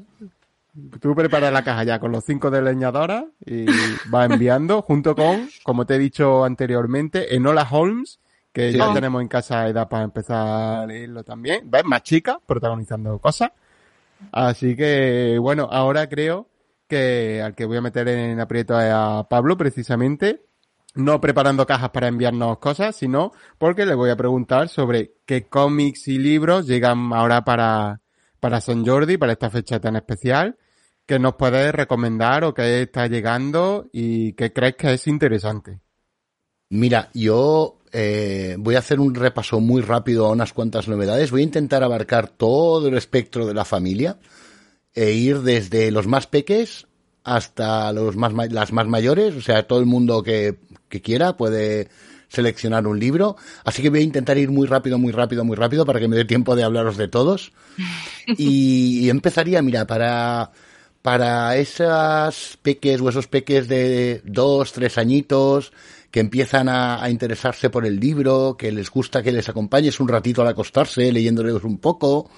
tú 0.99 1.15
preparas 1.15 1.51
la 1.51 1.63
caja 1.63 1.83
ya 1.83 1.99
con 1.99 2.11
los 2.11 2.23
cinco 2.23 2.49
de 2.49 2.61
leñadora 2.61 3.25
y 3.45 3.65
va 4.13 4.25
enviando 4.25 4.81
junto 4.81 5.15
con, 5.15 5.49
como 5.63 5.85
te 5.85 5.95
he 5.95 5.99
dicho 5.99 6.43
anteriormente, 6.45 7.35
Enola 7.35 7.67
Holmes, 7.69 8.19
que 8.53 8.71
ya 8.73 8.89
Oh. 8.89 8.93
tenemos 8.93 9.21
en 9.21 9.27
casa 9.27 9.67
edad 9.67 9.87
para 9.87 10.03
empezar 10.03 10.81
a 10.81 10.85
leerlo 10.85 11.23
también. 11.23 11.69
¿Ves? 11.69 11.85
Más 11.85 12.03
chica, 12.03 12.39
protagonizando 12.45 13.17
cosas. 13.19 13.51
Así 14.31 14.75
que, 14.75 15.37
bueno, 15.39 15.67
ahora 15.71 16.07
creo 16.07 16.47
que 16.87 17.41
al 17.41 17.55
que 17.55 17.65
voy 17.65 17.77
a 17.77 17.81
meter 17.81 18.07
en 18.07 18.39
aprieto 18.39 18.79
es 18.79 18.91
a 18.93 19.25
Pablo, 19.29 19.57
precisamente. 19.57 20.43
No 20.93 21.21
preparando 21.21 21.65
cajas 21.65 21.91
para 21.91 22.09
enviarnos 22.09 22.57
cosas, 22.57 22.97
sino 22.97 23.31
porque 23.57 23.85
le 23.85 23.95
voy 23.95 24.09
a 24.09 24.17
preguntar 24.17 24.67
sobre 24.67 25.13
qué 25.25 25.47
cómics 25.47 26.09
y 26.09 26.19
libros 26.19 26.67
llegan 26.67 27.13
ahora 27.13 27.45
para, 27.45 28.00
para 28.41 28.59
San 28.59 28.85
Jordi, 28.85 29.17
para 29.17 29.31
esta 29.31 29.49
fecha 29.49 29.79
tan 29.79 29.95
especial, 29.95 30.57
que 31.05 31.19
nos 31.19 31.35
puedes 31.35 31.73
recomendar 31.73 32.43
o 32.43 32.53
que 32.53 32.81
está 32.81 33.07
llegando 33.07 33.87
y 33.93 34.33
que 34.33 34.51
crees 34.51 34.75
que 34.75 34.93
es 34.93 35.07
interesante. 35.07 35.79
Mira, 36.69 37.09
yo 37.13 37.79
eh, 37.91 38.55
voy 38.57 38.75
a 38.75 38.79
hacer 38.79 38.99
un 38.99 39.13
repaso 39.13 39.59
muy 39.59 39.81
rápido 39.81 40.25
a 40.25 40.31
unas 40.31 40.53
cuantas 40.53 40.87
novedades. 40.87 41.31
Voy 41.31 41.41
a 41.41 41.45
intentar 41.45 41.83
abarcar 41.83 42.29
todo 42.29 42.87
el 42.87 42.97
espectro 42.97 43.45
de 43.45 43.53
la 43.53 43.65
familia 43.65 44.17
e 44.93 45.11
ir 45.11 45.41
desde 45.41 45.91
los 45.91 46.07
más 46.07 46.27
peques 46.27 46.87
hasta 47.23 47.93
los 47.93 48.15
más 48.15 48.33
las 48.51 48.73
más 48.73 48.87
mayores, 48.87 49.35
o 49.35 49.41
sea, 49.41 49.67
todo 49.67 49.79
el 49.79 49.85
mundo 49.85 50.23
que, 50.23 50.57
que 50.89 51.01
quiera 51.01 51.37
puede 51.37 51.87
seleccionar 52.31 52.87
un 52.87 52.99
libro. 52.99 53.35
Así 53.63 53.81
que 53.81 53.89
voy 53.89 53.99
a 53.99 54.03
intentar 54.03 54.37
ir 54.37 54.49
muy 54.49 54.67
rápido, 54.67 54.97
muy 54.97 55.11
rápido, 55.11 55.43
muy 55.43 55.55
rápido 55.55 55.85
para 55.85 55.99
que 55.99 56.07
me 56.07 56.15
dé 56.15 56.25
tiempo 56.25 56.55
de 56.55 56.63
hablaros 56.63 56.97
de 56.97 57.07
todos. 57.07 57.51
Y, 58.37 58.99
y 58.99 59.09
empezaría, 59.09 59.61
mira, 59.61 59.87
para, 59.87 60.51
para 61.01 61.57
esas 61.57 62.57
peques 62.61 63.01
o 63.01 63.09
esos 63.09 63.27
peques 63.27 63.67
de 63.67 64.21
dos, 64.23 64.71
tres 64.71 64.97
añitos 64.97 65.73
que 66.11 66.19
empiezan 66.19 66.69
a, 66.69 67.03
a 67.03 67.09
interesarse 67.09 67.69
por 67.69 67.85
el 67.85 67.99
libro, 67.99 68.55
que 68.57 68.71
les 68.71 68.89
gusta 68.91 69.23
que 69.23 69.31
les 69.31 69.49
acompañes 69.49 69.99
un 69.99 70.07
ratito 70.07 70.43
al 70.43 70.49
acostarse, 70.49 71.11
leyéndoles 71.11 71.63
un 71.63 71.79
poco. 71.79 72.29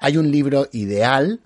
Hay 0.00 0.16
un 0.16 0.30
libro 0.30 0.68
ideal 0.72 1.40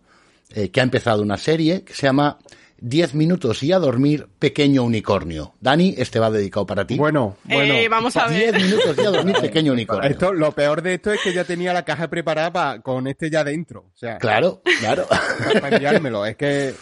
eh, 0.51 0.71
que 0.71 0.81
ha 0.81 0.85
empezado 0.85 1.23
una 1.23 1.37
serie 1.37 1.83
que 1.83 1.95
se 1.95 2.07
llama 2.07 2.39
10 2.87 3.15
minutos 3.15 3.63
y 3.63 3.73
a 3.73 3.79
dormir, 3.79 4.29
pequeño 4.39 4.83
unicornio. 4.83 5.55
Dani, 5.61 5.95
este 5.97 6.19
va 6.19 6.31
dedicado 6.31 6.67
para 6.67 6.87
ti. 6.87 6.97
Bueno, 6.99 7.39
bueno. 7.45 7.73
Eh, 7.75 7.89
vamos 7.89 8.15
a 8.17 8.29
10 8.29 8.53
ver. 8.53 8.63
minutos 8.63 8.97
y 8.99 9.01
a 9.07 9.11
dormir, 9.11 9.37
pequeño 9.41 9.73
unicornio. 9.79 10.11
Esto, 10.11 10.33
lo 10.35 10.53
peor 10.53 10.83
de 10.83 10.95
esto 10.95 11.11
es 11.13 11.21
que 11.23 11.33
ya 11.33 11.45
tenía 11.45 11.73
la 11.73 11.85
caja 11.85 12.09
preparada 12.11 12.53
pa- 12.53 12.81
con 12.81 13.07
este 13.07 13.31
ya 13.31 13.43
dentro. 13.43 13.87
O 13.95 13.97
sea, 13.97 14.19
Claro, 14.19 14.61
claro. 14.81 15.07
para 15.63 15.77
enviármelo. 15.77 16.27
Es 16.27 16.37
que 16.37 16.75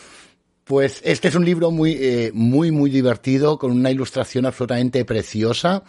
Pues 0.65 1.01
este 1.05 1.29
es 1.29 1.35
un 1.37 1.45
libro 1.45 1.71
muy, 1.71 1.93
eh, 2.01 2.31
muy, 2.35 2.73
muy 2.73 2.91
divertido, 2.91 3.57
con 3.59 3.71
una 3.71 3.91
ilustración 3.93 4.45
absolutamente 4.47 5.05
preciosa, 5.05 5.85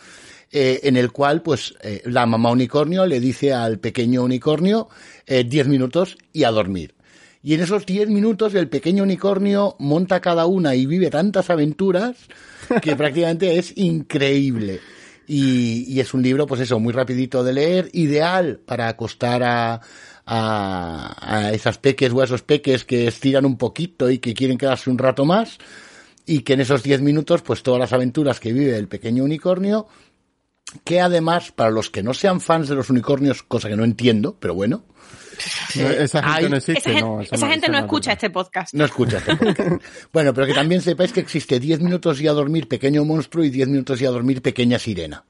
eh, 0.52 0.82
en 0.84 0.95
el 0.97 1.12
cual, 1.12 1.41
pues, 1.41 1.73
eh, 1.82 2.04
la 2.06 2.28
mamá 2.28 2.52
unicornio 2.52 3.08
le 3.08 3.19
dice 3.19 3.52
al 3.54 3.80
pequeño 3.80 4.21
unicornio, 4.23 4.89
eh, 5.26 5.43
10 5.43 5.67
minutos 5.67 6.17
y 6.32 6.43
a 6.43 6.52
dormir. 6.52 6.93
Y 7.45 7.53
en 7.53 7.62
esos 7.62 7.86
10 7.86 8.08
minutos 8.08 8.56
el 8.56 8.69
pequeño 8.69 9.03
unicornio 9.03 9.75
monta 9.77 10.21
cada 10.21 10.45
una 10.45 10.75
y 10.75 10.86
vive 10.86 11.10
tantas 11.10 11.49
aventuras 11.49 12.15
que 12.82 12.95
prácticamente 12.95 13.60
es 13.60 13.77
increíble. 13.77 14.79
Y, 15.27 15.84
y 15.93 15.99
es 15.99 16.13
un 16.13 16.21
libro, 16.21 16.47
pues 16.47 16.62
eso, 16.62 16.79
muy 16.79 16.93
rapidito 16.93 17.43
de 17.43 17.53
leer, 17.53 17.89
ideal 17.91 18.62
para 18.65 18.88
acostar 18.88 19.43
a, 19.43 19.82
a, 20.25 21.15
a 21.19 21.51
esas 21.51 21.77
peques 21.77 22.13
o 22.13 22.21
a 22.21 22.25
esos 22.25 22.43
peques 22.43 22.86
que 22.86 23.08
estiran 23.08 23.45
un 23.45 23.58
poquito 23.58 24.10
y 24.10 24.19
que 24.19 24.34
quieren 24.34 24.58
quedarse 24.58 24.89
un 24.89 24.97
rato 24.97 25.25
más. 25.25 25.58
Y 26.25 26.39
que 26.39 26.53
en 26.53 26.62
esos 26.62 26.82
10 26.82 27.01
minutos, 27.01 27.41
pues 27.41 27.62
todas 27.62 27.79
las 27.82 27.91
aventuras 27.91 28.39
que 28.39 28.53
vive 28.53 28.77
el 28.77 28.88
pequeño 28.88 29.25
unicornio, 29.25 29.88
que 30.84 31.02
además, 31.02 31.52
para 31.52 31.69
los 31.71 31.89
que 31.89 32.04
no 32.04 32.13
sean 32.13 32.41
fans 32.41 32.67
de 32.67 32.76
los 32.76 32.89
unicornios, 32.89 33.43
cosa 33.43 33.69
que 33.69 33.76
no 33.76 33.84
entiendo, 33.84 34.38
pero 34.39 34.54
bueno, 34.56 34.84
no, 35.76 35.89
esa 35.89 36.21
gente 36.23 36.45
hay- 36.45 36.49
no 36.49 36.58
existe. 36.58 36.91
Esa, 36.91 37.02
no, 37.02 37.21
esa 37.21 37.47
gente 37.47 37.67
no 37.69 37.78
es 37.78 37.84
escucha 37.84 38.12
verdad. 38.12 38.26
este 38.26 38.30
podcast. 38.30 38.73
no 38.73 38.86
escucha 38.86 39.17
este 39.17 39.36
podcast. 39.36 39.84
Bueno, 40.13 40.34
pero 40.34 40.47
que 40.47 40.54
también 40.54 40.82
sepáis 40.82 41.12
que 41.12 41.19
existe 41.19 41.60
10 41.60 41.82
minutos 41.82 42.21
y 42.21 42.28
a 42.28 42.32
dormir 42.34 42.67
pequeño 42.67 43.04
monstruo 43.06 43.43
y 43.43 43.49
10 43.49 43.67
minutos 43.67 44.02
y 44.02 44.06
a 44.06 44.10
dormir 44.12 44.41
pequeña 44.41 44.80
sirena. 44.80 45.26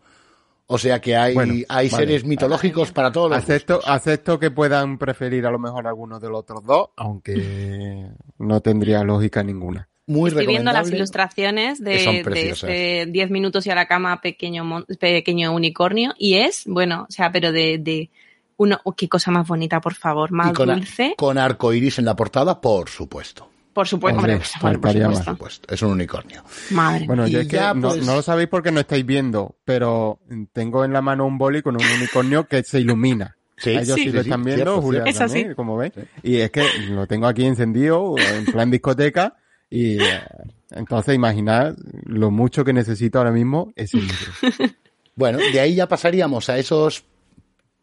O 0.68 0.78
sea 0.78 1.02
que 1.02 1.16
hay, 1.18 1.34
Bueno, 1.34 1.54
hay 1.68 1.90
vale. 1.90 2.06
seres 2.06 2.24
mitológicos 2.26 2.92
para 2.94 3.12
todos 3.12 3.30
los 3.30 3.40
Acepto, 3.40 3.76
gustos. 3.76 3.94
acepto 3.94 4.40
que 4.40 4.50
puedan 4.50 4.98
preferir 4.98 5.46
a 5.46 5.52
lo 5.52 5.60
mejor 5.60 5.88
algunos 5.88 6.22
de 6.22 6.30
los 6.30 6.40
otros 6.40 6.64
dos, 6.64 6.90
aunque 6.96 8.08
no 8.38 8.62
tendría 8.62 9.04
lógica 9.04 9.44
ninguna. 9.44 9.90
Muy 10.06 10.30
Estoy 10.30 10.48
viendo 10.48 10.72
las 10.74 10.92
ilustraciones 10.92 11.82
de, 11.82 11.92
de 11.98 12.22
preciosas. 12.24 12.70
este 12.70 13.06
10 13.10 13.30
minutos 13.32 13.66
y 13.66 13.70
a 13.70 13.76
la 13.76 13.88
cama 13.88 14.20
pequeño, 14.20 14.86
pequeño 15.00 15.54
unicornio 15.54 16.14
y 16.18 16.36
es, 16.36 16.64
bueno, 16.66 17.06
o 17.08 17.12
sea, 17.12 17.32
pero 17.32 17.52
de, 17.54 17.78
de 17.78 18.10
uno, 18.58 18.80
oh, 18.84 18.94
qué 18.94 19.08
cosa 19.08 19.32
más 19.32 19.48
bonita, 19.48 19.80
por 19.80 19.94
favor, 19.94 20.30
Y 20.32 20.34
más 20.34 20.52
con, 20.54 20.70
a- 20.70 20.76
dulce, 20.76 21.16
con 21.18 21.38
arco 21.38 21.74
iris 21.74 22.00
en 22.00 22.06
la 22.06 22.16
portada, 22.16 22.60
por 22.60 22.90
supuesto. 22.90 23.50
por 23.74 23.88
supuesto, 23.88 24.20
Hombre, 24.20 24.34
hombre, 24.34 24.50
por 24.80 24.92
supuesto, 24.94 25.38
por. 25.38 25.52
Es 25.74 25.82
un 25.82 25.92
unicornio. 25.92 26.44
Madre. 26.72 27.06
Bueno, 27.08 27.26
yo 27.28 27.40
es 27.40 27.48
que 27.48 27.58
no, 27.74 27.90
pues- 27.90 28.06
no 28.06 28.16
lo 28.16 28.22
sabéis 28.22 28.50
porque 28.50 28.72
no 28.72 28.82
estáis 28.82 29.06
viendo, 29.06 29.56
pero 29.64 30.20
tengo 30.52 30.84
en 30.84 30.92
la 30.92 31.02
mano 31.02 31.26
un 31.26 31.38
boli 31.38 31.62
con 31.62 31.76
un 31.78 31.86
unicornio 31.98 32.46
que 32.48 32.62
se 32.64 32.80
ilumina. 32.82 33.38
Sí, 33.56 33.70
Ellos 33.70 33.96
sí, 33.96 34.04
Sí. 34.06 34.10
lo 34.12 34.22
están 34.22 34.44
viendo, 34.44 34.64
cierto, 34.66 34.82
Julián 34.82 35.14
también, 35.14 35.48
así. 35.48 35.56
como 35.56 35.78
ves. 35.78 35.94
Y 36.24 36.38
es 36.38 36.50
que 36.52 36.66
lo 36.90 37.06
tengo 37.08 37.28
aquí 37.28 37.46
encendido 37.46 38.16
en 38.18 38.46
plan 38.46 38.70
discoteca 38.72 39.36
y 39.74 40.00
eh, 40.00 40.22
entonces 40.70 41.16
imaginad 41.16 41.76
lo 42.06 42.30
mucho 42.30 42.64
que 42.64 42.74
necesito 42.74 43.18
ahora 43.18 43.32
mismo 43.32 43.74
ese 43.76 43.98
libro. 43.98 44.16
Bueno, 45.16 45.38
de 45.38 45.60
ahí 45.60 45.76
ya 45.76 45.88
pasaríamos 45.88 46.50
a 46.50 46.58
esos 46.58 47.04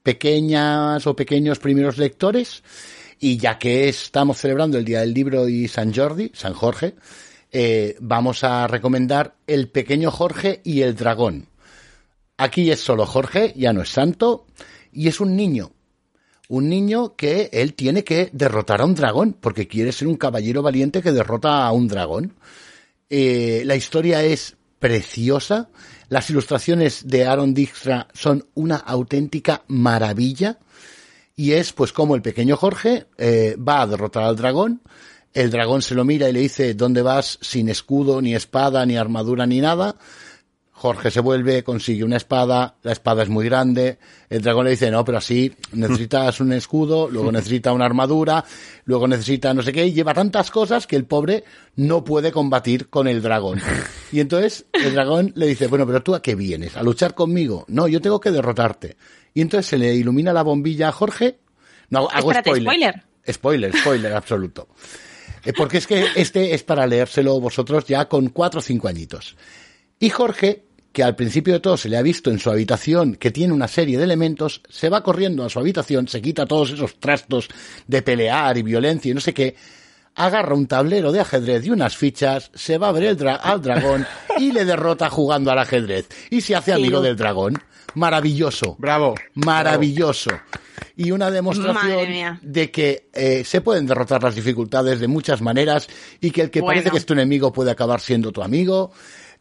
pequeñas 0.03 1.07
o 1.07 1.15
pequeños 1.15 1.61
primeros 1.61 1.97
lectores. 1.97 2.65
Y 3.21 3.37
ya 3.37 3.57
que 3.57 3.89
estamos 3.89 4.39
celebrando 4.39 4.79
el 4.79 4.85
Día 4.85 4.99
del 4.99 5.15
Libro 5.15 5.49
y 5.49 5.69
San 5.69 5.95
Jordi, 5.95 6.33
San 6.35 6.55
Jorge, 6.55 6.97
eh, 7.53 7.97
vamos 8.01 8.43
a 8.43 8.67
recomendar 8.67 9.37
El 9.47 9.69
pequeño 9.69 10.11
Jorge 10.11 10.61
y 10.65 10.81
el 10.83 10.97
dragón. 10.97 11.47
Aquí 12.37 12.73
es 12.73 12.81
solo 12.81 13.07
Jorge, 13.07 13.53
ya 13.55 13.73
no 13.73 13.83
es 13.83 13.91
santo, 13.91 14.47
y 14.93 15.07
es 15.07 15.21
un 15.21 15.37
niño. 15.37 15.71
Un 16.51 16.69
niño 16.69 17.15
que 17.15 17.49
él 17.53 17.75
tiene 17.75 18.03
que 18.03 18.29
derrotar 18.33 18.81
a 18.81 18.85
un 18.85 18.97
dragón, 18.97 19.37
porque 19.41 19.69
quiere 19.69 19.93
ser 19.93 20.09
un 20.09 20.17
caballero 20.17 20.63
valiente 20.63 21.01
que 21.01 21.13
derrota 21.13 21.65
a 21.65 21.71
un 21.71 21.87
dragón. 21.87 22.35
Eh, 23.09 23.63
la 23.65 23.77
historia 23.77 24.25
es 24.25 24.57
preciosa. 24.81 25.69
Las 26.09 26.29
ilustraciones 26.29 27.07
de 27.07 27.25
Aaron 27.25 27.55
Dijkstra 27.55 28.09
son 28.15 28.49
una 28.55 28.75
auténtica 28.75 29.63
maravilla. 29.69 30.59
Y 31.37 31.53
es 31.53 31.73
pues 31.73 31.93
como 31.93 32.17
el 32.17 32.23
pequeño 32.23 32.57
Jorge 32.57 33.07
eh, 33.17 33.55
va 33.57 33.83
a 33.83 33.87
derrotar 33.87 34.25
al 34.25 34.35
dragón. 34.35 34.83
El 35.33 35.53
dragón 35.53 35.83
se 35.83 35.95
lo 35.95 36.05
mira 36.05 36.29
y 36.29 36.33
le 36.33 36.41
dice, 36.41 36.75
¿dónde 36.75 37.03
vas 37.03 37.39
sin 37.43 37.69
escudo, 37.69 38.21
ni 38.21 38.35
espada, 38.35 38.85
ni 38.87 38.97
armadura, 38.97 39.47
ni 39.47 39.61
nada? 39.61 39.95
Jorge 40.81 41.11
se 41.11 41.21
vuelve, 41.21 41.63
consigue 41.63 42.05
una 42.05 42.17
espada, 42.17 42.77
la 42.83 42.93
espada 42.93 43.23
es 43.23 43.29
muy 43.29 43.45
grande, 43.45 43.99
el 44.31 44.41
dragón 44.41 44.65
le 44.65 44.71
dice, 44.71 44.91
no, 44.91 45.05
pero 45.05 45.19
así 45.19 45.53
necesitas 45.73 46.41
un 46.41 46.55
escudo, 46.55 47.11
luego 47.11 47.31
necesita 47.31 47.75
una 47.75 47.85
armadura, 47.85 48.43
luego 48.87 49.07
necesita 49.07 49.53
no 49.53 49.61
sé 49.61 49.75
qué, 49.75 49.87
y 49.87 49.93
lleva 49.93 50.15
tantas 50.15 50.51
cosas 50.51 50.87
que 50.87 50.97
el 50.97 51.05
pobre 51.05 51.45
no 51.77 52.03
puede 52.03 52.33
combatir 52.33 52.89
con 52.89 53.09
el 53.09 53.21
dragón. 53.21 53.61
Y 54.11 54.21
entonces 54.21 54.65
el 54.73 54.95
dragón 54.95 55.35
le 55.37 55.49
dice, 55.49 55.67
bueno, 55.67 55.87
pero 55.87 56.03
tú 56.03 56.15
a 56.15 56.23
qué 56.23 56.35
vienes, 56.35 56.79
a 56.79 56.83
luchar 56.83 57.15
conmigo, 57.15 57.67
no, 57.69 57.87
yo 57.87 58.01
tengo 58.01 58.19
que 58.19 58.31
derrotarte. 58.31 58.97
Y 59.35 59.43
entonces 59.43 59.67
se 59.67 59.77
le 59.77 59.95
ilumina 59.95 60.33
la 60.33 60.43
bombilla 60.43 60.89
a 60.89 60.93
Jorge, 60.93 61.41
no, 61.91 62.09
hago 62.11 62.33
Espérate, 62.33 62.59
spoiler. 62.59 63.05
Spoiler, 63.31 63.77
spoiler 63.77 64.15
absoluto. 64.15 64.69
Eh, 65.45 65.53
Porque 65.53 65.77
es 65.77 65.87
que 65.87 66.07
este 66.17 66.55
es 66.55 66.63
para 66.63 66.87
leérselo 66.87 67.39
vosotros 67.39 67.85
ya 67.85 68.09
con 68.09 68.31
cuatro 68.31 68.61
o 68.61 68.63
cinco 68.63 68.89
añitos. 68.89 69.37
Y 70.03 70.09
Jorge, 70.09 70.65
que 70.93 71.03
al 71.05 71.15
principio 71.17 71.55
de 71.55 71.61
todo 71.61 71.77
se 71.77 71.89
le 71.89 71.97
ha 71.97 72.03
visto 72.03 72.31
en 72.31 72.39
su 72.39 72.51
habitación 72.51 73.15
que 73.15 73.31
tiene 73.31 73.53
una 73.55 73.69
serie 73.69 73.97
de 73.99 74.05
elementos, 74.05 74.61
se 74.69 74.89
va 74.89 75.03
corriendo 75.03 75.45
a 75.45 75.49
su 75.51 75.59
habitación, 75.61 76.09
se 76.09 76.21
quita 76.21 76.47
todos 76.47 76.71
esos 76.73 76.99
trastos 76.99 77.49
de 77.87 78.03
pelear 78.03 78.59
y 78.59 78.63
violencia 78.63 79.11
y 79.11 79.15
no 79.15 79.21
sé 79.21 79.33
qué, 79.33 79.55
agarra 80.17 80.55
un 80.55 80.67
tablero 80.67 81.13
de 81.13 81.21
ajedrez 81.21 81.65
y 81.65 81.71
unas 81.71 81.97
fichas, 81.97 82.51
se 82.55 82.77
va 82.79 82.89
a 82.89 82.93
ver 82.93 83.05
el 83.05 83.17
dra- 83.17 83.39
al 83.41 83.63
dragón 83.63 84.05
y 84.39 84.51
le 84.53 84.65
derrota 84.65 85.09
jugando 85.09 85.51
al 85.53 85.59
ajedrez. 85.61 86.09
Y 86.31 86.41
se 86.41 86.57
hace 86.57 86.73
amigo 86.73 87.01
del 87.01 87.17
dragón. 87.17 87.55
Maravilloso 87.95 88.77
Bravo. 88.79 89.15
maravilloso. 89.35 90.31
Y 90.97 91.13
una 91.13 91.31
demostración 91.31 92.39
de 92.43 92.71
que 92.71 93.09
eh, 93.13 93.43
se 93.45 93.61
pueden 93.63 93.87
derrotar 93.87 94.23
las 94.23 94.35
dificultades 94.35 95.01
de 95.01 95.09
muchas 95.09 95.41
maneras 95.41 95.89
y 96.21 96.31
que 96.31 96.43
el 96.43 96.51
que 96.51 96.61
Bueno. 96.61 96.71
parece 96.79 96.91
que 96.91 96.99
es 96.99 97.07
tu 97.07 97.15
enemigo 97.15 97.53
puede 97.53 97.71
acabar 97.71 98.01
siendo 98.01 98.33
tu 98.33 98.43
amigo. 98.43 98.93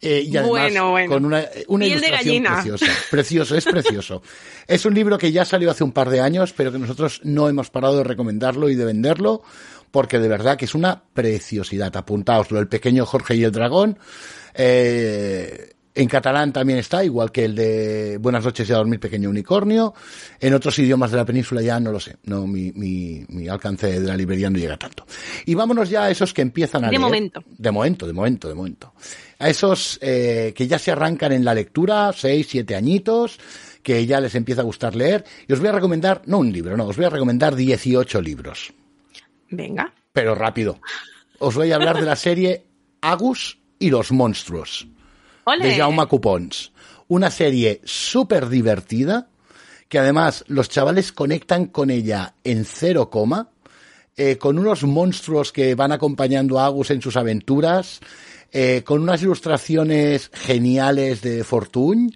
Eh, 0.01 0.23
y 0.25 0.37
además 0.37 0.49
Bueno, 0.49 0.91
bueno. 0.91 1.13
con 1.13 1.25
una, 1.25 1.45
una 1.67 1.85
Piel 1.85 1.99
de 1.99 2.07
ilustración 2.07 2.43
preciosa. 2.43 2.85
Precioso, 3.11 3.55
es 3.55 3.65
precioso. 3.65 4.21
es 4.67 4.85
un 4.85 4.93
libro 4.93 5.17
que 5.17 5.31
ya 5.31 5.43
salió 5.45 5.69
hace 5.71 5.83
un 5.83 5.91
par 5.91 6.09
de 6.09 6.21
años, 6.21 6.53
pero 6.55 6.71
que 6.71 6.79
nosotros 6.79 7.21
no 7.23 7.49
hemos 7.49 7.69
parado 7.69 7.97
de 7.97 8.03
recomendarlo 8.03 8.69
y 8.69 8.75
de 8.75 8.85
venderlo, 8.85 9.41
porque 9.91 10.19
de 10.19 10.27
verdad 10.27 10.57
que 10.57 10.65
es 10.65 10.75
una 10.75 11.03
preciosidad. 11.13 11.95
Apuntaoslo, 11.97 12.59
El 12.59 12.67
pequeño 12.67 13.05
Jorge 13.05 13.35
y 13.35 13.43
el 13.43 13.51
dragón. 13.51 13.99
Eh, 14.53 15.73
en 15.95 16.07
catalán 16.07 16.53
también 16.53 16.79
está, 16.79 17.03
igual 17.03 17.31
que 17.31 17.45
el 17.45 17.55
de 17.55 18.17
Buenas 18.17 18.45
noches 18.45 18.69
y 18.69 18.73
a 18.73 18.77
dormir, 18.77 18.99
pequeño 18.99 19.29
unicornio. 19.29 19.93
En 20.39 20.53
otros 20.53 20.77
idiomas 20.79 21.11
de 21.11 21.17
la 21.17 21.25
península 21.25 21.61
ya 21.61 21.79
no 21.79 21.91
lo 21.91 21.99
sé. 21.99 22.17
No, 22.23 22.45
mi, 22.45 22.71
mi, 22.73 23.25
mi 23.29 23.47
alcance 23.47 23.99
de 23.99 24.07
la 24.07 24.15
librería 24.15 24.49
no 24.49 24.59
llega 24.59 24.77
tanto. 24.77 25.05
Y 25.45 25.55
vámonos 25.55 25.89
ya 25.89 26.03
a 26.03 26.09
esos 26.11 26.33
que 26.33 26.41
empiezan 26.41 26.83
a 26.83 26.87
De 26.87 26.91
leer. 26.91 27.01
momento. 27.01 27.43
De 27.57 27.71
momento, 27.71 28.07
de 28.07 28.13
momento, 28.13 28.47
de 28.47 28.53
momento. 28.53 28.93
A 29.39 29.49
esos 29.49 29.97
eh, 30.01 30.53
que 30.55 30.67
ya 30.67 30.77
se 30.79 30.91
arrancan 30.91 31.31
en 31.31 31.43
la 31.43 31.53
lectura, 31.53 32.11
seis, 32.13 32.47
siete 32.49 32.75
añitos, 32.75 33.39
que 33.81 34.05
ya 34.05 34.21
les 34.21 34.35
empieza 34.35 34.61
a 34.61 34.65
gustar 34.65 34.95
leer. 34.95 35.25
Y 35.47 35.53
os 35.53 35.59
voy 35.59 35.69
a 35.69 35.73
recomendar, 35.73 36.21
no 36.27 36.37
un 36.37 36.51
libro, 36.53 36.77
no, 36.77 36.85
os 36.85 36.95
voy 36.95 37.05
a 37.05 37.09
recomendar 37.09 37.55
18 37.55 38.21
libros. 38.21 38.73
Venga. 39.49 39.91
Pero 40.13 40.35
rápido. 40.35 40.79
Os 41.39 41.55
voy 41.55 41.71
a 41.71 41.75
hablar 41.75 41.99
de 41.99 42.05
la 42.05 42.15
serie 42.15 42.65
Agus 43.01 43.57
y 43.79 43.89
los 43.89 44.11
monstruos 44.11 44.87
De 45.45 45.75
Jaume 45.75 46.05
Cupons. 46.07 46.71
Una 47.07 47.31
serie 47.31 47.81
súper 47.83 48.49
divertida, 48.49 49.29
que 49.87 49.99
además 49.99 50.43
los 50.47 50.69
chavales 50.69 51.11
conectan 51.11 51.65
con 51.65 51.89
ella 51.89 52.35
en 52.43 52.65
cero 52.65 53.09
coma, 53.09 53.49
eh, 54.15 54.37
con 54.37 54.59
unos 54.59 54.83
monstruos 54.83 55.51
que 55.51 55.75
van 55.75 55.91
acompañando 55.91 56.59
a 56.59 56.65
Agus 56.65 56.91
en 56.91 57.01
sus 57.01 57.17
aventuras, 57.17 57.99
eh, 58.51 58.83
con 58.85 59.01
unas 59.01 59.21
ilustraciones 59.21 60.29
geniales 60.33 61.21
de 61.21 61.43
Fortuny. 61.43 62.11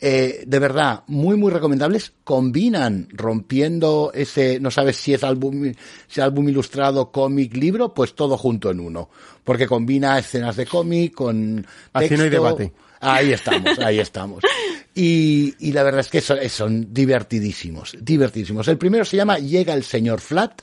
Eh, 0.00 0.44
de 0.46 0.58
verdad, 0.58 1.04
muy, 1.06 1.36
muy 1.36 1.50
recomendables. 1.50 2.12
Combinan 2.24 3.08
rompiendo 3.12 4.10
ese, 4.14 4.60
no 4.60 4.70
sabes 4.70 4.96
si 4.96 5.14
es 5.14 5.24
álbum, 5.24 5.72
si 6.06 6.20
álbum 6.20 6.48
ilustrado, 6.48 7.10
cómic, 7.10 7.54
libro, 7.56 7.94
pues 7.94 8.14
todo 8.14 8.36
junto 8.36 8.70
en 8.70 8.80
uno. 8.80 9.08
Porque 9.44 9.66
combina 9.66 10.18
escenas 10.18 10.56
de 10.56 10.66
cómic 10.66 11.14
con 11.14 11.66
Así 11.92 12.14
no 12.16 12.24
hay 12.24 12.30
texto. 12.30 12.30
debate. 12.30 12.72
Ahí 13.00 13.32
estamos, 13.32 13.78
ahí 13.78 13.98
estamos. 14.00 14.42
Y, 14.98 15.54
y 15.58 15.72
la 15.72 15.82
verdad 15.82 16.00
es 16.00 16.08
que 16.08 16.22
son, 16.22 16.38
son 16.48 16.94
divertidísimos, 16.94 17.94
divertidísimos. 18.00 18.66
El 18.68 18.78
primero 18.78 19.04
se 19.04 19.18
llama 19.18 19.38
Llega 19.38 19.74
el 19.74 19.84
señor 19.84 20.22
Flat. 20.22 20.62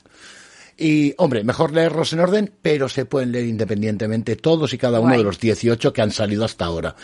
Y, 0.76 1.14
hombre, 1.18 1.44
mejor 1.44 1.72
leerlos 1.72 2.12
en 2.14 2.18
orden, 2.18 2.52
pero 2.60 2.88
se 2.88 3.04
pueden 3.04 3.30
leer 3.30 3.44
independientemente 3.46 4.34
todos 4.34 4.72
y 4.74 4.78
cada 4.78 4.98
uno 4.98 5.10
Guay. 5.10 5.18
de 5.18 5.22
los 5.24 5.38
18 5.38 5.92
que 5.92 6.02
han 6.02 6.10
salido 6.10 6.44
hasta 6.44 6.64
ahora. 6.64 6.96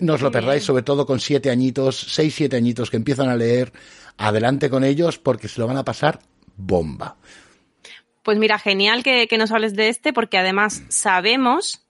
No 0.00 0.14
os 0.14 0.22
lo 0.22 0.30
perdáis, 0.30 0.64
sobre 0.64 0.82
todo 0.82 1.06
con 1.06 1.20
siete 1.20 1.50
añitos, 1.50 1.96
seis, 1.98 2.34
siete 2.34 2.56
añitos 2.56 2.90
que 2.90 2.96
empiezan 2.96 3.28
a 3.28 3.36
leer, 3.36 3.72
adelante 4.16 4.68
con 4.70 4.84
ellos 4.84 5.18
porque 5.18 5.48
se 5.48 5.60
lo 5.60 5.66
van 5.66 5.76
a 5.76 5.84
pasar 5.84 6.20
bomba. 6.56 7.16
Pues 8.22 8.38
mira, 8.38 8.58
genial 8.58 9.02
que, 9.02 9.26
que 9.28 9.38
nos 9.38 9.50
hables 9.50 9.74
de 9.74 9.88
este, 9.88 10.12
porque 10.12 10.38
además 10.38 10.82
sabemos 10.88 11.86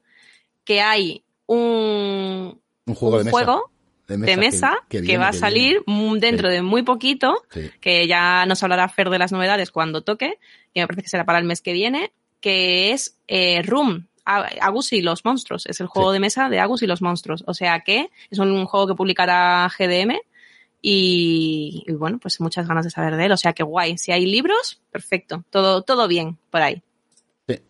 que 0.64 0.80
hay 0.80 1.24
un, 1.46 2.60
Un 2.86 2.94
juego 2.94 3.16
un 3.16 3.18
de 3.18 3.24
mesa. 3.24 3.30
juego 3.36 3.70
de 4.06 4.16
de 4.16 4.36
mesa 4.36 4.78
que, 4.88 5.18
va 5.18 5.28
a 5.28 5.32
salir 5.32 5.82
dentro 6.18 6.48
Sí. 6.48 6.54
de 6.56 6.62
muy 6.62 6.82
poquito, 6.82 7.42
Sí. 7.52 7.70
que 7.80 8.06
ya 8.08 8.44
nos 8.46 8.62
hablará 8.62 8.88
Fer 8.88 9.08
de 9.10 9.18
las 9.18 9.30
novedades 9.32 9.70
cuando 9.70 10.02
toque, 10.02 10.38
que 10.74 10.80
me 10.80 10.86
parece 10.86 11.02
que 11.02 11.08
será 11.08 11.24
para 11.24 11.38
el 11.38 11.44
mes 11.44 11.60
que 11.62 11.72
viene, 11.72 12.12
que 12.40 12.92
es 12.92 13.16
eh, 13.28 13.62
Room, 13.62 14.06
Agus 14.38 14.92
y 14.92 15.02
los 15.02 15.24
monstruos. 15.24 15.66
Es 15.66 15.80
el 15.80 15.86
juego 15.86 16.10
Sí. 16.10 16.14
de 16.14 16.20
mesa 16.20 16.48
de 16.48 16.60
Agus 16.60 16.82
y 16.82 16.86
los 16.86 17.02
monstruos. 17.02 17.44
O 17.46 17.54
sea 17.54 17.80
que 17.80 18.10
es 18.30 18.38
un 18.38 18.64
juego 18.66 18.86
que 18.88 18.94
publicará 18.94 19.70
GDM 19.76 20.18
y, 20.82 21.84
y 21.86 21.92
bueno, 21.92 22.18
pues 22.18 22.40
muchas 22.40 22.66
ganas 22.66 22.84
de 22.84 22.90
saber 22.90 23.16
de 23.16 23.26
él. 23.26 23.32
O 23.32 23.36
sea 23.36 23.52
que 23.52 23.62
guay. 23.62 23.98
Si 23.98 24.12
hay 24.12 24.26
libros, 24.26 24.80
perfecto. 24.90 25.44
Todo, 25.50 25.82
todo 25.82 26.08
bien 26.08 26.38
por 26.50 26.62
ahí. 26.62 26.82
Sí. 27.48 27.60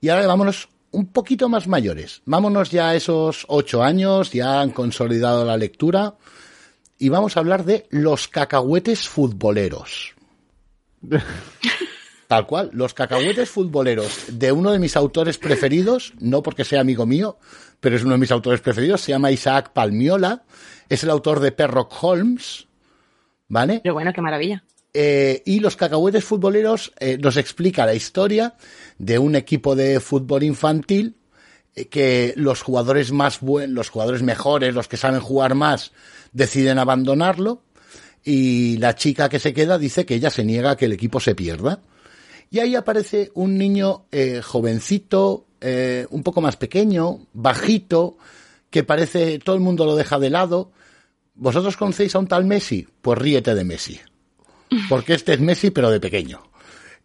Y 0.00 0.08
ahora 0.08 0.26
vámonos 0.26 0.68
un 0.90 1.06
poquito 1.06 1.48
más 1.48 1.66
mayores. 1.66 2.20
Vámonos 2.26 2.70
ya 2.70 2.88
a 2.90 2.94
esos 2.94 3.46
ocho 3.48 3.82
años, 3.82 4.30
ya 4.32 4.60
han 4.60 4.70
consolidado 4.70 5.44
la 5.44 5.56
lectura. 5.56 6.14
Y 6.98 7.08
vamos 7.08 7.36
a 7.36 7.40
hablar 7.40 7.64
de 7.64 7.86
los 7.90 8.28
cacahuetes 8.28 9.08
futboleros. 9.08 10.14
Tal 12.32 12.46
cual, 12.46 12.70
los 12.72 12.94
cacahuetes 12.94 13.50
futboleros 13.50 14.24
de 14.28 14.52
uno 14.52 14.70
de 14.70 14.78
mis 14.78 14.96
autores 14.96 15.36
preferidos, 15.36 16.14
no 16.18 16.42
porque 16.42 16.64
sea 16.64 16.80
amigo 16.80 17.04
mío, 17.04 17.36
pero 17.78 17.94
es 17.94 18.04
uno 18.04 18.12
de 18.12 18.20
mis 18.20 18.30
autores 18.30 18.62
preferidos, 18.62 19.02
se 19.02 19.12
llama 19.12 19.30
Isaac 19.30 19.72
Palmiola, 19.74 20.42
es 20.88 21.02
el 21.02 21.10
autor 21.10 21.40
de 21.40 21.52
Perrock 21.52 21.92
Holmes, 22.02 22.68
¿vale? 23.48 23.80
Pero 23.82 23.92
bueno, 23.92 24.14
qué 24.14 24.22
maravilla. 24.22 24.64
Eh, 24.94 25.42
y 25.44 25.60
los 25.60 25.76
cacahuetes 25.76 26.24
futboleros 26.24 26.94
eh, 27.00 27.18
nos 27.18 27.36
explica 27.36 27.84
la 27.84 27.92
historia 27.92 28.54
de 28.96 29.18
un 29.18 29.36
equipo 29.36 29.76
de 29.76 30.00
fútbol 30.00 30.42
infantil 30.42 31.16
eh, 31.74 31.88
que 31.88 32.32
los 32.38 32.62
jugadores 32.62 33.12
más 33.12 33.40
buenos, 33.40 33.74
los 33.74 33.90
jugadores 33.90 34.22
mejores, 34.22 34.74
los 34.74 34.88
que 34.88 34.96
saben 34.96 35.20
jugar 35.20 35.54
más, 35.54 35.92
deciden 36.32 36.78
abandonarlo 36.78 37.60
y 38.24 38.78
la 38.78 38.94
chica 38.94 39.28
que 39.28 39.38
se 39.38 39.52
queda 39.52 39.76
dice 39.76 40.06
que 40.06 40.14
ella 40.14 40.30
se 40.30 40.46
niega 40.46 40.70
a 40.70 40.76
que 40.78 40.86
el 40.86 40.92
equipo 40.92 41.20
se 41.20 41.34
pierda. 41.34 41.82
Y 42.52 42.60
ahí 42.60 42.76
aparece 42.76 43.30
un 43.32 43.56
niño 43.56 44.04
eh, 44.12 44.42
jovencito, 44.42 45.46
eh, 45.62 46.06
un 46.10 46.22
poco 46.22 46.42
más 46.42 46.56
pequeño, 46.58 47.20
bajito, 47.32 48.18
que 48.68 48.84
parece 48.84 49.38
todo 49.38 49.56
el 49.56 49.62
mundo 49.62 49.86
lo 49.86 49.96
deja 49.96 50.18
de 50.18 50.28
lado. 50.28 50.70
¿Vosotros 51.34 51.78
conocéis 51.78 52.14
a 52.14 52.18
un 52.18 52.26
tal 52.26 52.44
Messi? 52.44 52.86
Pues 53.00 53.18
ríete 53.18 53.54
de 53.54 53.64
Messi. 53.64 53.98
Porque 54.90 55.14
este 55.14 55.32
es 55.32 55.40
Messi, 55.40 55.70
pero 55.70 55.90
de 55.90 55.98
pequeño. 55.98 56.42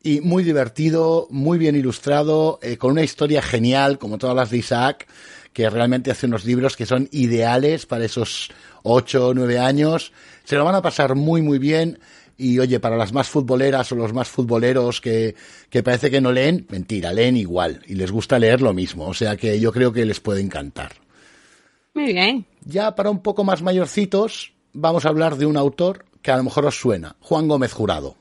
Y 0.04 0.20
muy 0.20 0.44
divertido, 0.44 1.28
muy 1.30 1.58
bien 1.58 1.78
ilustrado, 1.78 2.60
eh, 2.62 2.76
con 2.76 2.92
una 2.92 3.04
historia 3.04 3.42
genial, 3.42 4.00
como 4.00 4.18
todas 4.18 4.36
las 4.36 4.50
de 4.50 4.58
Isaac, 4.58 5.08
que 5.54 5.70
realmente 5.70 6.12
hace 6.12 6.26
unos 6.26 6.44
libros 6.44 6.76
que 6.76 6.86
son 6.86 7.08
ideales 7.14 7.86
para 7.86 8.04
esos 8.04 8.50
ocho 8.84 9.30
o 9.30 9.34
nueve 9.34 9.60
años. 9.60 10.12
Se 10.44 10.58
lo 10.58 10.66
van 10.66 10.76
a 10.76 10.82
pasar 10.82 11.16
muy, 11.16 11.42
muy 11.42 11.58
bien. 11.58 12.00
Y 12.38 12.60
oye, 12.60 12.80
para 12.80 12.98
las 12.98 13.14
más 13.14 13.28
futboleras 13.30 13.92
o 13.92 13.96
los 13.96 14.14
más 14.14 14.30
futboleros 14.30 15.02
que, 15.02 15.36
que 15.70 15.82
parece 15.82 16.12
que 16.12 16.22
no 16.22 16.32
leen, 16.32 16.68
mentira, 16.70 17.12
leen 17.12 17.36
igual 17.36 17.82
y 17.88 17.96
les 17.96 18.12
gusta 18.12 18.38
leer 18.38 18.62
lo 18.62 18.74
mismo. 18.74 19.08
O 19.08 19.14
sea 19.14 19.36
que 19.38 19.60
yo 19.60 19.72
creo 19.72 19.92
que 19.92 20.06
les 20.06 20.20
puede 20.20 20.42
encantar. 20.42 20.94
Muy 21.94 22.14
bien. 22.14 22.46
Ya 22.64 22.94
para 22.94 23.10
un 23.10 23.24
poco 23.24 23.44
más 23.44 23.64
mayorcitos, 23.64 24.54
vamos 24.74 25.06
a 25.06 25.10
hablar 25.10 25.38
de 25.38 25.48
un 25.48 25.58
autor 25.58 26.06
que 26.22 26.32
a 26.32 26.38
lo 26.38 26.44
mejor 26.44 26.66
os 26.66 26.80
suena, 26.80 27.16
Juan 27.22 27.48
Gómez 27.48 27.74
Jurado. 27.74 28.16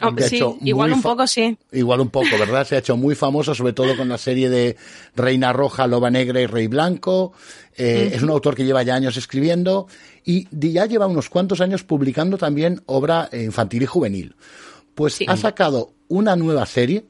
Oh, 0.00 0.10
sí, 0.26 0.42
igual 0.62 0.92
un 0.92 1.02
poco 1.02 1.26
sí. 1.26 1.56
Igual 1.70 2.00
un 2.00 2.08
poco, 2.08 2.30
¿verdad? 2.38 2.66
Se 2.66 2.76
ha 2.76 2.78
hecho 2.78 2.96
muy 2.96 3.14
famoso, 3.14 3.54
sobre 3.54 3.72
todo 3.72 3.96
con 3.96 4.08
la 4.08 4.18
serie 4.18 4.48
de 4.48 4.76
Reina 5.14 5.52
Roja, 5.52 5.86
Loba 5.86 6.10
Negra 6.10 6.40
y 6.40 6.46
Rey 6.46 6.66
Blanco. 6.66 7.32
Eh, 7.76 8.12
Es 8.14 8.22
un 8.22 8.30
autor 8.30 8.54
que 8.54 8.64
lleva 8.64 8.82
ya 8.82 8.94
años 8.94 9.16
escribiendo 9.16 9.86
y 10.24 10.46
ya 10.72 10.86
lleva 10.86 11.06
unos 11.06 11.28
cuantos 11.28 11.60
años 11.60 11.84
publicando 11.84 12.38
también 12.38 12.82
obra 12.86 13.28
infantil 13.32 13.82
y 13.82 13.86
juvenil. 13.86 14.34
Pues 14.94 15.14
Sí. 15.14 15.26
ha 15.28 15.36
sacado 15.36 15.92
una 16.08 16.36
nueva 16.36 16.66
serie 16.66 17.04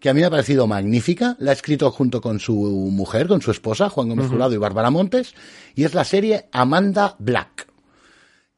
que 0.00 0.08
a 0.10 0.14
mí 0.14 0.20
me 0.20 0.26
ha 0.26 0.30
parecido 0.30 0.66
magnífica. 0.66 1.36
La 1.38 1.50
ha 1.52 1.54
escrito 1.54 1.90
junto 1.92 2.20
con 2.20 2.40
su 2.40 2.54
mujer, 2.54 3.28
con 3.28 3.40
su 3.40 3.50
esposa, 3.52 3.88
Juan 3.88 4.08
Gómez 4.08 4.26
Jurado 4.26 4.52
y 4.52 4.56
Bárbara 4.56 4.90
Montes, 4.90 5.34
y 5.76 5.84
es 5.84 5.94
la 5.94 6.02
serie 6.04 6.46
Amanda 6.50 7.14
Black. 7.20 7.51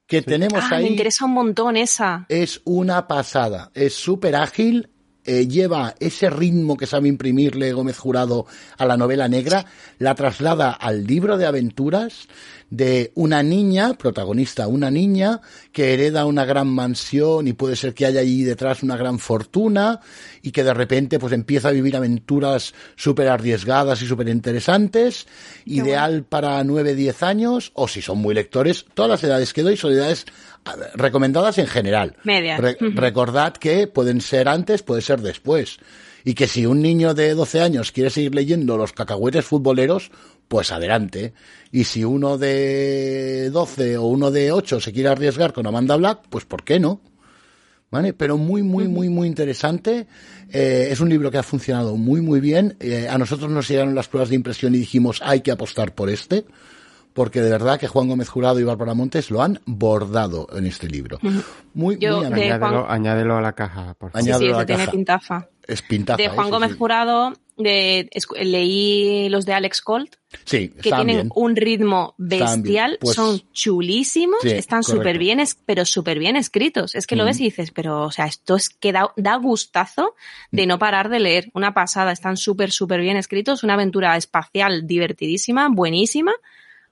Que 0.07 0.21
tenemos 0.23 0.63
Ah, 0.65 0.69
me 0.71 0.77
ahí 0.77 0.87
interesa 0.87 1.25
un 1.25 1.33
montón 1.33 1.77
esa. 1.77 2.27
es 2.29 2.61
una 2.65 3.07
pasada. 3.09 3.71
Es 3.75 3.95
súper 3.95 4.37
ágil, 4.37 4.91
eh, 5.25 5.49
lleva 5.49 5.95
ese 5.99 6.29
ritmo 6.29 6.77
que 6.77 6.87
sabe 6.87 7.09
imprimirle 7.09 7.73
Gómez 7.73 7.97
Jurado 7.99 8.45
a 8.77 8.85
la 8.85 8.99
novela 8.99 9.29
negra, 9.29 9.65
la 9.99 10.15
traslada 10.15 10.73
al 10.73 11.07
libro 11.07 11.39
de 11.39 11.47
aventuras 11.47 12.29
de 12.77 13.13
una 13.15 13.43
niña, 13.43 13.95
protagonista, 13.95 14.67
una 14.67 14.91
niña 14.91 15.41
que 15.73 15.95
hereda 15.95 16.27
una 16.27 16.45
gran 16.45 16.67
mansión 16.69 17.47
y 17.47 17.53
puede 17.53 17.77
ser 17.77 17.95
que 17.95 18.07
haya 18.07 18.21
allí 18.21 18.43
detrás 18.43 18.83
una 18.83 18.97
gran 18.97 19.19
fortuna 19.19 20.01
y 20.43 20.51
que 20.51 20.65
de 20.65 20.75
repente 20.75 21.19
pues 21.19 21.33
empieza 21.33 21.69
a 21.69 21.73
vivir 21.73 21.97
aventuras 21.97 22.75
súper 22.97 23.29
arriesgadas 23.29 24.03
y 24.03 24.07
súper 24.07 24.29
interesantes, 24.29 25.27
ideal 25.65 26.25
para 26.25 26.63
9, 26.65 26.95
10 26.95 27.23
años 27.23 27.71
o 27.75 27.87
si 27.87 28.03
son 28.03 28.19
muy 28.19 28.35
lectores, 28.35 28.87
todas 28.95 29.11
las 29.11 29.25
edades 29.25 29.53
que 29.53 29.63
doy 29.63 29.77
son 29.77 29.93
edades 29.93 30.27
recomendadas 30.95 31.59
en 31.59 31.67
general. 31.67 32.17
Media. 32.25 32.57
Re- 32.57 32.77
recordad 32.81 33.53
que 33.55 33.87
pueden 33.87 34.21
ser 34.21 34.49
antes, 34.49 34.83
puede 34.83 35.03
ser 35.03 35.21
después. 35.21 35.79
Y 36.27 36.33
que 36.33 36.47
si 36.47 36.65
un 36.65 36.81
niño 36.81 37.13
de 37.13 37.35
12 37.35 37.61
años 37.61 37.93
quiere 37.93 38.09
seguir 38.09 38.35
leyendo 38.35 38.79
los 38.79 38.93
cacahuetes 38.95 39.45
futboleros, 39.45 40.11
pues 40.49 40.73
adelante. 40.73 41.33
Y 41.73 41.85
si 41.85 42.05
uno 42.05 42.39
de 42.39 43.51
12 43.51 43.97
o 43.99 44.05
uno 44.07 44.31
de 44.31 44.53
8 44.53 44.81
se 44.81 44.93
quiere 44.93 45.09
arriesgar 45.09 45.53
con 45.53 45.67
Amanda 45.67 45.97
Black, 45.97 46.21
pues 46.29 46.45
¿por 46.45 46.65
qué 46.65 46.79
no? 46.81 47.01
¿Vale? 47.91 48.13
Pero 48.13 48.37
muy, 48.37 48.63
muy, 48.63 48.89
muy, 48.89 49.09
muy 49.09 49.29
interesante. 49.29 50.07
Eh, 50.51 50.89
es 50.91 50.99
un 51.01 51.09
libro 51.09 51.31
que 51.31 51.39
ha 51.39 51.43
funcionado 51.45 51.97
muy, 51.97 52.21
muy 52.21 52.41
bien. 52.41 52.77
Eh, 52.81 53.07
a 53.09 53.17
nosotros 53.19 53.51
nos 53.51 53.69
llegaron 53.69 53.95
las 53.95 54.09
pruebas 54.09 54.31
de 54.31 54.35
impresión 54.35 54.75
y 54.75 54.79
dijimos, 54.79 55.21
hay 55.25 55.43
que 55.43 55.53
apostar 55.53 55.95
por 55.95 56.11
este. 56.11 56.45
Porque 57.13 57.41
de 57.41 57.51
verdad 57.51 57.79
que 57.79 57.87
Juan 57.87 58.09
Gómez 58.09 58.29
Jurado 58.29 58.59
y 58.59 58.65
Bárbara 58.65 58.95
Montes 58.95 59.31
lo 59.31 59.41
han 59.41 59.61
bordado 59.67 60.49
en 60.53 60.67
este 60.67 60.89
libro. 60.89 61.21
Muy, 61.73 61.97
Yo 61.99 62.17
muy. 62.17 62.27
Añádelo, 62.27 62.67
Juan- 62.83 62.85
añádelo 62.89 63.37
a 63.37 63.41
la 63.41 63.53
caja, 63.53 63.95
por 63.95 64.11
favor. 64.11 64.21
Sí, 64.21 64.25
sí, 64.27 64.31
Añádelo 64.33 64.55
a 64.55 64.57
la 64.57 64.63
ese 64.63 64.67
tiene 64.67 64.83
caja. 64.85 64.91
pintaza. 64.93 65.49
Es 65.65 65.83
pintaza. 65.83 66.17
De 66.17 66.29
Juan 66.29 66.47
eso 66.49 66.55
Gómez 66.57 66.71
sí. 66.73 66.77
Jurado, 66.79 67.33
de, 67.57 68.09
leí 68.41 69.29
los 69.29 69.47
de 69.47 69.53
Alex 69.53 69.81
Colt, 69.81 70.17
Sí, 70.45 70.71
que 70.71 70.91
tienen 70.91 71.07
bien. 71.17 71.31
un 71.35 71.55
ritmo 71.57 72.15
bestial, 72.19 72.99
Pues- 73.01 73.15
son 73.15 73.41
chulísimos, 73.53 74.39
Sí, 74.43 74.51
están 74.51 74.83
súper 74.83 75.19
bien, 75.19 75.41
pero 75.65 75.85
súper 75.85 76.19
bien 76.19 76.37
escritos. 76.37 76.95
Es 76.95 77.07
que 77.07 77.15
lo 77.17 77.23
Mm. 77.25 77.27
ves 77.27 77.41
y 77.41 77.45
dices, 77.45 77.71
pero, 77.71 78.03
o 78.03 78.11
sea, 78.11 78.27
esto 78.27 78.57
es 78.57 78.69
que 78.69 78.91
da, 78.93 79.13
da 79.17 79.37
gustazo 79.37 80.15
Mm. 80.51 80.57
de 80.57 80.67
no 80.67 80.79
parar 80.79 81.09
de 81.09 81.21
leer. 81.21 81.51
Una 81.55 81.73
pasada, 81.75 82.11
están 82.13 82.37
súper, 82.37 82.73
súper 82.73 83.01
bien 83.01 83.17
escritos, 83.17 83.63
una 83.63 83.75
aventura 83.75 84.17
espacial 84.17 84.87
divertidísima, 84.87 85.69
buenísima, 85.71 86.33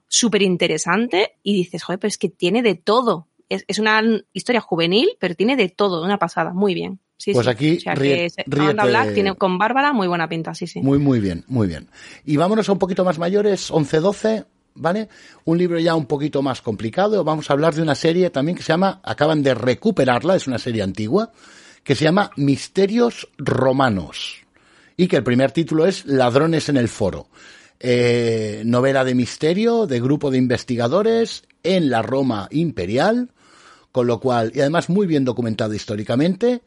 súper 0.08 0.42
interesante, 0.42 1.32
y 1.42 1.54
dices, 1.54 1.82
joder, 1.82 1.98
pero 1.98 2.08
es 2.10 2.18
que 2.18 2.28
tiene 2.28 2.62
de 2.62 2.74
todo. 2.74 3.26
Es, 3.48 3.64
es 3.66 3.78
una 3.78 4.02
historia 4.32 4.60
juvenil, 4.60 5.10
pero 5.18 5.34
tiene 5.34 5.56
de 5.56 5.68
todo, 5.68 6.04
una 6.04 6.18
pasada, 6.18 6.52
muy 6.52 6.74
bien. 6.74 7.00
Sí, 7.22 7.32
Pues 7.32 7.44
sí. 7.46 7.50
aquí 7.52 7.76
o 7.76 7.80
sea, 7.80 7.94
ríe- 7.94 8.28
que 8.34 8.50
Black 8.88 9.14
tiene 9.14 9.36
con 9.36 9.56
Bárbara 9.56 9.92
muy 9.92 10.08
buena 10.08 10.28
pinta, 10.28 10.54
sí, 10.54 10.66
sí. 10.66 10.80
Muy, 10.80 10.98
muy 10.98 11.20
bien, 11.20 11.44
muy 11.46 11.68
bien. 11.68 11.88
Y 12.24 12.36
vámonos 12.36 12.68
a 12.68 12.72
un 12.72 12.80
poquito 12.80 13.04
más 13.04 13.16
mayores, 13.20 13.70
11-12, 13.70 14.44
¿vale? 14.74 15.08
Un 15.44 15.56
libro 15.56 15.78
ya 15.78 15.94
un 15.94 16.06
poquito 16.06 16.42
más 16.42 16.60
complicado. 16.62 17.22
Vamos 17.22 17.48
a 17.48 17.52
hablar 17.52 17.74
de 17.76 17.82
una 17.82 17.94
serie 17.94 18.30
también 18.30 18.56
que 18.56 18.64
se 18.64 18.72
llama, 18.72 19.00
acaban 19.04 19.44
de 19.44 19.54
recuperarla, 19.54 20.34
es 20.34 20.48
una 20.48 20.58
serie 20.58 20.82
antigua, 20.82 21.30
que 21.84 21.94
se 21.94 22.02
llama 22.04 22.32
Misterios 22.36 23.28
Romanos. 23.38 24.38
Y 24.96 25.06
que 25.06 25.16
el 25.16 25.22
primer 25.22 25.52
título 25.52 25.86
es 25.86 26.04
Ladrones 26.06 26.68
en 26.70 26.76
el 26.76 26.88
Foro. 26.88 27.28
Eh, 27.78 28.62
novela 28.64 29.04
de 29.04 29.14
misterio, 29.14 29.86
de 29.86 30.00
grupo 30.00 30.30
de 30.32 30.38
investigadores 30.38 31.44
en 31.62 31.88
la 31.88 32.02
Roma 32.02 32.48
imperial, 32.50 33.30
con 33.92 34.06
lo 34.08 34.18
cual, 34.18 34.50
y 34.54 34.60
además 34.60 34.88
muy 34.88 35.06
bien 35.06 35.24
documentado 35.24 35.72
históricamente, 35.74 36.62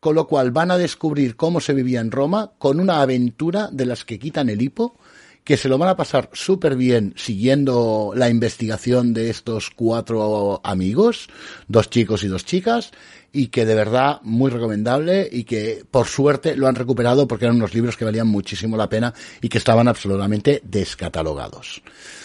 con 0.00 0.14
lo 0.14 0.26
cual 0.26 0.50
van 0.52 0.70
a 0.70 0.78
descubrir 0.78 1.36
cómo 1.36 1.60
se 1.60 1.74
vivía 1.74 2.00
en 2.00 2.10
Roma 2.10 2.52
con 2.58 2.78
una 2.80 3.00
aventura 3.02 3.68
de 3.72 3.86
las 3.86 4.04
que 4.04 4.18
quitan 4.18 4.48
el 4.48 4.62
hipo, 4.62 4.96
que 5.44 5.56
se 5.56 5.68
lo 5.68 5.78
van 5.78 5.88
a 5.88 5.96
pasar 5.96 6.28
súper 6.34 6.76
bien 6.76 7.14
siguiendo 7.16 8.12
la 8.14 8.28
investigación 8.28 9.14
de 9.14 9.30
estos 9.30 9.70
cuatro 9.70 10.60
amigos, 10.62 11.28
dos 11.68 11.88
chicos 11.88 12.22
y 12.22 12.28
dos 12.28 12.44
chicas, 12.44 12.90
y 13.32 13.46
que 13.48 13.64
de 13.64 13.74
verdad 13.74 14.20
muy 14.22 14.50
recomendable 14.50 15.28
y 15.30 15.44
que 15.44 15.84
por 15.90 16.06
suerte 16.06 16.54
lo 16.54 16.66
han 16.68 16.74
recuperado 16.74 17.26
porque 17.26 17.46
eran 17.46 17.56
unos 17.56 17.74
libros 17.74 17.96
que 17.96 18.04
valían 18.04 18.26
muchísimo 18.28 18.76
la 18.76 18.88
pena 18.88 19.14
y 19.40 19.48
que 19.48 19.58
estaban 19.58 19.88
absolutamente 19.88 20.60
descatalogados. 20.64 21.82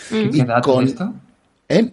¿Qué 0.10 0.30
Y 0.32 0.42
edad 0.42 0.62
con- 0.62 0.84
es 0.84 0.90
esto? 0.92 1.14
¿Eh? 1.70 1.92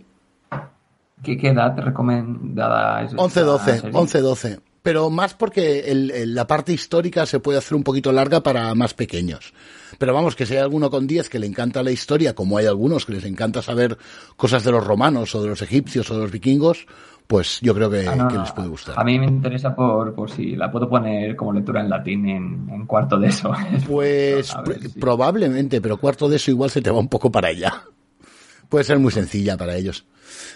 ¿Qué, 1.23 1.37
qué 1.39 1.49
edad 1.49 1.77
recomendada 1.79 3.03
es? 3.03 3.13
esta 3.13 3.23
11-12, 3.23 3.81
serie? 3.81 3.93
11-12. 3.93 4.61
Pero 4.83 5.11
más 5.11 5.35
porque 5.35 5.81
el- 5.91 6.11
el- 6.11 6.35
la 6.35 6.47
parte 6.47 6.73
histórica 6.73 7.27
se 7.27 7.39
puede 7.41 7.59
hacer 7.59 7.75
un 7.77 7.83
poquito 7.83 8.13
larga 8.13 8.43
para 8.43 8.75
más 8.75 8.95
pequeños. 8.95 9.53
Pero 9.99 10.15
vamos, 10.15 10.35
que 10.37 10.47
si 10.47 10.55
hay 10.55 10.61
alguno 10.61 10.91
con 10.91 11.07
10 11.07 11.29
que 11.29 11.39
le 11.39 11.47
encanta 11.47 11.83
la 11.83 11.91
historia, 11.91 12.35
como 12.35 12.57
hay 12.57 12.67
algunos 12.67 13.05
que 13.05 13.13
les 13.13 13.25
encanta 13.25 13.61
saber 13.61 13.99
cosas 14.37 14.65
de 14.65 14.73
los 14.73 14.87
romanos 14.87 15.35
o 15.35 15.43
de 15.43 15.49
los 15.49 15.61
egipcios 15.63 16.11
o 16.11 16.15
de 16.15 16.21
los 16.23 16.31
vikingos, 16.31 16.87
pues 17.27 17.61
yo 17.61 17.75
creo 17.75 17.91
que, 17.91 18.09
Ah, 18.09 18.17
no, 18.17 18.29
que 18.29 18.35
no, 18.37 18.43
les 18.43 18.53
puede 18.53 18.69
gustar. 18.69 18.99
A 18.99 19.05
mí 19.05 19.19
me 19.19 19.27
interesa 19.27 19.75
por, 19.77 20.15
por 20.15 20.31
si 20.31 20.57
la 20.57 20.71
puedo 20.73 20.89
poner 20.89 21.37
como 21.37 21.53
lectura 21.53 21.81
en 21.83 21.91
latín 21.91 22.27
en, 22.29 22.69
en 22.71 22.87
cuarto 22.87 23.19
de 23.19 23.29
eso. 23.29 23.53
Pues 23.87 24.53
ver 24.67 24.81
probablemente, 24.99 25.81
pero 25.83 25.99
cuarto 25.99 26.29
de 26.29 26.37
eso 26.37 26.51
igual 26.51 26.71
se 26.71 26.81
te 26.81 26.91
va 26.91 26.99
un 26.99 27.09
poco 27.09 27.31
para 27.31 27.49
allá. 27.49 27.85
Puede 28.71 28.85
ser 28.85 28.99
muy 28.99 29.13
sencilla 29.13 29.57
para 29.57 29.77
ellos. 29.77 30.07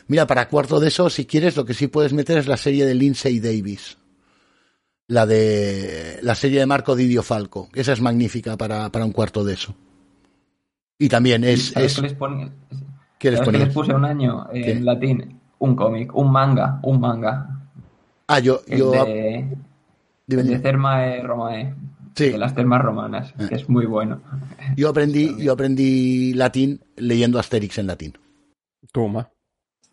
Mira, 0.09 0.27
para 0.27 0.49
cuarto 0.49 0.81
de 0.81 0.89
eso, 0.89 1.11
si 1.11 1.27
quieres, 1.27 1.57
lo 1.57 1.65
que 1.65 1.75
sí 1.75 1.89
puedes 1.89 2.13
meter 2.13 2.39
es 2.39 2.47
la 2.47 2.57
serie 2.57 2.87
de 2.87 2.95
Lindsay 2.95 3.39
Davis. 3.41 3.99
La 5.07 5.27
de 5.27 6.19
la 6.23 6.35
serie 6.35 6.61
de 6.61 6.67
Marco 6.67 6.97
Didio 6.97 7.23
Falco. 7.23 7.69
Esa 7.75 7.93
es 7.93 8.01
magnífica 8.01 8.57
para, 8.57 8.89
para 8.91 9.05
un 9.05 9.13
cuarto 9.13 9.45
de 9.45 9.55
eso. 9.55 9.75
Y 10.99 11.09
también 11.09 11.45
es, 11.45 11.71
¿Sabes 11.71 11.93
es 11.93 11.97
qué 11.97 13.31
les? 13.31 13.41
¿qué 13.41 13.53
les 13.53 13.75
puse 13.75 13.93
un 13.93 14.05
año 14.05 14.47
en 14.53 14.85
latín? 14.85 15.41
Un 15.59 15.77
cómic, 15.77 16.15
un 16.15 16.31
manga, 16.31 16.79
un 16.83 17.01
manga. 17.01 17.49
Ah, 18.27 18.39
yo, 18.39 18.61
El 18.67 18.79
yo, 18.79 18.91
de, 18.93 19.57
dime, 20.27 20.43
de. 20.43 20.59
Thermae 20.59 21.23
Romae. 21.23 21.75
Sí. 22.15 22.31
De 22.31 22.39
las 22.39 22.55
termas 22.55 22.81
romanas, 22.81 23.35
Eh. 23.39 23.47
que 23.49 23.57
es 23.57 23.69
muy 23.69 23.87
bueno. 23.87 24.21
yo 24.77 24.89
aprendí, 24.89 25.35
yo 25.43 25.53
aprendí 25.53 26.33
latín 26.35 26.81
leyendo 26.97 27.39
Asterix 27.41 27.77
en 27.79 27.89
latín. 27.89 28.17
Toma. 28.93 29.29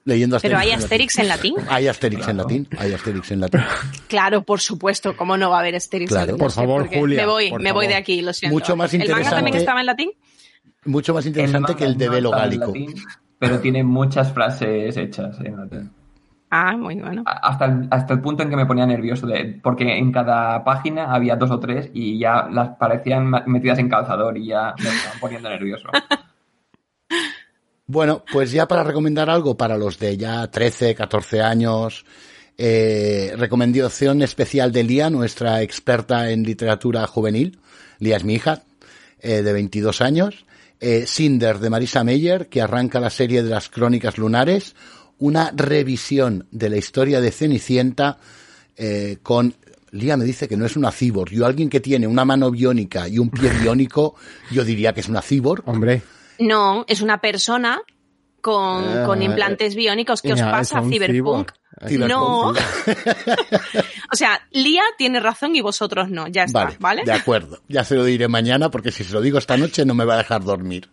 Leyendo 0.03 0.35
Asterix 0.37 0.49
Pero 0.57 0.59
hay 0.59 0.67
en 0.67 0.71
latín. 0.79 0.83
Asterix 0.83 1.17
en 1.19 1.27
latín. 1.27 1.55
Hay 1.69 1.87
Asterix 1.87 2.19
en 2.21 2.25
Claro. 2.35 2.49
latín, 2.49 2.67
hay 2.77 2.93
Asterix 2.93 3.31
en 3.31 3.39
latín. 3.41 3.61
Claro, 4.07 4.41
por 4.43 4.59
supuesto, 4.59 5.15
¿cómo 5.15 5.37
no 5.37 5.49
va 5.51 5.57
a 5.57 5.59
haber 5.59 5.75
Asterix 5.75 6.09
Claro. 6.09 6.23
en 6.23 6.27
latín? 6.31 6.39
Por 6.39 6.51
favor. 6.51 6.87
Julia, 6.87 7.21
Me 7.21 7.25
voy, 7.27 7.51
me 7.59 7.71
voy 7.71 7.85
de 7.85 7.93
favor. 7.93 8.01
aquí, 8.01 8.21
lo 8.21 8.33
siento. 8.33 8.55
Mucho 8.55 8.75
más 8.75 8.93
¿El 8.93 8.99
manga 9.01 9.09
también 9.11 9.27
interesante. 9.29 9.57
estaba 9.59 9.79
en 9.79 9.85
latín? 9.85 10.11
Mucho 10.85 11.13
más 11.13 11.25
interesante 11.27 11.73
El 11.73 11.77
que 11.77 11.85
el 11.85 11.97
de 11.97 12.05
no 12.07 12.11
Velo 12.13 12.29
en 12.33 12.37
Gálico. 12.39 12.65
latín, 12.67 12.93
pero 13.37 13.59
tiene 13.59 13.83
muchas 13.83 14.33
frases 14.33 14.97
hechas 14.97 15.39
en 15.43 15.57
latín. 15.57 15.91
Ah, 16.49 16.75
muy 16.75 16.95
bueno. 16.95 17.23
Hasta 17.25 17.65
el, 17.65 17.87
hasta 17.91 18.13
el 18.13 18.19
punto 18.21 18.43
en 18.43 18.49
que 18.49 18.57
me 18.57 18.65
ponía 18.65 18.85
nervioso, 18.85 19.25
de, 19.27 19.59
porque 19.63 19.97
en 19.97 20.11
cada 20.11 20.63
página 20.65 21.13
había 21.13 21.35
dos 21.37 21.49
o 21.51 21.59
tres 21.59 21.89
y 21.93 22.19
ya 22.19 22.47
las 22.51 22.75
parecían 22.77 23.29
metidas 23.45 23.79
en 23.79 23.87
calzador 23.87 24.37
y 24.37 24.47
ya 24.47 24.73
me 24.83 24.89
estaban 24.89 25.19
poniendo 25.19 25.47
nervioso. 25.49 25.87
Bueno, 27.91 28.23
pues 28.31 28.53
ya 28.53 28.69
para 28.69 28.85
recomendar 28.85 29.29
algo 29.29 29.57
para 29.57 29.77
los 29.77 29.99
de 29.99 30.15
ya 30.15 30.49
13, 30.49 30.95
14 30.95 31.41
años, 31.41 32.05
Eh, 32.63 33.33
recomendación 33.37 34.21
especial 34.21 34.71
de 34.71 34.83
Lía, 34.83 35.09
nuestra 35.09 35.63
experta 35.63 36.29
en 36.29 36.43
literatura 36.43 37.07
juvenil. 37.07 37.57
Lía 37.97 38.17
es 38.17 38.23
mi 38.23 38.35
hija, 38.35 38.63
eh, 39.19 39.41
de 39.41 39.51
22 39.51 39.99
años. 40.01 40.45
Eh, 40.79 41.05
Cinder 41.07 41.57
de 41.57 41.71
Marisa 41.71 42.03
Meyer, 42.03 42.49
que 42.49 42.61
arranca 42.61 42.99
la 42.99 43.09
serie 43.09 43.41
de 43.41 43.49
las 43.49 43.67
crónicas 43.69 44.19
lunares. 44.19 44.75
Una 45.17 45.51
revisión 45.55 46.45
de 46.51 46.69
la 46.69 46.77
historia 46.77 47.19
de 47.19 47.31
Cenicienta 47.31 48.19
eh, 48.77 49.17
con 49.23 49.55
Lía 49.91 50.15
me 50.15 50.25
dice 50.25 50.47
que 50.47 50.57
no 50.57 50.65
es 50.65 50.75
una 50.77 50.91
cyborg. 50.91 51.31
Yo, 51.31 51.47
alguien 51.47 51.69
que 51.69 51.79
tiene 51.79 52.05
una 52.05 52.25
mano 52.25 52.51
biónica 52.51 53.07
y 53.07 53.17
un 53.17 53.31
pie 53.31 53.49
biónico, 53.59 54.15
yo 54.51 54.63
diría 54.63 54.93
que 54.93 55.01
es 55.01 55.09
una 55.09 55.23
cyborg. 55.23 55.67
Hombre, 55.67 56.03
No, 56.41 56.85
es 56.87 57.01
una 57.01 57.21
persona 57.21 57.81
con, 58.41 58.83
Ah, 58.83 59.03
con 59.05 59.21
implantes 59.21 59.75
biónicos. 59.75 60.21
¿Qué 60.21 60.33
os 60.33 60.41
pasa, 60.41 60.81
Cyberpunk? 60.81 61.51
No. 61.91 62.49
o 64.11 64.15
sea, 64.15 64.41
Lía 64.51 64.83
tiene 64.97 65.19
razón 65.19 65.55
y 65.55 65.61
vosotros 65.61 66.09
no. 66.09 66.27
Ya 66.27 66.43
está, 66.43 66.73
¿vale? 66.79 67.03
De 67.05 67.13
acuerdo. 67.13 67.61
Ya 67.67 67.83
se 67.83 67.95
lo 67.95 68.03
diré 68.03 68.27
mañana 68.27 68.69
porque 68.69 68.91
si 68.91 69.03
se 69.03 69.13
lo 69.13 69.21
digo 69.21 69.37
esta 69.37 69.55
noche 69.55 69.85
no 69.85 69.93
me 69.93 70.05
va 70.05 70.15
a 70.15 70.17
dejar 70.17 70.43
dormir. 70.43 70.89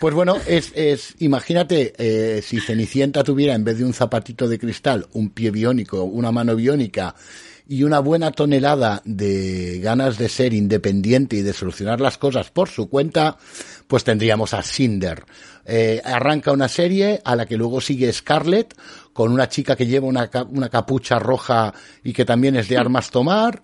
Pues 0.00 0.14
bueno, 0.14 0.36
es, 0.46 0.72
es, 0.74 1.14
imagínate, 1.18 1.92
eh, 1.98 2.42
si 2.42 2.60
Cenicienta 2.60 3.22
tuviera 3.22 3.54
en 3.54 3.64
vez 3.64 3.78
de 3.78 3.84
un 3.84 3.92
zapatito 3.92 4.48
de 4.48 4.58
cristal, 4.58 5.06
un 5.12 5.30
pie 5.30 5.50
biónico, 5.50 6.04
una 6.04 6.32
mano 6.32 6.56
biónica 6.56 7.14
y 7.70 7.84
una 7.84 8.00
buena 8.00 8.32
tonelada 8.32 9.00
de 9.04 9.78
ganas 9.78 10.18
de 10.18 10.28
ser 10.28 10.54
independiente 10.54 11.36
y 11.36 11.42
de 11.42 11.52
solucionar 11.52 12.00
las 12.00 12.18
cosas 12.18 12.50
por 12.50 12.68
su 12.68 12.88
cuenta, 12.88 13.38
pues 13.90 14.04
tendríamos 14.04 14.54
a 14.54 14.62
Cinder. 14.62 15.24
Eh, 15.66 16.00
arranca 16.04 16.52
una 16.52 16.68
serie 16.68 17.20
a 17.24 17.34
la 17.34 17.44
que 17.44 17.56
luego 17.56 17.80
sigue 17.80 18.12
Scarlett, 18.12 18.74
con 19.12 19.32
una 19.32 19.48
chica 19.48 19.74
que 19.74 19.86
lleva 19.86 20.06
una, 20.06 20.30
una 20.50 20.68
capucha 20.68 21.18
roja 21.18 21.74
y 22.04 22.12
que 22.12 22.24
también 22.24 22.54
es 22.56 22.68
de 22.68 22.78
armas 22.78 23.10
tomar. 23.10 23.60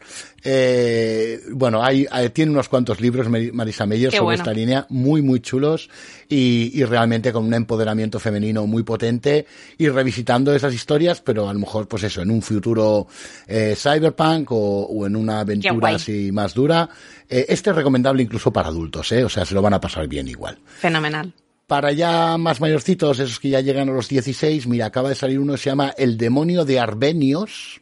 Eh, 0.59 1.41
bueno, 1.53 1.83
hay, 1.83 2.07
hay- 2.11 2.31
tiene 2.31 2.51
unos 2.53 2.69
cuantos 2.69 3.01
libros 3.01 3.29
Mari- 3.29 3.53
Marisa 3.53 3.87
Meyer 3.87 4.11
Qué 4.11 4.17
sobre 4.17 4.25
bueno. 4.37 4.43
esta 4.43 4.53
línea, 4.53 4.87
muy, 4.91 5.23
muy 5.23 5.41
chulos 5.41 5.89
y, 6.29 6.71
y 6.75 6.85
realmente 6.85 7.33
con 7.33 7.45
un 7.47 7.55
empoderamiento 7.55 8.19
femenino 8.19 8.67
muy 8.67 8.83
potente 8.83 9.47
y 9.79 9.89
revisitando 9.89 10.55
esas 10.55 10.75
historias, 10.75 11.21
pero 11.21 11.49
a 11.49 11.53
lo 11.53 11.61
mejor, 11.61 11.87
pues 11.89 12.03
eso, 12.03 12.21
en 12.23 12.31
un 12.31 12.43
futuro 12.43 13.07
eh, 13.47 13.75
cyberpunk 13.77 14.51
o, 14.53 14.87
o 14.87 15.07
en 15.07 15.15
una 15.17 15.41
aventura 15.41 15.73
así 15.97 16.31
más 16.33 16.53
dura. 16.55 16.89
Eh, 17.29 17.47
este 17.49 17.71
es 17.71 17.77
recomendable 17.77 18.23
incluso 18.23 18.53
para 18.53 18.69
adultos, 18.69 19.11
¿eh? 19.13 19.25
O 19.25 19.29
sea, 19.29 19.45
se 19.45 19.55
lo 19.55 19.63
van 19.63 19.75
a 19.75 19.81
pasar 19.81 20.07
bien 20.09 20.29
igual. 20.29 20.59
Fenomenal. 20.65 21.33
Para 21.67 21.91
ya 21.93 22.39
más 22.39 22.61
mayorcitos, 22.61 23.19
esos 23.19 23.41
que 23.41 23.49
ya 23.49 23.61
llegan 23.61 23.89
a 23.89 23.93
los 23.93 24.09
16, 24.09 24.69
mira, 24.69 24.87
acaba 24.87 25.09
de 25.09 25.17
salir 25.17 25.41
uno 25.41 25.55
que 25.55 25.59
se 25.59 25.71
llama 25.71 25.93
El 25.99 26.17
demonio 26.17 26.65
de 26.65 26.79
Arbenios, 26.79 27.81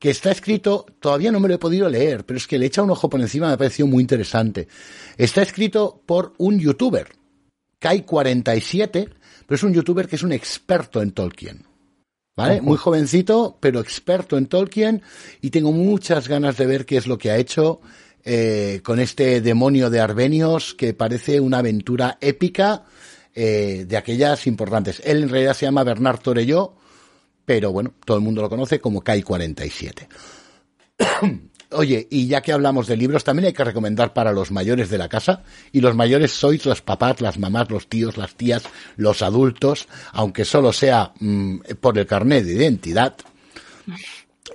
que 0.00 0.10
está 0.10 0.32
escrito, 0.32 0.84
todavía 0.98 1.30
no 1.30 1.38
me 1.38 1.48
lo 1.48 1.54
he 1.54 1.58
podido 1.58 1.88
leer, 1.88 2.26
pero 2.26 2.36
es 2.36 2.48
que 2.48 2.58
le 2.58 2.66
echa 2.66 2.82
un 2.82 2.90
ojo 2.90 3.08
por 3.08 3.20
encima, 3.20 3.46
me 3.46 3.52
ha 3.52 3.56
parecido 3.56 3.86
muy 3.86 4.02
interesante. 4.02 4.66
Está 5.16 5.42
escrito 5.42 6.02
por 6.04 6.34
un 6.38 6.58
youtuber, 6.58 7.08
Kai47, 7.80 8.90
pero 9.46 9.56
es 9.56 9.62
un 9.62 9.72
youtuber 9.72 10.08
que 10.08 10.16
es 10.16 10.22
un 10.24 10.32
experto 10.32 11.00
en 11.00 11.12
Tolkien. 11.12 11.66
¿Vale? 12.36 12.60
Muy 12.60 12.76
jovencito, 12.76 13.58
pero 13.60 13.78
experto 13.78 14.36
en 14.36 14.46
Tolkien, 14.46 15.02
y 15.40 15.50
tengo 15.50 15.70
muchas 15.70 16.26
ganas 16.26 16.56
de 16.56 16.66
ver 16.66 16.84
qué 16.84 16.96
es 16.96 17.06
lo 17.06 17.16
que 17.16 17.30
ha 17.30 17.36
hecho 17.36 17.80
eh, 18.24 18.80
con 18.82 19.00
este 19.00 19.40
demonio 19.40 19.90
de 19.90 20.00
Arbenios, 20.00 20.74
que 20.74 20.94
parece 20.94 21.40
una 21.40 21.58
aventura 21.58 22.16
épica 22.20 22.84
eh, 23.34 23.84
de 23.86 23.96
aquellas 23.96 24.46
importantes. 24.46 25.02
Él 25.04 25.24
en 25.24 25.28
realidad 25.28 25.54
se 25.54 25.66
llama 25.66 25.84
Bernard 25.84 26.20
Torelló, 26.20 26.74
pero 27.44 27.72
bueno, 27.72 27.92
todo 28.04 28.16
el 28.16 28.22
mundo 28.22 28.40
lo 28.42 28.48
conoce 28.48 28.80
como 28.80 29.02
Kai47. 29.02 30.08
Oye, 31.70 32.06
y 32.10 32.28
ya 32.28 32.40
que 32.40 32.52
hablamos 32.52 32.86
de 32.86 32.96
libros, 32.96 33.24
también 33.24 33.46
hay 33.46 33.52
que 33.52 33.64
recomendar 33.64 34.12
para 34.12 34.32
los 34.32 34.50
mayores 34.52 34.88
de 34.90 34.98
la 34.98 35.08
casa, 35.08 35.42
y 35.72 35.80
los 35.80 35.94
mayores 35.94 36.32
sois 36.32 36.64
los 36.64 36.82
papás, 36.82 37.20
las 37.20 37.38
mamás, 37.38 37.70
los 37.70 37.88
tíos, 37.88 38.16
las 38.16 38.36
tías, 38.36 38.62
los 38.96 39.22
adultos, 39.22 39.88
aunque 40.12 40.44
solo 40.44 40.72
sea 40.72 41.12
mm, 41.18 41.58
por 41.80 41.98
el 41.98 42.06
carnet 42.06 42.44
de 42.44 42.54
identidad. 42.54 43.16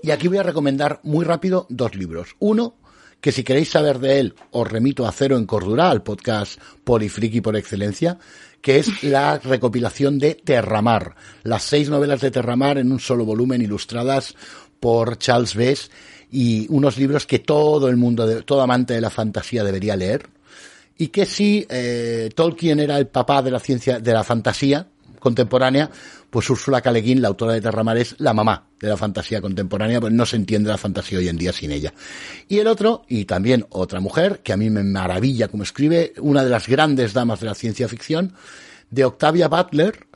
Y 0.02 0.12
aquí 0.12 0.28
voy 0.28 0.38
a 0.38 0.44
recomendar 0.44 1.02
muy 1.04 1.26
rápido 1.26 1.68
dos 1.70 1.96
libros. 1.96 2.36
Uno, 2.40 2.76
que 3.22 3.32
si 3.32 3.44
queréis 3.44 3.70
saber 3.70 4.00
de 4.00 4.20
él, 4.20 4.36
os 4.52 4.70
remito 4.70 5.06
a 5.06 5.12
Cero 5.12 5.38
en 5.38 5.46
Cordura, 5.46 5.90
al 5.90 6.04
podcast 6.04 6.60
Polifriki 6.84 7.42
por 7.42 7.56
excelencia, 7.56 8.18
que 8.62 8.78
es 8.78 9.04
la 9.04 9.38
recopilación 9.40 10.20
de 10.20 10.36
Terramar, 10.36 11.16
las 11.44 11.64
seis 11.64 11.90
novelas 11.90 12.22
de 12.22 12.32
Terramar 12.32 12.78
en 12.78 12.92
un 12.92 13.00
solo 13.00 13.26
volumen 13.26 13.62
ilustradas 13.62 14.36
por 14.80 15.18
Charles 15.18 15.56
Bess 15.56 15.92
y 16.32 16.68
unos 16.70 16.98
libros 16.98 17.26
que 17.26 17.40
todo 17.40 17.90
el 17.90 17.98
mundo, 17.98 18.44
todo 18.44 18.62
amante 18.62 18.94
de 18.94 19.02
la 19.02 19.10
fantasía 19.10 19.64
debería 19.64 19.96
leer 19.96 20.28
y 20.98 21.08
que 21.08 21.26
si 21.26 21.66
eh, 21.70 22.30
Tolkien 22.36 22.80
era 22.80 22.98
el 22.98 23.08
papá 23.08 23.42
de 23.42 23.52
la 23.52 23.60
ciencia, 23.60 24.00
de 24.00 24.14
la 24.14 24.24
fantasía 24.24 24.88
contemporánea, 25.20 25.90
pues 26.30 26.50
Úrsula 26.50 26.82
K. 26.82 26.92
Le 26.92 27.02
Guin, 27.02 27.22
la 27.22 27.28
autora 27.28 27.54
de 27.54 27.62
Terramar, 27.62 27.98
es 27.98 28.16
la 28.20 28.34
mamá 28.34 28.68
de 28.80 28.90
la 28.90 28.98
fantasía 28.98 29.42
contemporánea, 29.42 30.00
pues 30.00 30.14
no 30.14 30.26
se 30.26 30.36
entiende 30.36 30.70
la 30.70 30.78
fantasía 30.78 31.20
hoy 31.20 31.28
en 31.28 31.38
día 31.38 31.54
sin 31.54 31.72
ella. 31.72 31.94
Y 32.48 32.60
el 32.60 32.68
otro, 32.68 33.04
y 33.08 33.26
también 33.26 33.66
otra 33.70 34.00
mujer, 34.00 34.40
que 34.44 34.54
a 34.54 34.58
mí 34.58 34.70
me 34.70 34.84
maravilla 34.84 35.48
como 35.48 35.64
escribe, 35.64 36.14
una 36.20 36.44
de 36.44 36.50
las 36.50 36.68
grandes 36.68 37.14
damas 37.14 37.40
de 37.40 37.48
la 37.48 37.56
ciencia 37.56 37.88
ficción, 37.88 38.34
de 38.90 39.06
Octavia 39.06 39.48
Butler, 39.48 40.08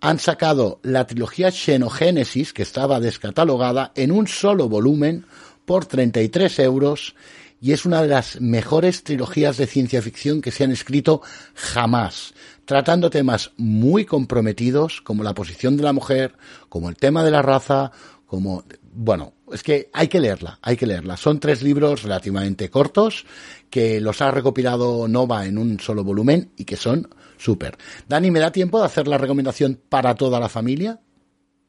han 0.00 0.18
sacado 0.18 0.80
la 0.82 1.06
trilogía 1.06 1.50
Xenogénesis, 1.50 2.52
que 2.52 2.62
estaba 2.62 3.00
descatalogada, 3.00 3.92
en 3.94 4.12
un 4.12 4.26
solo 4.26 4.68
volumen 4.68 5.26
por 5.64 5.86
33 5.86 6.58
euros 6.60 7.14
y 7.60 7.72
es 7.72 7.84
una 7.84 8.02
de 8.02 8.08
las 8.08 8.40
mejores 8.40 9.04
trilogías 9.04 9.58
de 9.58 9.66
ciencia 9.66 10.00
ficción 10.00 10.40
que 10.40 10.50
se 10.50 10.64
han 10.64 10.72
escrito 10.72 11.20
jamás, 11.54 12.32
tratando 12.70 13.10
temas 13.10 13.50
muy 13.56 14.04
comprometidos 14.04 15.00
como 15.00 15.24
la 15.24 15.34
posición 15.34 15.76
de 15.76 15.82
la 15.82 15.92
mujer, 15.92 16.36
como 16.68 16.88
el 16.88 16.94
tema 16.94 17.24
de 17.24 17.32
la 17.32 17.42
raza, 17.42 17.90
como, 18.26 18.62
bueno, 18.92 19.32
es 19.52 19.64
que 19.64 19.90
hay 19.92 20.06
que 20.06 20.20
leerla, 20.20 20.60
hay 20.62 20.76
que 20.76 20.86
leerla. 20.86 21.16
Son 21.16 21.40
tres 21.40 21.64
libros 21.64 22.04
relativamente 22.04 22.70
cortos 22.70 23.26
que 23.70 24.00
los 24.00 24.22
ha 24.22 24.30
recopilado 24.30 25.08
Nova 25.08 25.46
en 25.46 25.58
un 25.58 25.80
solo 25.80 26.04
volumen 26.04 26.52
y 26.56 26.64
que 26.64 26.76
son 26.76 27.08
súper. 27.38 27.76
Dani, 28.06 28.30
¿me 28.30 28.38
da 28.38 28.52
tiempo 28.52 28.78
de 28.78 28.86
hacer 28.86 29.08
la 29.08 29.18
recomendación 29.18 29.80
para 29.88 30.14
toda 30.14 30.38
la 30.38 30.48
familia? 30.48 31.00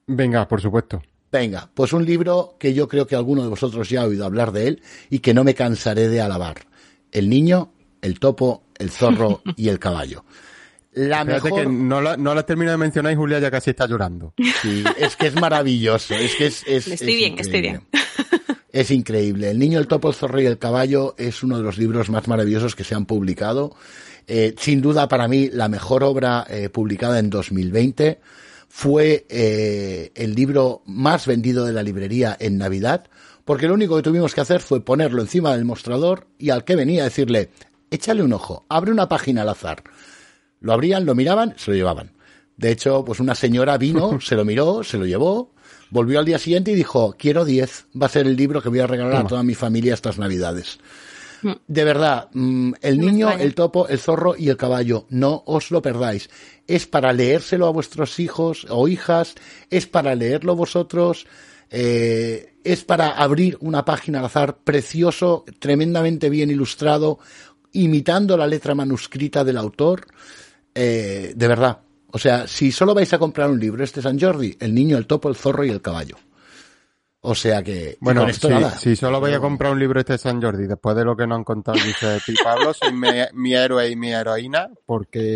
venga, 0.05 0.47
por 0.47 0.61
supuesto. 0.61 1.01
Venga, 1.31 1.67
pues 1.73 1.93
un 1.93 2.05
libro 2.05 2.57
que 2.59 2.75
yo 2.75 2.87
creo 2.87 3.07
que 3.07 3.15
alguno 3.15 3.41
de 3.41 3.49
vosotros 3.49 3.89
ya 3.89 4.01
ha 4.01 4.05
oído 4.05 4.23
hablar 4.23 4.51
de 4.51 4.67
él 4.67 4.83
y 5.09 5.17
que 5.17 5.33
no 5.33 5.43
me 5.43 5.55
cansaré 5.55 6.09
de 6.09 6.21
alabar. 6.21 6.57
El 7.11 7.27
niño, 7.27 7.71
el 8.03 8.19
topo, 8.19 8.61
el 8.77 8.91
zorro 8.91 9.41
y 9.57 9.69
el 9.69 9.79
caballo. 9.79 10.25
La 10.93 11.21
Espérate 11.21 11.43
mejor... 11.45 11.61
que 11.61 11.69
no 11.69 12.01
la, 12.01 12.17
no 12.17 12.35
la 12.35 12.45
termino 12.45 12.71
de 12.71 12.77
mencionar 12.77 13.13
y 13.13 13.15
Julia 13.15 13.39
ya 13.39 13.49
casi 13.49 13.69
está 13.69 13.87
llorando. 13.87 14.33
Sí, 14.61 14.83
es 14.97 15.15
que 15.15 15.27
es 15.27 15.35
maravilloso, 15.35 16.13
es 16.15 16.35
que 16.35 16.47
es, 16.47 16.63
es, 16.67 16.87
Estoy 16.87 17.09
es 17.11 17.17
bien, 17.17 17.39
estoy 17.39 17.59
increíble. 17.59 17.81
Es 18.71 18.89
increíble. 18.89 19.51
El 19.51 19.59
niño, 19.59 19.79
el 19.79 19.87
topo, 19.87 20.09
el 20.09 20.15
zorro 20.15 20.39
y 20.39 20.45
el 20.45 20.57
caballo 20.57 21.13
es 21.17 21.43
uno 21.43 21.57
de 21.57 21.63
los 21.63 21.77
libros 21.77 22.09
más 22.09 22.27
maravillosos 22.27 22.75
que 22.75 22.83
se 22.83 22.95
han 22.95 23.05
publicado. 23.05 23.75
Eh, 24.27 24.55
sin 24.57 24.81
duda, 24.81 25.07
para 25.07 25.27
mí, 25.27 25.49
la 25.51 25.67
mejor 25.67 26.03
obra 26.03 26.45
eh, 26.49 26.69
publicada 26.69 27.19
en 27.19 27.29
2020 27.29 28.19
fue 28.69 29.25
eh, 29.27 30.11
el 30.15 30.33
libro 30.35 30.83
más 30.85 31.27
vendido 31.27 31.65
de 31.65 31.73
la 31.73 31.83
librería 31.83 32.37
en 32.39 32.57
Navidad, 32.57 33.09
porque 33.43 33.67
lo 33.67 33.73
único 33.73 33.97
que 33.97 34.03
tuvimos 34.03 34.33
que 34.33 34.41
hacer 34.41 34.61
fue 34.61 34.85
ponerlo 34.85 35.21
encima 35.21 35.53
del 35.53 35.65
mostrador 35.65 36.27
y 36.37 36.51
al 36.51 36.63
que 36.63 36.77
venía 36.77 37.03
decirle, 37.03 37.49
échale 37.89 38.23
un 38.23 38.31
ojo, 38.31 38.65
abre 38.69 38.91
una 38.91 39.09
página 39.09 39.41
al 39.41 39.49
azar. 39.49 39.83
Lo 40.62 40.74
abrían, 40.74 41.05
lo 41.05 41.16
miraban, 41.16 41.53
se 41.57 41.72
lo 41.72 41.78
llevaban. 41.78 42.12
De 42.57 42.72
hecho, 42.72 43.03
pues 43.03 43.20
una 43.20 43.36
señora 43.36 43.78
vino, 43.78 44.22
se 44.22 44.36
lo 44.36 44.45
miró, 44.45 44.84
se 44.84 44.97
lo 44.97 45.05
llevó, 45.05 45.53
volvió 45.89 46.20
al 46.20 46.26
día 46.26 46.39
siguiente 46.39 46.72
y 46.72 46.76
dijo, 46.76 47.16
quiero 47.18 47.43
10, 47.43 47.88
va 48.01 48.05
a 48.05 48.09
ser 48.09 48.28
el 48.28 48.36
libro 48.36 48.62
que 48.62 48.70
voy 48.70 48.80
a 48.80 48.88
regalar 48.88 49.16
a 49.16 49.28
toda 49.28 49.43
mi 49.43 49.55
familia 49.55 49.93
estas 49.93 50.18
navidades. 50.18 50.80
De 51.68 51.84
verdad, 51.84 52.30
mm, 52.34 52.74
el 52.82 52.99
niño, 52.99 53.32
el 53.32 53.55
topo, 53.55 53.88
el 53.88 53.97
zorro 53.97 54.36
y 54.38 54.49
el 54.49 54.57
caballo, 54.57 55.05
no 55.09 55.41
os 55.47 55.72
lo 55.72 55.82
perdáis. 55.82 56.30
Es 56.68 56.86
para 56.86 57.14
leérselo 57.14 57.66
a 57.66 57.72
vuestros 57.72 58.20
hijos 58.20 58.68
o 58.70 58.88
hijas, 58.88 59.34
es 59.70 59.88
para 59.88 60.14
leerlo 60.14 60.55
vosotros, 60.55 61.26
eh, 61.72 62.53
es 62.64 62.84
para 62.84 63.12
abrir 63.12 63.57
una 63.62 63.84
página 63.86 64.20
al 64.20 64.26
azar 64.26 64.57
precioso, 64.57 65.45
tremendamente 65.57 66.30
bien 66.30 66.51
ilustrado, 66.51 67.18
imitando 67.72 68.38
la 68.38 68.45
letra 68.45 68.76
manuscrita 68.76 69.43
del 69.43 69.57
autor. 69.57 70.05
Eh, 70.76 71.34
de 71.36 71.47
verdad. 71.47 71.80
O 72.13 72.17
sea, 72.17 72.47
si 72.47 72.72
solo 72.72 72.93
vais 72.93 73.13
a 73.13 73.19
comprar 73.19 73.49
un 73.49 73.59
libro, 73.59 73.84
este 73.84 74.01
San 74.01 74.19
Jordi, 74.19 74.57
el 74.59 74.74
niño, 74.74 74.97
el 74.97 75.07
topo, 75.07 75.30
el 75.30 75.36
zorro 75.36 75.63
y 75.63 75.69
el 75.69 75.82
caballo. 75.82 76.17
O 77.22 77.36
sea 77.36 77.61
que, 77.61 77.97
Bueno, 78.01 78.28
esto 78.28 78.47
si, 78.47 78.53
nada. 78.53 78.72
si 78.72 78.95
solo 78.95 79.19
voy 79.19 79.32
a 79.34 79.39
comprar 79.39 79.72
un 79.72 79.80
libro 79.80 79.99
este 79.99 80.17
San 80.17 80.41
Jordi, 80.41 80.65
después 80.65 80.95
de 80.95 81.05
lo 81.05 81.15
que 81.15 81.28
nos 81.28 81.38
han 81.38 81.43
contado, 81.43 81.78
dice 81.78 82.19
Pablo, 82.43 82.74
soy 82.74 82.91
mi, 82.93 83.07
mi 83.34 83.53
héroe 83.53 83.89
y 83.89 83.95
mi 83.95 84.11
heroína, 84.11 84.69
porque 84.88 85.36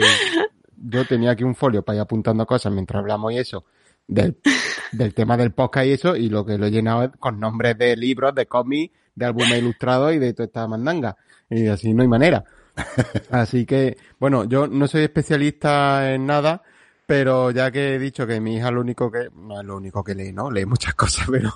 yo 0.77 1.05
tenía 1.05 1.31
aquí 1.31 1.43
un 1.43 1.53
folio 1.53 1.83
para 1.83 1.97
ir 1.97 2.01
apuntando 2.01 2.45
cosas 2.47 2.73
mientras 2.73 2.99
hablamos 2.99 3.31
y 3.33 3.37
eso, 3.37 3.65
del, 4.07 4.35
del 4.91 5.13
tema 5.13 5.37
del 5.37 5.51
podcast 5.51 5.85
y 5.85 5.91
eso, 5.91 6.15
y 6.15 6.27
lo 6.29 6.43
que 6.43 6.57
lo 6.57 6.65
he 6.65 6.71
llenado 6.71 7.03
es 7.03 7.11
con 7.19 7.39
nombres 7.39 7.77
de 7.77 7.95
libros, 7.95 8.33
de 8.33 8.47
cómics, 8.47 8.91
de 9.13 9.25
álbumes 9.25 9.59
ilustrados 9.59 10.13
y 10.13 10.17
de 10.17 10.33
toda 10.33 10.47
esta 10.47 10.67
mandanga. 10.67 11.15
Y 11.51 11.67
así 11.67 11.93
no 11.93 12.01
hay 12.01 12.07
manera. 12.07 12.43
Así 13.29 13.65
que, 13.65 13.97
bueno, 14.19 14.45
yo 14.45 14.67
no 14.67 14.87
soy 14.87 15.03
especialista 15.03 16.13
en 16.13 16.25
nada, 16.25 16.61
pero 17.05 17.51
ya 17.51 17.71
que 17.71 17.95
he 17.95 17.99
dicho 17.99 18.25
que 18.25 18.39
mi 18.39 18.55
hija 18.55 18.71
lo 18.71 18.81
único 18.81 19.11
que, 19.11 19.29
no 19.35 19.59
es 19.59 19.65
lo 19.65 19.77
único 19.77 20.03
que 20.03 20.15
lee, 20.15 20.33
¿no? 20.33 20.49
Lee 20.49 20.65
muchas 20.65 20.93
cosas, 20.95 21.27
pero 21.29 21.53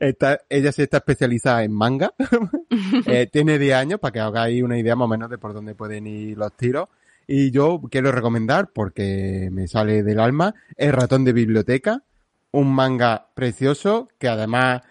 está, 0.00 0.40
ella 0.48 0.72
sí 0.72 0.82
está 0.82 0.98
especializada 0.98 1.64
en 1.64 1.72
manga. 1.72 2.14
eh, 3.06 3.28
tiene 3.30 3.58
10 3.58 3.74
años 3.74 4.00
para 4.00 4.12
que 4.12 4.20
hagáis 4.20 4.62
una 4.62 4.78
idea 4.78 4.96
más 4.96 5.06
o 5.06 5.08
menos 5.08 5.30
de 5.30 5.38
por 5.38 5.52
dónde 5.52 5.74
pueden 5.74 6.06
ir 6.06 6.38
los 6.38 6.56
tiros. 6.56 6.88
Y 7.26 7.50
yo 7.50 7.80
quiero 7.90 8.10
recomendar, 8.12 8.70
porque 8.72 9.48
me 9.52 9.68
sale 9.68 10.02
del 10.02 10.20
alma, 10.20 10.54
El 10.76 10.92
ratón 10.92 11.24
de 11.24 11.32
biblioteca, 11.32 12.02
un 12.50 12.74
manga 12.74 13.28
precioso 13.34 14.08
que 14.18 14.28
además 14.28 14.82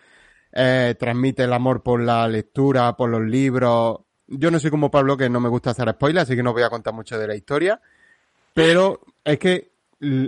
eh, 0.54 0.96
transmite 1.00 1.44
el 1.44 1.54
amor 1.54 1.84
por 1.84 2.02
la 2.02 2.28
lectura, 2.28 2.96
por 2.96 3.10
los 3.10 3.22
libros. 3.22 4.00
Yo 4.32 4.50
no 4.50 4.60
soy 4.60 4.72
como 4.72 4.90
Pablo 4.90 5.18
que 5.18 5.30
no 5.30 5.40
me 5.40 5.50
gusta 5.50 5.72
hacer 5.72 5.90
spoilers, 5.92 6.24
así 6.24 6.36
que 6.36 6.44
no 6.44 6.54
voy 6.54 6.64
a 6.64 6.70
contar 6.70 6.94
mucho 6.94 7.20
de 7.20 7.28
la 7.28 7.36
historia. 7.36 7.82
Pero 8.54 9.02
es 9.24 9.40
que 9.40 9.72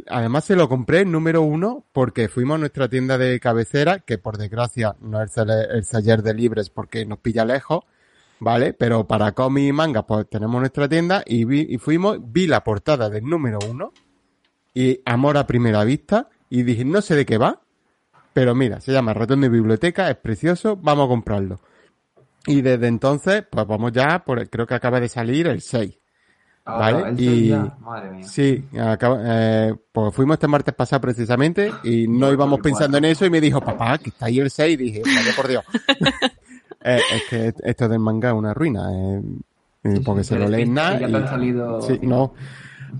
además 0.07 0.45
se 0.45 0.55
lo 0.55 0.69
compré 0.69 1.05
número 1.05 1.41
uno 1.41 1.85
porque 1.91 2.29
fuimos 2.29 2.55
a 2.55 2.59
nuestra 2.59 2.87
tienda 2.89 3.17
de 3.17 3.39
cabecera, 3.39 3.99
que 3.99 4.17
por 4.17 4.37
desgracia 4.37 4.95
no 5.01 5.21
es 5.21 5.35
el, 5.37 5.49
el 5.49 5.87
taller 5.87 6.21
de 6.21 6.33
libres 6.33 6.69
porque 6.69 7.05
nos 7.05 7.19
pilla 7.19 7.43
lejos, 7.45 7.83
¿vale? 8.39 8.73
Pero 8.73 9.07
para 9.07 9.31
cómic 9.31 9.69
y 9.69 9.71
manga 9.71 10.05
pues 10.05 10.29
tenemos 10.29 10.59
nuestra 10.59 10.87
tienda 10.87 11.23
y, 11.25 11.45
vi, 11.45 11.65
y 11.69 11.77
fuimos, 11.77 12.17
vi 12.21 12.47
la 12.47 12.63
portada 12.63 13.09
del 13.09 13.23
número 13.23 13.59
uno 13.69 13.93
y 14.73 15.01
amor 15.05 15.37
a 15.37 15.47
primera 15.47 15.83
vista 15.83 16.29
y 16.49 16.63
dije, 16.63 16.85
no 16.85 17.01
sé 17.01 17.15
de 17.15 17.25
qué 17.25 17.37
va, 17.37 17.61
pero 18.33 18.53
mira, 18.55 18.81
se 18.81 18.91
llama 18.91 19.13
Ratón 19.13 19.41
de 19.41 19.49
Biblioteca, 19.49 20.09
es 20.09 20.17
precioso, 20.17 20.75
vamos 20.75 21.05
a 21.05 21.09
comprarlo. 21.09 21.59
Y 22.45 22.61
desde 22.61 22.87
entonces, 22.87 23.43
pues 23.49 23.65
vamos 23.67 23.91
ya, 23.91 24.23
por, 24.23 24.49
creo 24.49 24.67
que 24.67 24.73
acaba 24.75 24.99
de 24.99 25.07
salir 25.09 25.47
el 25.47 25.61
6. 25.61 25.97
Ah, 26.65 26.77
¿Vale? 26.77 27.21
Y- 27.21 27.51
Madre 27.81 28.11
mía. 28.11 28.25
Sí, 28.27 28.63
acaba- 28.79 29.19
eh, 29.25 29.75
pues 29.91 30.13
fuimos 30.15 30.35
este 30.35 30.47
martes 30.47 30.73
pasado 30.73 31.01
precisamente 31.01 31.71
y 31.83 32.07
no 32.07 32.31
íbamos 32.31 32.59
pensando 32.61 32.97
en 32.97 33.05
eso 33.05 33.25
y 33.25 33.29
me 33.29 33.41
dijo, 33.41 33.59
papá, 33.61 33.97
que 33.97 34.09
está 34.09 34.27
ahí 34.27 34.39
el 34.39 34.49
6 34.49 34.73
y 34.73 34.77
dije, 34.77 35.01
vaya 35.05 35.35
por 35.35 35.47
Dios. 35.47 35.63
Eh, 36.85 36.99
es 37.13 37.23
que 37.29 37.53
esto 37.63 37.87
del 37.87 37.99
manga 37.99 38.27
es 38.31 38.35
una 38.35 38.53
ruina, 38.53 38.89
eh, 38.91 40.01
porque 40.03 40.25
se 40.25 40.37
lo 40.37 40.49
leen 40.49 40.73
nada. 40.73 40.99
Ya 40.99 41.07
y- 41.07 41.11
te 41.11 41.17
han 41.17 41.27
salido. 41.29 41.81
Sí, 41.81 41.97
no. 42.01 42.33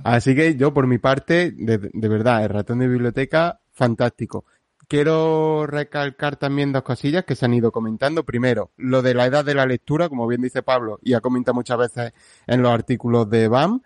Así 0.05 0.33
que 0.35 0.55
yo, 0.55 0.73
por 0.73 0.87
mi 0.87 0.99
parte, 0.99 1.51
de, 1.51 1.89
de 1.91 2.07
verdad, 2.07 2.43
el 2.43 2.49
ratón 2.49 2.79
de 2.79 2.87
biblioteca, 2.87 3.59
fantástico. 3.73 4.45
Quiero 4.88 5.65
recalcar 5.65 6.36
también 6.36 6.71
dos 6.73 6.84
cosillas 6.84 7.23
que 7.25 7.36
se 7.36 7.45
han 7.45 7.53
ido 7.53 7.71
comentando. 7.71 8.23
Primero, 8.23 8.71
lo 8.77 9.01
de 9.01 9.13
la 9.13 9.25
edad 9.25 9.45
de 9.45 9.55
la 9.55 9.65
lectura, 9.65 10.09
como 10.09 10.27
bien 10.27 10.41
dice 10.41 10.61
Pablo, 10.61 10.99
y 11.01 11.13
ha 11.13 11.21
comentado 11.21 11.55
muchas 11.55 11.77
veces 11.77 12.13
en 12.47 12.61
los 12.61 12.71
artículos 12.71 13.29
de 13.29 13.47
BAM. 13.47 13.81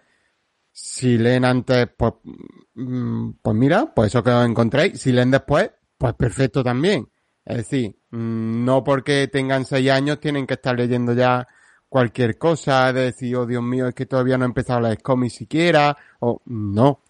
Si 0.72 1.18
leen 1.18 1.46
antes, 1.46 1.88
pues, 1.98 2.14
mm, 2.76 3.32
pues 3.42 3.56
mira, 3.56 3.94
pues 3.94 4.08
eso 4.08 4.24
que 4.24 4.30
os 4.32 4.46
encontréis. 4.46 5.00
Si 5.00 5.12
leen 5.12 5.32
después, 5.32 5.72
pues 5.98 6.14
perfecto 6.14 6.64
también. 6.64 7.10
Es 7.46 7.58
decir, 7.58 7.96
mm, 8.12 8.66
no 8.66 8.84
porque 8.84 9.28
tengan 9.28 9.66
seis 9.66 9.90
años 9.90 10.20
tienen 10.20 10.46
que 10.46 10.56
estar 10.56 10.78
leyendo 10.78 11.14
ya 11.14 11.48
cualquier 11.90 12.38
cosa, 12.38 12.92
de 12.94 13.02
decir, 13.06 13.36
oh 13.38 13.46
Dios 13.46 13.64
mío, 13.64 13.88
es 13.88 13.96
que 13.96 14.06
todavía 14.06 14.38
no 14.38 14.46
he 14.46 14.48
empezado 14.48 14.80
a 14.80 14.82
leer 14.84 15.02
cómics 15.02 15.36
siquiera, 15.36 15.98
o 16.20 16.42
no. 16.46 17.02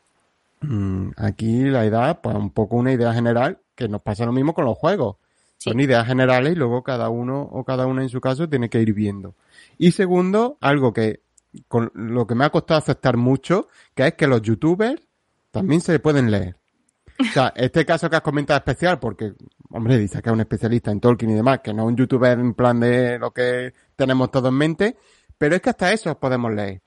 Mm, 0.62 1.12
Aquí 1.18 1.62
la 1.66 1.86
edad, 1.86 2.20
pues 2.22 2.36
un 2.36 2.52
poco 2.52 2.76
una 2.78 2.94
idea 2.94 3.14
general, 3.14 3.60
que 3.78 3.88
nos 3.88 4.02
pasa 4.02 4.26
lo 4.26 4.34
mismo 4.34 4.54
con 4.54 4.66
los 4.66 4.78
juegos. 4.78 5.16
Sí. 5.58 5.70
Son 5.70 5.80
ideas 5.80 6.06
generales 6.06 6.54
y 6.54 6.56
luego 6.56 6.84
cada 6.84 7.10
uno 7.10 7.42
o 7.42 7.64
cada 7.64 7.86
una 7.86 8.02
en 8.02 8.10
su 8.10 8.20
caso 8.20 8.50
tiene 8.50 8.70
que 8.70 8.82
ir 8.82 8.94
viendo. 8.94 9.36
Y 9.78 9.92
segundo, 9.92 10.58
algo 10.60 10.92
que 10.92 11.22
con 11.68 11.92
lo 11.94 12.28
que 12.28 12.36
me 12.36 12.46
ha 12.46 12.50
costado 12.50 12.80
aceptar 12.80 13.18
mucho, 13.18 13.68
que 13.96 14.08
es 14.08 14.14
que 14.16 14.28
los 14.28 14.42
youtubers 14.42 15.08
también 15.52 15.82
se 15.82 16.00
pueden 16.00 16.30
leer. 16.30 16.58
O 17.20 17.24
sea, 17.26 17.54
este 17.56 17.86
caso 17.86 18.10
que 18.10 18.18
has 18.18 18.22
comentado 18.22 18.58
especial, 18.58 19.00
porque, 19.00 19.34
hombre, 19.70 19.98
dice 19.98 20.22
que 20.22 20.30
es 20.30 20.34
un 20.34 20.42
especialista 20.42 20.92
en 20.92 21.00
Tolkien 21.00 21.32
y 21.32 21.36
demás, 21.36 21.62
que 21.64 21.74
no 21.74 21.84
es 21.84 21.88
un 21.90 21.98
youtuber 21.98 22.38
en 22.40 22.54
plan 22.54 22.80
de 22.80 23.18
lo 23.20 23.32
que 23.32 23.74
tenemos 23.96 24.32
todo 24.32 24.50
en 24.50 24.56
mente, 24.56 24.98
pero 25.38 25.56
es 25.56 25.62
que 25.62 25.70
hasta 25.70 25.92
eso 25.92 26.20
podemos 26.20 26.52
leer. 26.54 26.82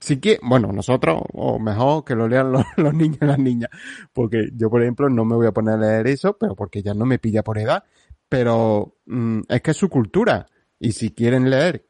Si 0.00 0.20
que, 0.20 0.38
bueno, 0.42 0.72
nosotros, 0.72 1.22
o 1.32 1.58
mejor 1.58 2.04
que 2.04 2.14
lo 2.14 2.28
lean 2.28 2.52
los, 2.52 2.64
los 2.76 2.94
niños 2.94 3.18
y 3.20 3.24
las 3.24 3.38
niñas, 3.38 3.70
porque 4.12 4.50
yo, 4.54 4.70
por 4.70 4.82
ejemplo, 4.82 5.08
no 5.08 5.24
me 5.24 5.34
voy 5.34 5.46
a 5.46 5.52
poner 5.52 5.74
a 5.74 5.78
leer 5.78 6.06
eso, 6.06 6.36
pero 6.38 6.54
porque 6.54 6.82
ya 6.82 6.94
no 6.94 7.06
me 7.06 7.18
pilla 7.18 7.42
por 7.42 7.58
edad, 7.58 7.84
pero 8.28 8.96
mm, 9.06 9.40
es 9.48 9.62
que 9.62 9.70
es 9.72 9.76
su 9.76 9.88
cultura. 9.88 10.46
Y 10.78 10.92
si 10.92 11.10
quieren 11.10 11.50
leer 11.50 11.86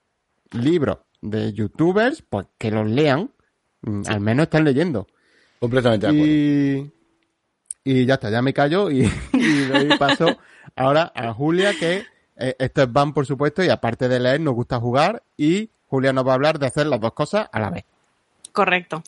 libros 0.52 0.98
de 1.20 1.52
youtubers, 1.52 2.22
pues 2.22 2.46
que 2.58 2.70
los 2.70 2.88
lean, 2.88 3.30
mm, 3.82 4.02
al 4.08 4.20
menos 4.20 4.44
están 4.44 4.64
leyendo. 4.64 5.06
Completamente 5.58 6.06
de 6.06 6.12
acuerdo. 6.12 6.32
Y, 6.32 6.92
y 7.84 8.06
ya 8.06 8.14
está, 8.14 8.30
ya 8.30 8.40
me 8.40 8.54
callo 8.54 8.90
y, 8.90 9.02
y 9.32 9.64
doy 9.66 9.98
paso 9.98 10.38
ahora 10.74 11.12
a 11.14 11.32
Julia, 11.34 11.72
que 11.78 12.04
eh, 12.36 12.56
esto 12.58 12.82
es 12.82 12.92
van, 12.92 13.12
por 13.12 13.26
supuesto, 13.26 13.62
y 13.62 13.68
aparte 13.68 14.08
de 14.08 14.18
leer, 14.18 14.40
nos 14.40 14.54
gusta 14.54 14.80
jugar 14.80 15.22
y 15.36 15.70
Julia 15.90 16.12
nos 16.12 16.26
va 16.26 16.30
a 16.30 16.34
hablar 16.36 16.58
de 16.58 16.66
hacer 16.68 16.86
las 16.86 17.00
dos 17.00 17.12
cosas 17.12 17.48
a 17.52 17.60
la 17.60 17.68
vez. 17.70 17.84
Correcto. 18.52 19.02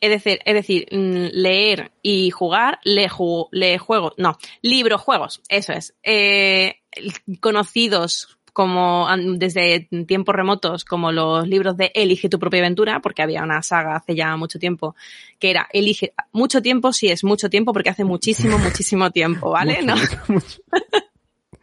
Es 0.00 0.10
decir, 0.10 0.40
es 0.44 0.54
decir, 0.54 0.86
mm, 0.90 1.28
leer 1.32 1.92
y 2.02 2.30
jugar, 2.30 2.80
lee, 2.84 3.06
ju- 3.08 3.48
lee 3.52 3.78
juegos, 3.78 4.12
no, 4.18 4.36
libros, 4.60 5.00
juegos, 5.00 5.40
eso 5.48 5.72
es. 5.72 5.94
Eh, 6.02 6.80
conocidos 7.40 8.36
como 8.52 9.08
desde 9.36 9.88
tiempos 10.06 10.32
remotos 10.34 10.84
como 10.84 11.10
los 11.10 11.46
libros 11.48 11.76
de 11.76 11.90
Elige 11.94 12.28
tu 12.28 12.38
propia 12.38 12.60
aventura, 12.60 13.00
porque 13.00 13.22
había 13.22 13.42
una 13.42 13.62
saga 13.62 13.96
hace 13.96 14.14
ya 14.14 14.36
mucho 14.36 14.58
tiempo 14.60 14.94
que 15.40 15.50
era 15.50 15.68
Elige, 15.72 16.12
mucho 16.32 16.62
tiempo, 16.62 16.92
sí 16.92 17.08
es 17.08 17.24
mucho 17.24 17.50
tiempo 17.50 17.72
porque 17.72 17.90
hace 17.90 18.04
muchísimo, 18.04 18.58
muchísimo 18.58 19.10
tiempo, 19.10 19.50
¿vale? 19.50 19.80
Mucho, 19.82 19.86
¿No? 19.86 19.96
mucho, 19.96 20.18
mucho. 20.28 20.60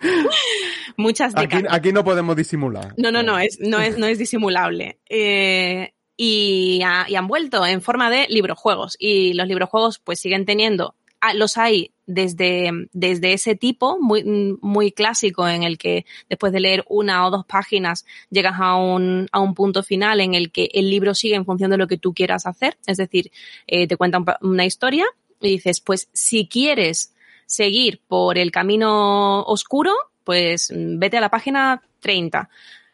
Muchas 0.98 1.34
Aquí, 1.36 1.56
décadas. 1.58 1.78
aquí 1.78 1.92
no 1.94 2.04
podemos 2.04 2.36
disimular. 2.36 2.94
No, 2.98 3.12
no, 3.12 3.24
no, 3.24 3.40
es, 3.40 3.60
no 3.60 3.80
es, 3.80 3.98
no 3.98 4.06
es 4.08 4.18
disimulable. 4.18 5.00
Eh, 5.10 5.94
y, 6.18 6.82
ha- 6.86 7.06
y 7.10 7.16
han 7.16 7.28
vuelto 7.28 7.66
en 7.66 7.82
forma 7.82 8.10
de 8.10 8.28
librojuegos. 8.30 8.96
Y 9.00 9.34
los 9.34 9.48
librojuegos 9.48 10.00
pues 10.00 10.20
siguen 10.20 10.46
teniendo, 10.46 10.96
ah, 11.22 11.34
los 11.34 11.58
hay 11.58 11.92
desde, 12.06 12.70
desde 12.92 13.34
ese 13.34 13.56
tipo, 13.56 13.98
muy, 14.00 14.24
muy 14.62 14.92
clásico, 14.92 15.48
en 15.48 15.64
el 15.64 15.78
que 15.78 16.06
después 16.30 16.52
de 16.52 16.60
leer 16.60 16.84
una 16.90 17.26
o 17.26 17.32
dos 17.32 17.46
páginas 17.46 18.06
llegas 18.30 18.56
a 18.60 18.76
un, 18.76 19.28
a 19.32 19.40
un 19.40 19.56
punto 19.56 19.82
final 19.82 20.20
en 20.20 20.34
el 20.36 20.52
que 20.52 20.70
el 20.74 20.90
libro 20.90 21.16
sigue 21.16 21.36
en 21.36 21.46
función 21.46 21.72
de 21.72 21.78
lo 21.78 21.88
que 21.88 21.98
tú 21.98 22.14
quieras 22.14 22.46
hacer. 22.46 22.78
Es 22.86 22.98
decir, 22.98 23.32
eh, 23.68 23.88
te 23.88 23.96
cuenta 23.98 24.20
una 24.42 24.66
historia 24.66 25.06
y 25.40 25.52
dices, 25.52 25.80
pues 25.80 26.10
si 26.12 26.48
quieres 26.48 27.14
seguir 27.52 28.02
por 28.08 28.38
el 28.38 28.50
camino 28.52 29.42
oscuro, 29.44 29.94
pues 30.24 30.72
mm, 30.74 31.00
vete 31.00 31.18
a 31.18 31.22
la 31.22 31.30
página 31.30 31.82
30. 32.00 32.50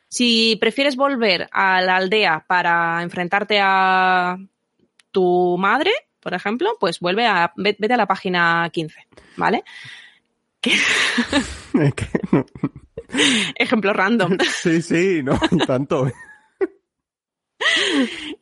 Si 0.09 0.55
prefieres 0.59 0.95
volver 0.95 1.47
a 1.51 1.81
la 1.81 1.97
aldea 1.97 2.43
para 2.47 3.03
enfrentarte 3.03 3.59
a 3.61 4.37
tu 5.11 5.57
madre, 5.59 5.91
por 6.19 6.33
ejemplo, 6.33 6.75
pues 6.79 6.99
vuelve 6.99 7.27
a, 7.27 7.53
ve- 7.55 7.75
vete 7.77 7.93
a 7.93 7.97
la 7.97 8.05
página 8.07 8.69
15, 8.73 9.05
¿vale? 9.35 9.63
Ejemplo 13.55 13.93
random. 13.93 14.37
Sí, 14.63 14.81
sí, 14.81 15.21
no, 15.23 15.39
tanto. 15.65 16.11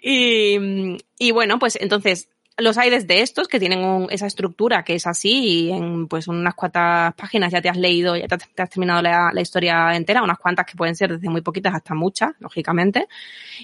Y, 0.02 0.98
y 1.18 1.32
bueno, 1.32 1.60
pues 1.60 1.78
entonces 1.80 2.30
los 2.58 2.78
hay 2.78 2.90
desde 2.90 3.22
estos 3.22 3.48
que 3.48 3.60
tienen 3.60 4.08
esa 4.12 4.28
estructura 4.28 4.84
que 4.84 4.96
es 4.96 5.08
así 5.08 5.66
y 5.68 5.72
en 5.72 6.08
pues 6.08 6.28
unas 6.28 6.56
cuantas 6.56 7.14
páginas 7.16 7.52
ya 7.52 7.62
te 7.62 7.68
has 7.70 7.78
leído, 7.78 8.16
ya 8.16 8.28
te, 8.28 8.36
has- 8.36 8.50
te 8.54 8.62
has 8.62 8.70
terminado 8.70 9.02
la, 9.02 9.32
historia 9.42 9.94
entera, 9.96 10.24
unas 10.24 10.40
cuantas 10.40 10.66
que 10.66 10.78
pueden 10.78 10.96
ser 10.96 11.12
desde 11.14 11.30
muy 11.30 11.42
poquitas 11.42 11.74
hasta 11.76 11.94
muchas, 11.96 12.32
lógicamente. 12.40 13.08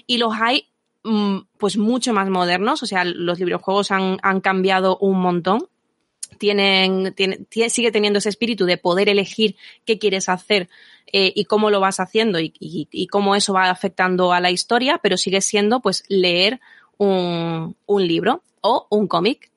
Y 0.06 0.18
los 0.18 0.34
hay 0.38 0.68
mm, 1.04 1.38
pues 1.58 1.76
mucho 1.78 2.12
más 2.12 2.28
modernos, 2.28 2.82
o 2.82 2.86
sea, 2.86 3.04
los 3.04 3.38
librojuegos 3.38 3.90
han, 3.90 4.18
han 4.22 4.40
cambiado 4.40 4.98
un 4.98 5.20
montón. 5.20 5.66
Tienen, 6.38 7.12
tiene- 7.14 7.38
tie- 7.50 7.68
sigue 7.68 7.92
teniendo 7.92 8.18
ese 8.18 8.28
espíritu 8.30 8.64
de 8.64 8.78
poder 8.78 9.08
elegir 9.08 9.56
qué 9.84 9.98
quieres 9.98 10.28
hacer 10.28 10.68
eh, 11.12 11.32
y 11.34 11.44
cómo 11.44 11.70
lo 11.70 11.78
vas 11.80 12.00
haciendo 12.00 12.40
y, 12.40 12.52
y- 12.58 12.88
y 12.90 13.06
cómo 13.06 13.36
eso 13.36 13.52
va 13.52 13.70
afectando 13.70 14.32
a 14.32 14.40
la 14.40 14.50
historia, 14.50 14.98
pero 15.02 15.16
sigue 15.16 15.40
siendo 15.40 15.80
pues 15.80 16.04
leer 16.08 16.60
un, 16.98 17.76
un 17.86 18.06
libro 18.06 18.42
o 18.62 18.86
un 18.90 19.06
cómic, 19.06 19.50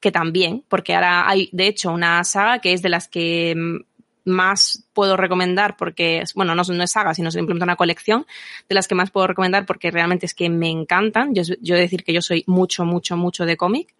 que 0.00 0.12
también, 0.12 0.62
porque 0.68 0.94
ahora 0.94 1.28
hay 1.28 1.48
de 1.52 1.66
hecho 1.66 1.90
una 1.90 2.22
saga 2.24 2.60
que 2.60 2.72
es 2.72 2.82
de 2.82 2.88
las 2.90 3.08
que 3.08 3.54
mm, 3.56 4.30
más 4.30 4.84
puedo 4.94 5.16
recomendar 5.16 5.76
porque, 5.76 6.22
bueno, 6.34 6.54
no, 6.54 6.62
es- 6.62 6.68
no 6.70 6.82
es 6.82 6.92
saga, 6.92 7.12
sino 7.14 7.30
simplemente 7.30 7.64
una 7.64 7.76
colección 7.76 8.24
de 8.68 8.74
las 8.74 8.86
que 8.88 8.94
más 8.94 9.10
puedo 9.10 9.26
recomendar 9.26 9.66
porque 9.66 9.90
realmente 9.90 10.24
es 10.26 10.34
que 10.34 10.48
me 10.48 10.70
encantan. 10.70 11.34
Yo, 11.34 11.42
yo 11.60 11.74
he 11.74 11.78
de 11.78 11.82
decir 11.84 12.04
que 12.04 12.12
yo 12.14 12.22
soy 12.22 12.44
mucho, 12.46 12.84
mucho, 12.84 13.16
mucho 13.16 13.44
de 13.44 13.56
cómic. 13.56 13.94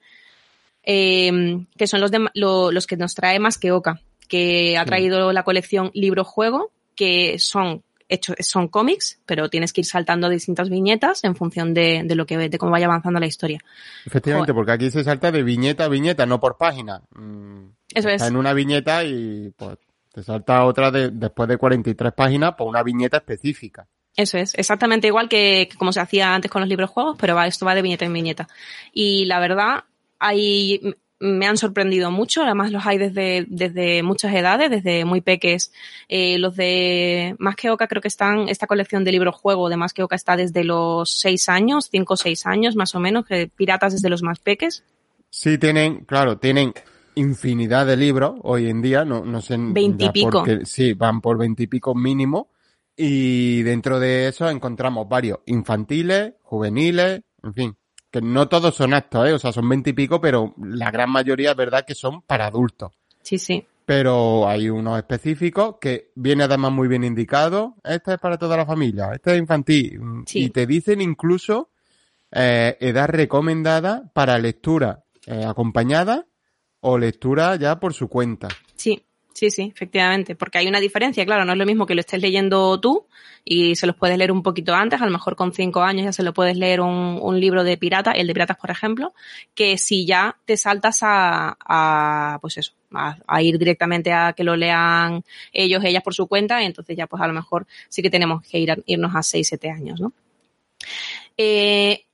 eh, 0.83 1.65
que 1.77 1.87
son 1.87 2.01
los, 2.01 2.11
de, 2.11 2.27
lo, 2.35 2.71
los 2.71 2.87
que 2.87 2.97
nos 2.97 3.15
trae 3.15 3.39
Más 3.39 3.59
que 3.59 3.73
Oca, 3.73 4.01
que 4.29 4.77
ha 4.77 4.85
traído 4.85 5.33
la 5.33 5.43
colección 5.43 5.91
Libro-Juego, 5.95 6.71
que 6.95 7.39
son 7.39 7.83
hechos, 8.15 8.37
son 8.41 8.69
cómics, 8.69 9.21
pero 9.27 9.49
tienes 9.51 9.73
que 9.73 9.83
ir 9.83 9.87
saltando 9.87 10.29
distintas 10.29 10.71
viñetas 10.71 11.23
en 11.25 11.37
función 11.37 11.75
de, 11.75 12.03
de 12.05 12.15
lo 12.15 12.25
que 12.27 12.37
de 12.39 12.59
cómo 12.59 12.73
vaya 12.73 12.87
avanzando 12.87 13.21
la 13.21 13.27
historia. 13.27 13.61
Efectivamente, 14.07 14.53
Joder. 14.53 14.55
porque 14.55 14.73
aquí 14.73 14.91
se 14.91 15.05
salta 15.05 15.31
de 15.31 15.43
viñeta 15.43 15.85
a 15.85 15.89
viñeta, 15.89 16.25
no 16.27 16.41
por 16.41 16.57
página. 16.57 17.03
Mm, 17.15 17.67
Eso 17.95 18.09
Está 18.09 18.25
es. 18.27 18.31
en 18.31 18.37
una 18.37 18.53
viñeta 18.55 19.05
y 19.05 19.53
pues 19.57 19.77
te 20.13 20.23
salta 20.23 20.65
otra 20.65 20.91
de, 20.91 21.11
después 21.11 21.49
de 21.49 21.57
43 21.59 22.13
páginas 22.13 22.55
por 22.55 22.69
una 22.69 22.83
viñeta 22.83 23.19
específica. 23.19 23.87
Eso 24.17 24.39
es, 24.39 24.55
exactamente 24.55 25.09
igual 25.09 25.29
que, 25.29 25.67
que 25.69 25.77
como 25.77 25.93
se 25.93 25.99
hacía 26.01 26.35
antes 26.35 26.49
con 26.51 26.61
los 26.61 26.69
libros 26.69 26.89
juegos, 26.91 27.17
pero 27.19 27.35
va, 27.35 27.49
esto 27.49 27.67
va 27.67 27.75
de 27.75 27.83
viñeta 27.83 28.05
en 28.05 28.13
viñeta. 28.13 28.47
Y 28.93 29.25
la 29.25 29.41
verdad, 29.41 29.85
hay, 30.21 30.95
me 31.25 31.47
han 31.47 31.57
sorprendido 31.57 32.11
mucho, 32.11 32.43
además 32.43 32.71
los 32.71 32.85
hay 32.87 32.99
desde, 32.99 33.47
desde 33.49 34.03
muchas 34.03 34.35
edades, 34.35 34.71
desde 34.71 35.05
muy 35.05 35.23
peques. 35.23 35.73
Eh, 36.09 36.39
los 36.39 36.55
de 36.55 37.35
Más 37.39 37.57
que 37.57 37.71
Oca 37.71 37.89
creo 37.89 38.03
que 38.03 38.09
están, 38.09 38.49
esta 38.49 38.67
colección 38.67 39.05
de 39.05 39.13
libros 39.13 39.35
juego 39.35 39.69
de 39.69 39.77
Más 39.77 39.95
que 39.95 40.03
Oca 40.03 40.17
está 40.17 40.37
desde 40.37 40.65
los 40.65 41.11
seis 41.11 41.49
años, 41.49 41.89
cinco 41.91 42.15
o 42.15 42.17
seis 42.17 42.45
años 42.47 42.77
más 42.77 42.95
o 42.95 43.01
menos, 43.01 43.25
que 43.25 43.49
Piratas 43.49 43.95
desde 43.95 44.11
los 44.11 44.23
más 44.23 44.39
peques. 44.39 44.85
Sí, 45.31 45.59
tienen, 45.59 46.05
claro, 46.05 46.39
tienen 46.39 46.75
infinidad 47.15 47.87
de 47.87 47.97
libros 47.97 48.35
hoy 48.43 48.69
en 48.69 48.83
día, 48.83 49.05
no, 49.05 49.25
no 49.25 49.41
sé. 49.41 49.57
Veintipico. 49.59 50.45
Sí, 50.65 50.93
van 50.93 51.21
por 51.21 51.39
veintipico 51.39 51.95
mínimo. 51.95 52.51
Y 52.97 53.63
dentro 53.63 53.99
de 53.99 54.29
eso 54.29 54.49
encontramos 54.49 55.09
varios 55.09 55.41
infantiles, 55.47 56.35
juveniles, 56.43 57.23
en 57.43 57.55
fin, 57.55 57.77
que 58.15 58.23
no 58.23 58.47
todos 58.47 58.77
son 58.77 58.95
aptos, 58.95 59.29
¿eh? 59.29 59.33
o 59.33 59.41
sea, 59.41 59.51
son 59.51 59.69
veintipico, 59.69 60.21
pero 60.21 60.55
la 60.57 60.93
gran 60.93 61.11
mayoría 61.11 61.51
es 61.51 61.57
verdad 61.57 61.85
que 61.85 61.97
son 61.97 62.23
para 62.23 62.47
adultos. 62.47 62.93
Sí, 63.23 63.39
sí. 63.39 63.67
Pero 63.85 64.49
hay 64.49 64.71
unos 64.71 64.99
específicos 64.99 65.79
que 65.81 66.13
viene 66.15 66.45
además 66.45 66.71
muy 66.71 66.87
bien 66.87 67.03
indicado. 67.03 67.75
Este 67.83 68.15
es 68.15 68.21
para 68.21 68.39
toda 68.39 68.57
la 68.57 68.67
familia, 68.67 69.11
este 69.13 69.33
es 69.33 69.39
infantil. 69.41 70.01
Sí. 70.27 70.45
Y 70.45 70.51
te 70.51 70.65
dicen 70.65 71.01
incluso 71.01 71.71
eh, 72.31 72.77
edad 72.79 73.09
recomendada 73.09 74.09
para 74.15 74.39
lectura 74.39 75.03
eh, 75.27 75.45
acompañada 75.45 76.25
o 76.79 76.99
lectura 76.99 77.57
ya 77.57 77.81
por 77.81 77.95
su 77.95 78.07
cuenta. 78.07 78.47
Sí, 78.77 79.05
sí, 79.35 79.51
sí, 79.51 79.73
efectivamente, 79.75 80.37
porque 80.37 80.59
hay 80.59 80.69
una 80.69 80.81
diferencia, 80.81 81.27
claro, 81.27 81.45
no 81.45 81.53
es 81.53 81.59
lo 81.59 81.67
mismo 81.67 81.87
que 81.87 81.95
lo 81.95 82.01
estés 82.01 82.23
leyendo 82.23 82.81
tú 82.81 83.07
y 83.45 83.75
se 83.75 83.87
los 83.87 83.97
puedes 83.97 84.17
leer 84.17 84.33
un 84.33 84.43
poquito 84.43 84.75
antes, 84.75 85.03
a 85.03 85.05
lo 85.05 85.11
mejor 85.11 85.37
con 85.37 85.53
cinco 85.53 85.83
años 85.83 86.05
ya 86.05 86.13
se 86.13 86.23
lo 86.23 86.33
puedes 86.33 86.57
leer 86.57 86.81
un, 86.81 87.19
un 87.21 87.41
libro 87.41 87.65
de 87.65 87.77
pirata, 87.77 88.13
el 88.13 88.29
de 88.29 88.33
piratas, 88.33 88.57
por 88.57 88.71
ejemplo, 88.71 89.13
que 89.55 89.77
si 89.77 90.07
ya 90.07 90.39
te 90.47 90.57
saltas 90.57 91.01
a, 91.03 92.39
pues 92.41 92.59
eso, 92.59 92.73
a, 92.93 93.43
ir 93.43 93.59
directamente 93.59 94.13
a 94.13 94.33
que 94.33 94.45
lo 94.45 94.57
lean 94.57 95.25
ellos, 95.53 95.85
ellas 95.85 96.03
por 96.03 96.15
su 96.15 96.27
cuenta, 96.29 96.63
entonces 96.63 96.97
ya 96.97 97.07
pues 97.07 97.21
a 97.21 97.27
lo 97.27 97.35
mejor 97.35 97.67
sí 97.89 98.03
que 98.03 98.11
tenemos 98.11 98.43
que 98.49 98.59
ir 98.61 98.71
a, 98.71 98.77
irnos 98.87 99.15
a 99.15 99.23
seis, 99.23 99.49
siete 99.49 99.69
años, 99.69 100.01
¿no? 100.01 100.13
Eh, 101.37 102.05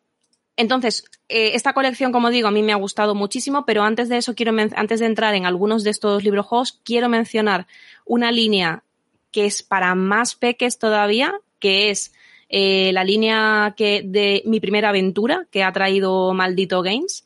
entonces, 0.60 1.04
eh, 1.30 1.52
esta 1.54 1.72
colección, 1.72 2.12
como 2.12 2.28
digo, 2.28 2.46
a 2.46 2.50
mí 2.50 2.62
me 2.62 2.72
ha 2.72 2.76
gustado 2.76 3.14
muchísimo, 3.14 3.64
pero 3.64 3.82
antes 3.82 4.10
de 4.10 4.18
eso, 4.18 4.34
quiero 4.34 4.52
antes 4.76 5.00
de 5.00 5.06
entrar 5.06 5.34
en 5.34 5.46
algunos 5.46 5.84
de 5.84 5.90
estos 5.90 6.22
libros 6.22 6.44
juegos, 6.44 6.78
quiero 6.84 7.08
mencionar 7.08 7.66
una 8.04 8.30
línea 8.30 8.84
que 9.30 9.46
es 9.46 9.62
para 9.62 9.94
más 9.94 10.34
peques 10.34 10.78
todavía, 10.78 11.32
que 11.60 11.88
es 11.88 12.12
eh, 12.50 12.92
la 12.92 13.04
línea 13.04 13.72
que 13.74 14.02
de 14.04 14.42
mi 14.44 14.60
primera 14.60 14.90
aventura 14.90 15.46
que 15.50 15.62
ha 15.62 15.72
traído 15.72 16.34
Maldito 16.34 16.82
Games, 16.82 17.24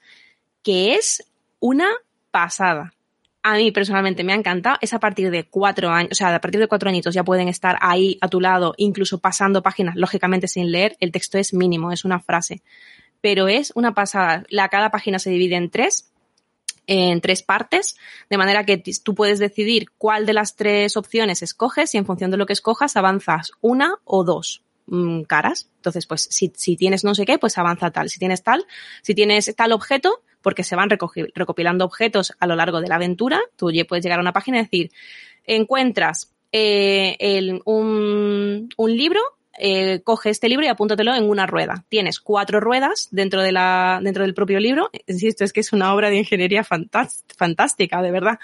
que 0.62 0.94
es 0.94 1.28
una 1.58 1.88
pasada. 2.30 2.94
A 3.42 3.56
mí 3.56 3.72
personalmente 3.72 4.22
me 4.22 4.32
ha 4.32 4.36
encantado. 4.36 4.78
Es 4.80 4.94
a 4.94 5.00
partir 5.00 5.32
de 5.32 5.42
cuatro 5.42 5.90
años, 5.90 6.12
o 6.12 6.14
sea, 6.14 6.32
a 6.36 6.40
partir 6.40 6.60
de 6.60 6.68
cuatro 6.68 6.88
añitos 6.88 7.14
ya 7.14 7.24
pueden 7.24 7.48
estar 7.48 7.78
ahí 7.80 8.16
a 8.20 8.28
tu 8.28 8.40
lado, 8.40 8.74
incluso 8.76 9.18
pasando 9.18 9.60
páginas, 9.60 9.96
lógicamente 9.96 10.46
sin 10.46 10.70
leer. 10.70 10.96
El 11.00 11.10
texto 11.10 11.36
es 11.36 11.52
mínimo, 11.52 11.90
es 11.90 12.04
una 12.04 12.20
frase 12.20 12.62
pero 13.24 13.48
es 13.48 13.72
una 13.74 13.94
pasada. 13.94 14.44
La, 14.50 14.68
cada 14.68 14.90
página 14.90 15.18
se 15.18 15.30
divide 15.30 15.56
en 15.56 15.70
tres, 15.70 16.12
en 16.86 17.22
tres 17.22 17.42
partes, 17.42 17.96
de 18.28 18.36
manera 18.36 18.66
que 18.66 18.82
tú 19.02 19.14
puedes 19.14 19.38
decidir 19.38 19.86
cuál 19.96 20.26
de 20.26 20.34
las 20.34 20.56
tres 20.56 20.98
opciones 20.98 21.40
escoges 21.40 21.94
y 21.94 21.96
en 21.96 22.04
función 22.04 22.30
de 22.30 22.36
lo 22.36 22.44
que 22.44 22.52
escojas 22.52 22.98
avanzas 22.98 23.52
una 23.62 23.94
o 24.04 24.24
dos 24.24 24.62
mmm, 24.88 25.22
caras. 25.22 25.70
Entonces, 25.76 26.04
pues 26.06 26.28
si, 26.30 26.52
si, 26.54 26.76
tienes 26.76 27.02
no 27.02 27.14
sé 27.14 27.24
qué, 27.24 27.38
pues 27.38 27.56
avanza 27.56 27.90
tal. 27.90 28.10
Si 28.10 28.18
tienes 28.18 28.42
tal, 28.42 28.66
si 29.00 29.14
tienes 29.14 29.56
tal 29.56 29.72
objeto, 29.72 30.20
porque 30.42 30.62
se 30.62 30.76
van 30.76 30.90
recopilando 30.90 31.86
objetos 31.86 32.34
a 32.38 32.46
lo 32.46 32.56
largo 32.56 32.82
de 32.82 32.88
la 32.88 32.96
aventura, 32.96 33.40
tú 33.56 33.70
puedes 33.88 34.04
llegar 34.04 34.18
a 34.18 34.22
una 34.22 34.34
página 34.34 34.58
y 34.58 34.64
decir, 34.64 34.92
encuentras 35.46 36.30
eh, 36.52 37.58
un, 37.64 38.68
un 38.76 38.96
libro 38.98 39.22
eh, 39.58 40.00
coge 40.02 40.30
este 40.30 40.48
libro 40.48 40.64
y 40.64 40.68
apúntatelo 40.68 41.14
en 41.14 41.28
una 41.28 41.46
rueda. 41.46 41.84
Tienes 41.88 42.20
cuatro 42.20 42.60
ruedas 42.60 43.08
dentro, 43.10 43.42
de 43.42 43.52
la, 43.52 44.00
dentro 44.02 44.24
del 44.24 44.34
propio 44.34 44.60
libro. 44.60 44.90
Insisto, 45.06 45.44
es 45.44 45.52
que 45.52 45.60
es 45.60 45.72
una 45.72 45.94
obra 45.94 46.10
de 46.10 46.18
ingeniería 46.18 46.64
fantástica, 46.64 48.02
de 48.02 48.10
verdad. 48.10 48.38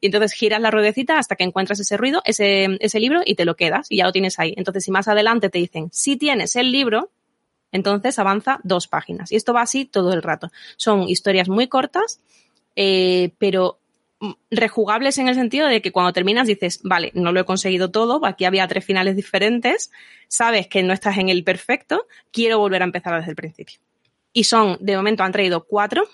Y 0.00 0.06
entonces 0.06 0.32
giras 0.32 0.60
la 0.60 0.70
ruedecita 0.70 1.18
hasta 1.18 1.36
que 1.36 1.44
encuentras 1.44 1.80
ese 1.80 1.96
ruido, 1.96 2.22
ese, 2.24 2.76
ese 2.80 3.00
libro 3.00 3.22
y 3.24 3.34
te 3.34 3.44
lo 3.44 3.56
quedas 3.56 3.86
y 3.90 3.98
ya 3.98 4.04
lo 4.04 4.12
tienes 4.12 4.38
ahí. 4.38 4.54
Entonces, 4.56 4.84
si 4.84 4.90
más 4.90 5.08
adelante 5.08 5.50
te 5.50 5.58
dicen, 5.58 5.88
si 5.92 6.16
tienes 6.16 6.56
el 6.56 6.72
libro, 6.72 7.10
entonces 7.72 8.18
avanza 8.18 8.60
dos 8.62 8.88
páginas. 8.88 9.32
Y 9.32 9.36
esto 9.36 9.52
va 9.52 9.62
así 9.62 9.84
todo 9.84 10.12
el 10.12 10.22
rato. 10.22 10.50
Son 10.76 11.02
historias 11.02 11.48
muy 11.48 11.68
cortas, 11.68 12.20
eh, 12.76 13.32
pero 13.38 13.78
rejugables 14.50 15.18
en 15.18 15.28
el 15.28 15.34
sentido 15.34 15.66
de 15.66 15.82
que 15.82 15.92
cuando 15.92 16.12
terminas 16.12 16.46
dices, 16.46 16.80
vale, 16.82 17.10
no 17.14 17.32
lo 17.32 17.40
he 17.40 17.44
conseguido 17.44 17.90
todo, 17.90 18.24
aquí 18.24 18.44
había 18.44 18.68
tres 18.68 18.84
finales 18.84 19.16
diferentes, 19.16 19.90
sabes 20.28 20.68
que 20.68 20.82
no 20.82 20.92
estás 20.92 21.18
en 21.18 21.28
el 21.28 21.44
perfecto, 21.44 22.06
quiero 22.30 22.58
volver 22.58 22.82
a 22.82 22.84
empezar 22.84 23.16
desde 23.16 23.30
el 23.30 23.36
principio. 23.36 23.78
Y 24.32 24.44
son, 24.44 24.78
de 24.80 24.96
momento 24.96 25.24
han 25.24 25.32
traído 25.32 25.64
cuatro, 25.64 26.04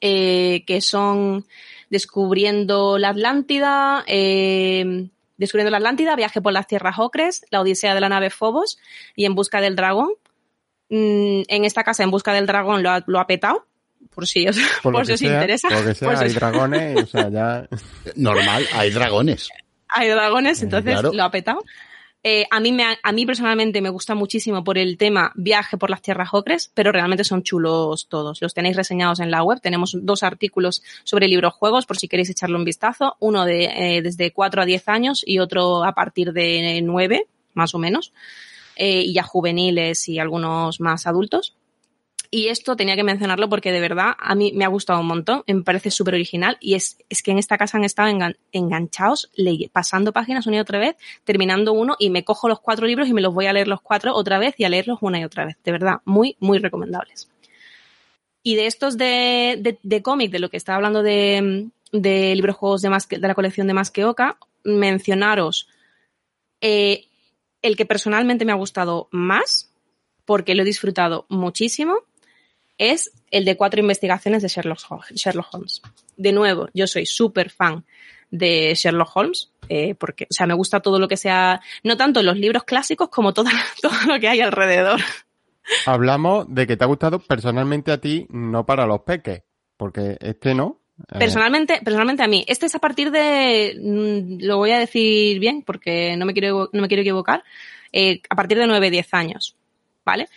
eh, 0.00 0.64
que 0.66 0.80
son 0.80 1.46
Descubriendo 1.88 2.98
la 2.98 3.10
Atlántida, 3.10 4.04
eh, 4.06 5.08
Descubriendo 5.36 5.70
la 5.70 5.76
Atlántida, 5.76 6.16
Viaje 6.16 6.40
por 6.40 6.52
las 6.52 6.66
Tierras 6.66 6.98
Ocres, 6.98 7.44
La 7.50 7.60
Odisea 7.60 7.94
de 7.94 8.00
la 8.00 8.08
nave 8.08 8.30
Phobos 8.30 8.78
y 9.14 9.24
En 9.24 9.34
Busca 9.34 9.60
del 9.60 9.76
Dragón. 9.76 10.10
Mm, 10.88 11.42
en 11.46 11.64
esta 11.64 11.84
casa, 11.84 12.02
En 12.02 12.10
Busca 12.10 12.32
del 12.32 12.46
Dragón, 12.46 12.82
lo 12.82 12.90
ha, 12.90 13.04
lo 13.06 13.20
ha 13.20 13.26
petado 13.26 13.66
por 14.16 14.26
si 14.26 14.48
os, 14.48 14.56
por 14.82 14.92
por 14.94 15.06
si 15.06 15.12
os 15.12 15.20
sea, 15.20 15.34
interesa. 15.34 15.68
Por 15.68 15.78
lo 15.78 15.84
que 15.84 15.94
sea, 15.94 16.08
Pues 16.08 16.20
hay 16.20 16.26
es- 16.28 16.34
dragones, 16.34 17.02
o 17.04 17.06
sea, 17.06 17.28
ya... 17.30 17.68
Normal, 18.16 18.66
hay 18.72 18.90
dragones. 18.90 19.48
hay 19.88 20.08
dragones, 20.08 20.60
entonces 20.62 20.92
claro. 20.94 21.12
lo 21.12 21.22
ha 21.22 21.30
petado. 21.30 21.62
Eh, 22.28 22.44
a, 22.50 22.58
mí 22.58 22.72
me, 22.72 22.82
ha- 22.82 22.98
a 23.04 23.12
mí 23.12 23.24
personalmente 23.24 23.80
me 23.80 23.88
gusta 23.90 24.16
muchísimo 24.16 24.64
por 24.64 24.78
el 24.78 24.96
tema 24.98 25.30
viaje 25.36 25.76
por 25.76 25.90
las 25.90 26.02
tierras 26.02 26.30
ocres, 26.32 26.72
pero 26.74 26.90
realmente 26.90 27.22
son 27.22 27.44
chulos 27.44 28.08
todos. 28.08 28.42
Los 28.42 28.52
tenéis 28.52 28.74
reseñados 28.74 29.20
en 29.20 29.30
la 29.30 29.44
web. 29.44 29.60
Tenemos 29.60 29.96
dos 30.02 30.24
artículos 30.24 30.82
sobre 31.04 31.28
libros 31.28 31.54
juegos 31.54 31.86
por 31.86 31.98
si 31.98 32.08
queréis 32.08 32.28
echarle 32.30 32.56
un 32.56 32.64
vistazo. 32.64 33.14
Uno 33.20 33.44
de 33.44 33.66
eh, 33.66 34.02
desde 34.02 34.32
4 34.32 34.62
a 34.62 34.64
10 34.64 34.88
años 34.88 35.22
y 35.24 35.38
otro 35.38 35.84
a 35.84 35.92
partir 35.92 36.32
de 36.32 36.80
9, 36.82 37.26
más 37.54 37.76
o 37.76 37.78
menos. 37.78 38.12
Eh, 38.74 39.02
y 39.02 39.14
ya 39.14 39.22
juveniles 39.22 40.08
y 40.08 40.18
algunos 40.18 40.80
más 40.80 41.06
adultos. 41.06 41.54
Y 42.30 42.48
esto 42.48 42.76
tenía 42.76 42.96
que 42.96 43.04
mencionarlo 43.04 43.48
porque 43.48 43.72
de 43.72 43.80
verdad 43.80 44.14
a 44.18 44.34
mí 44.34 44.52
me 44.54 44.64
ha 44.64 44.68
gustado 44.68 45.00
un 45.00 45.06
montón, 45.06 45.42
me 45.46 45.62
parece 45.62 45.90
súper 45.90 46.14
original 46.14 46.56
y 46.60 46.74
es, 46.74 46.98
es 47.08 47.22
que 47.22 47.30
en 47.30 47.38
esta 47.38 47.56
casa 47.58 47.78
han 47.78 47.84
estado 47.84 48.08
engan- 48.08 48.36
enganchados, 48.52 49.30
ley- 49.34 49.68
pasando 49.72 50.12
páginas 50.12 50.46
una 50.46 50.56
y 50.56 50.60
otra 50.60 50.78
vez, 50.78 50.96
terminando 51.24 51.72
uno 51.72 51.96
y 51.98 52.10
me 52.10 52.24
cojo 52.24 52.48
los 52.48 52.60
cuatro 52.60 52.86
libros 52.86 53.08
y 53.08 53.12
me 53.12 53.20
los 53.22 53.32
voy 53.32 53.46
a 53.46 53.52
leer 53.52 53.68
los 53.68 53.80
cuatro 53.80 54.14
otra 54.14 54.38
vez 54.38 54.54
y 54.58 54.64
a 54.64 54.68
leerlos 54.68 54.98
una 55.00 55.20
y 55.20 55.24
otra 55.24 55.44
vez. 55.44 55.56
De 55.64 55.72
verdad, 55.72 56.00
muy, 56.04 56.36
muy 56.40 56.58
recomendables. 56.58 57.28
Y 58.42 58.54
de 58.54 58.66
estos 58.66 58.96
de, 58.96 59.58
de, 59.60 59.78
de 59.82 60.02
cómic, 60.02 60.30
de 60.30 60.38
lo 60.38 60.50
que 60.50 60.56
estaba 60.56 60.76
hablando 60.76 61.02
de, 61.02 61.68
de 61.92 62.34
libros 62.34 62.56
juegos 62.56 62.82
de, 62.82 62.90
más 62.90 63.06
que, 63.06 63.18
de 63.18 63.26
la 63.26 63.34
colección 63.34 63.66
de 63.66 63.74
Más 63.74 63.90
que 63.90 64.04
Oca, 64.04 64.38
mencionaros 64.64 65.68
eh, 66.60 67.06
el 67.62 67.76
que 67.76 67.86
personalmente 67.86 68.44
me 68.44 68.52
ha 68.52 68.56
gustado 68.56 69.08
más, 69.10 69.72
porque 70.24 70.54
lo 70.54 70.62
he 70.62 70.64
disfrutado 70.64 71.26
muchísimo, 71.28 71.98
es 72.78 73.10
el 73.30 73.44
de 73.44 73.56
cuatro 73.56 73.80
investigaciones 73.80 74.42
de 74.42 74.48
Sherlock, 74.48 74.78
Hol- 74.90 75.14
Sherlock 75.14 75.48
Holmes. 75.52 75.82
De 76.16 76.32
nuevo, 76.32 76.68
yo 76.74 76.86
soy 76.86 77.06
súper 77.06 77.50
fan 77.50 77.84
de 78.30 78.74
Sherlock 78.74 79.16
Holmes, 79.16 79.50
eh, 79.68 79.94
porque, 79.94 80.24
o 80.24 80.32
sea, 80.34 80.46
me 80.46 80.54
gusta 80.54 80.80
todo 80.80 80.98
lo 80.98 81.08
que 81.08 81.16
sea, 81.16 81.60
no 81.84 81.96
tanto 81.96 82.22
los 82.22 82.36
libros 82.36 82.64
clásicos 82.64 83.08
como 83.08 83.32
todo, 83.32 83.48
todo 83.82 83.94
lo 84.06 84.18
que 84.20 84.28
hay 84.28 84.40
alrededor. 84.40 85.00
Hablamos 85.84 86.46
de 86.48 86.66
que 86.66 86.76
te 86.76 86.84
ha 86.84 86.86
gustado 86.86 87.18
personalmente 87.18 87.90
a 87.92 88.00
ti, 88.00 88.26
no 88.30 88.64
para 88.66 88.86
los 88.86 89.00
peques, 89.02 89.42
porque 89.76 90.16
este 90.20 90.54
no. 90.54 90.80
Eh, 91.12 91.18
Personalmente, 91.18 91.80
personalmente 91.84 92.22
a 92.22 92.28
mí, 92.28 92.44
este 92.48 92.66
es 92.66 92.74
a 92.74 92.78
partir 92.78 93.10
de, 93.10 93.76
mm, 93.80 94.44
lo 94.46 94.58
voy 94.58 94.70
a 94.70 94.78
decir 94.78 95.38
bien 95.40 95.62
porque 95.62 96.16
no 96.16 96.24
me 96.24 96.32
quiero, 96.32 96.70
no 96.72 96.82
me 96.82 96.88
quiero 96.88 97.02
equivocar, 97.02 97.42
eh, 97.92 98.20
a 98.30 98.34
partir 98.36 98.58
de 98.58 98.66
9-10 98.66 99.08
años, 99.12 99.56
¿vale? 100.04 100.28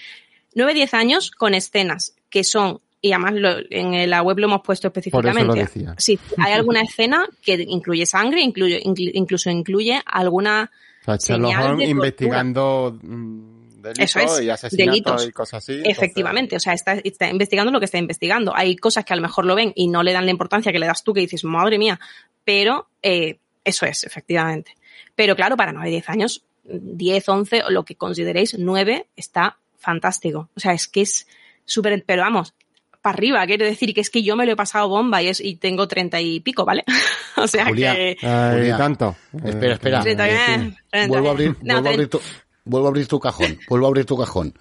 9-10 0.55 0.93
años 0.95 1.31
con 1.31 1.53
escenas 1.53 2.15
que 2.29 2.43
son 2.43 2.79
y 3.01 3.13
además 3.13 3.33
lo, 3.35 3.55
en 3.69 4.09
la 4.09 4.21
web 4.21 4.39
lo 4.39 4.47
hemos 4.47 4.61
puesto 4.61 4.87
específicamente. 4.87 5.45
Por 5.45 5.57
eso 5.57 5.61
lo 5.61 5.65
decía. 5.65 5.95
Sí, 5.97 6.19
hay 6.37 6.51
alguna 6.51 6.81
escena 6.81 7.25
que 7.41 7.53
incluye 7.53 8.05
sangre, 8.05 8.41
incluye, 8.41 8.81
incluso 8.83 9.49
incluye 9.49 10.01
alguna 10.05 10.69
O 11.01 11.05
sea, 11.05 11.17
señal 11.19 11.77
de 11.77 11.85
investigando 11.85 12.99
mm, 13.01 13.81
delitos 13.81 14.03
Eso 14.03 14.19
es, 14.19 14.41
y 14.41 14.49
asesinatos 14.49 14.91
delitos. 14.91 15.27
y 15.27 15.31
cosas 15.31 15.63
así. 15.63 15.73
entonces- 15.73 15.97
Efectivamente, 15.97 16.55
o 16.57 16.59
sea, 16.59 16.73
está, 16.73 16.93
está 16.95 17.29
investigando 17.29 17.71
lo 17.71 17.79
que 17.79 17.85
está 17.85 17.97
investigando. 17.97 18.53
Hay 18.53 18.75
cosas 18.75 19.05
que 19.05 19.13
a 19.13 19.15
lo 19.15 19.21
mejor 19.21 19.45
lo 19.45 19.55
ven 19.55 19.71
y 19.75 19.87
no 19.87 20.03
le 20.03 20.11
dan 20.11 20.25
la 20.25 20.31
importancia 20.31 20.73
que 20.73 20.79
le 20.79 20.85
das 20.87 21.03
tú, 21.03 21.13
que 21.13 21.21
dices, 21.21 21.45
madre 21.45 21.77
mía, 21.77 22.01
pero 22.43 22.89
eh, 23.01 23.37
eso 23.63 23.85
es, 23.85 24.03
efectivamente. 24.03 24.75
Pero 25.15 25.37
claro, 25.37 25.55
para 25.55 25.71
9, 25.71 25.89
10 25.89 26.09
años, 26.09 26.43
10, 26.65 27.29
11, 27.29 27.63
o 27.63 27.69
lo 27.69 27.85
que 27.85 27.95
consideréis, 27.95 28.57
9, 28.59 29.07
está 29.15 29.57
fantástico. 29.77 30.49
O 30.55 30.59
sea, 30.59 30.73
es 30.73 30.87
que 30.89 31.01
es 31.01 31.27
súper, 31.69 32.03
pero 32.05 32.23
vamos, 32.23 32.53
para 33.01 33.13
arriba, 33.15 33.45
quiero 33.45 33.65
decir 33.65 33.93
que 33.93 34.01
es 34.01 34.09
que 34.09 34.23
yo 34.23 34.35
me 34.35 34.45
lo 34.45 34.51
he 34.51 34.55
pasado 34.57 34.89
bomba 34.89 35.21
y, 35.23 35.27
es, 35.29 35.39
y 35.39 35.55
tengo 35.55 35.87
30 35.87 36.19
y 36.19 36.39
pico, 36.41 36.65
¿vale? 36.65 36.83
o 37.37 37.47
sea 37.47 37.65
Julia, 37.67 37.93
que... 37.95 38.17
Ay, 38.21 38.57
Julia, 38.57 38.77
tanto. 38.77 39.15
espera, 39.45 39.73
espera. 39.75 39.99
Eh, 39.99 40.03
Treinta, 40.03 40.25
sí. 40.25 40.31
eh, 40.31 40.75
treinta, 40.89 41.07
Vuelvo 41.07 41.27
a 41.29 41.31
abrir, 41.31 41.49
No, 41.49 41.55
vuelvo 41.55 41.79
a 41.79 41.81
treinta. 41.83 41.89
abrir 41.91 42.07
tu, 42.09 42.21
vuelvo 42.65 42.87
a 42.87 42.89
abrir 42.89 43.07
tu 43.07 43.19
cajón, 43.19 43.59
vuelvo 43.69 43.85
a 43.85 43.89
abrir 43.89 44.05
tu 44.05 44.17
cajón. 44.17 44.53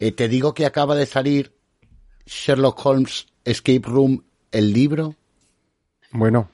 Eh, 0.00 0.12
te 0.12 0.28
digo 0.28 0.52
que 0.54 0.66
acaba 0.66 0.94
de 0.94 1.06
salir 1.06 1.52
Sherlock 2.26 2.84
Holmes 2.84 3.26
Escape 3.44 3.80
Room, 3.84 4.22
el 4.52 4.72
libro. 4.72 5.14
Bueno. 6.12 6.50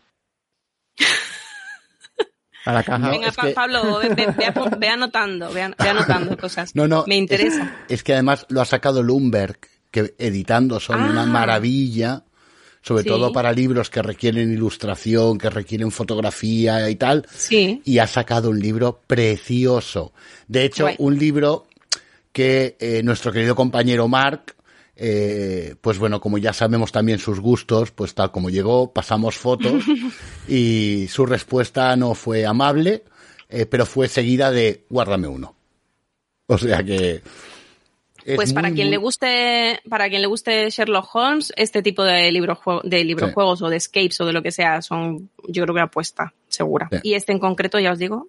A 2.64 2.72
la 2.72 2.82
caja. 2.82 3.10
Venga, 3.10 3.28
es 3.28 3.34
Pa- 3.36 3.42
que- 3.48 3.52
Pablo, 3.52 3.98
ve, 3.98 4.08
ve- 4.10 4.26
ve 4.38 4.52
ve 4.78 4.88
anotando, 4.88 5.52
ve, 5.52 5.62
an- 5.62 5.74
ve 5.78 5.88
anotando 5.88 6.36
cosas. 6.38 6.70
No, 6.74 6.88
no. 6.88 7.04
Me 7.06 7.16
interesa. 7.16 7.74
Es, 7.88 7.94
es 7.96 8.02
que 8.02 8.14
además 8.14 8.46
lo 8.48 8.62
ha 8.62 8.64
sacado 8.64 9.02
Lumberg, 9.02 9.58
que 9.94 10.12
editando 10.18 10.80
son 10.80 11.00
Ah. 11.00 11.08
una 11.10 11.24
maravilla, 11.24 12.24
sobre 12.82 13.04
Sí. 13.04 13.08
todo 13.08 13.32
para 13.32 13.52
libros 13.52 13.88
que 13.90 14.02
requieren 14.02 14.52
ilustración, 14.52 15.38
que 15.38 15.48
requieren 15.50 15.92
fotografía 15.92 16.90
y 16.90 16.96
tal. 16.96 17.24
Sí. 17.32 17.80
Y 17.84 17.98
ha 17.98 18.06
sacado 18.08 18.50
un 18.50 18.58
libro 18.60 19.00
precioso. 19.06 20.12
De 20.48 20.64
hecho, 20.64 20.88
un 20.98 21.16
libro 21.16 21.66
que 22.32 22.76
eh, 22.80 23.02
nuestro 23.04 23.30
querido 23.30 23.54
compañero 23.54 24.08
Mark, 24.08 24.56
eh, 24.96 25.76
pues 25.80 25.98
bueno, 25.98 26.20
como 26.20 26.38
ya 26.38 26.52
sabemos 26.52 26.90
también 26.90 27.20
sus 27.20 27.38
gustos, 27.38 27.92
pues 27.92 28.14
tal 28.14 28.32
como 28.32 28.50
llegó, 28.50 28.92
pasamos 28.92 29.36
fotos 29.36 29.84
y 30.48 31.06
su 31.08 31.24
respuesta 31.24 31.94
no 31.96 32.14
fue 32.14 32.44
amable, 32.44 33.04
eh, 33.48 33.66
pero 33.66 33.86
fue 33.86 34.08
seguida 34.08 34.50
de 34.50 34.84
guárdame 34.90 35.28
uno. 35.28 35.54
O 36.48 36.58
sea 36.58 36.82
que... 36.82 37.22
es 38.24 38.36
Pues 38.36 38.52
para 38.52 38.68
muy, 38.68 38.76
quien 38.76 38.86
muy- 38.88 38.92
le 38.92 38.96
guste, 38.98 39.80
para 39.88 40.08
quien 40.08 40.22
le 40.22 40.26
guste 40.28 40.70
Sherlock 40.70 41.14
Holmes, 41.14 41.52
este 41.56 41.82
tipo 41.82 42.02
de 42.04 42.30
libros 42.32 42.58
de 42.84 43.04
librojuegos 43.04 43.62
o 43.62 43.68
de 43.68 43.76
escapes 43.76 44.20
o 44.20 44.26
de 44.26 44.32
lo 44.32 44.42
que 44.42 44.50
sea 44.50 44.80
son, 44.82 45.30
yo 45.48 45.62
creo 45.64 45.74
que 45.74 45.80
apuesta 45.80 46.32
segura. 46.48 46.88
Sí. 46.90 46.98
Y 47.02 47.14
este 47.14 47.32
en 47.32 47.38
concreto, 47.38 47.78
ya 47.78 47.92
os 47.92 47.98
digo, 47.98 48.28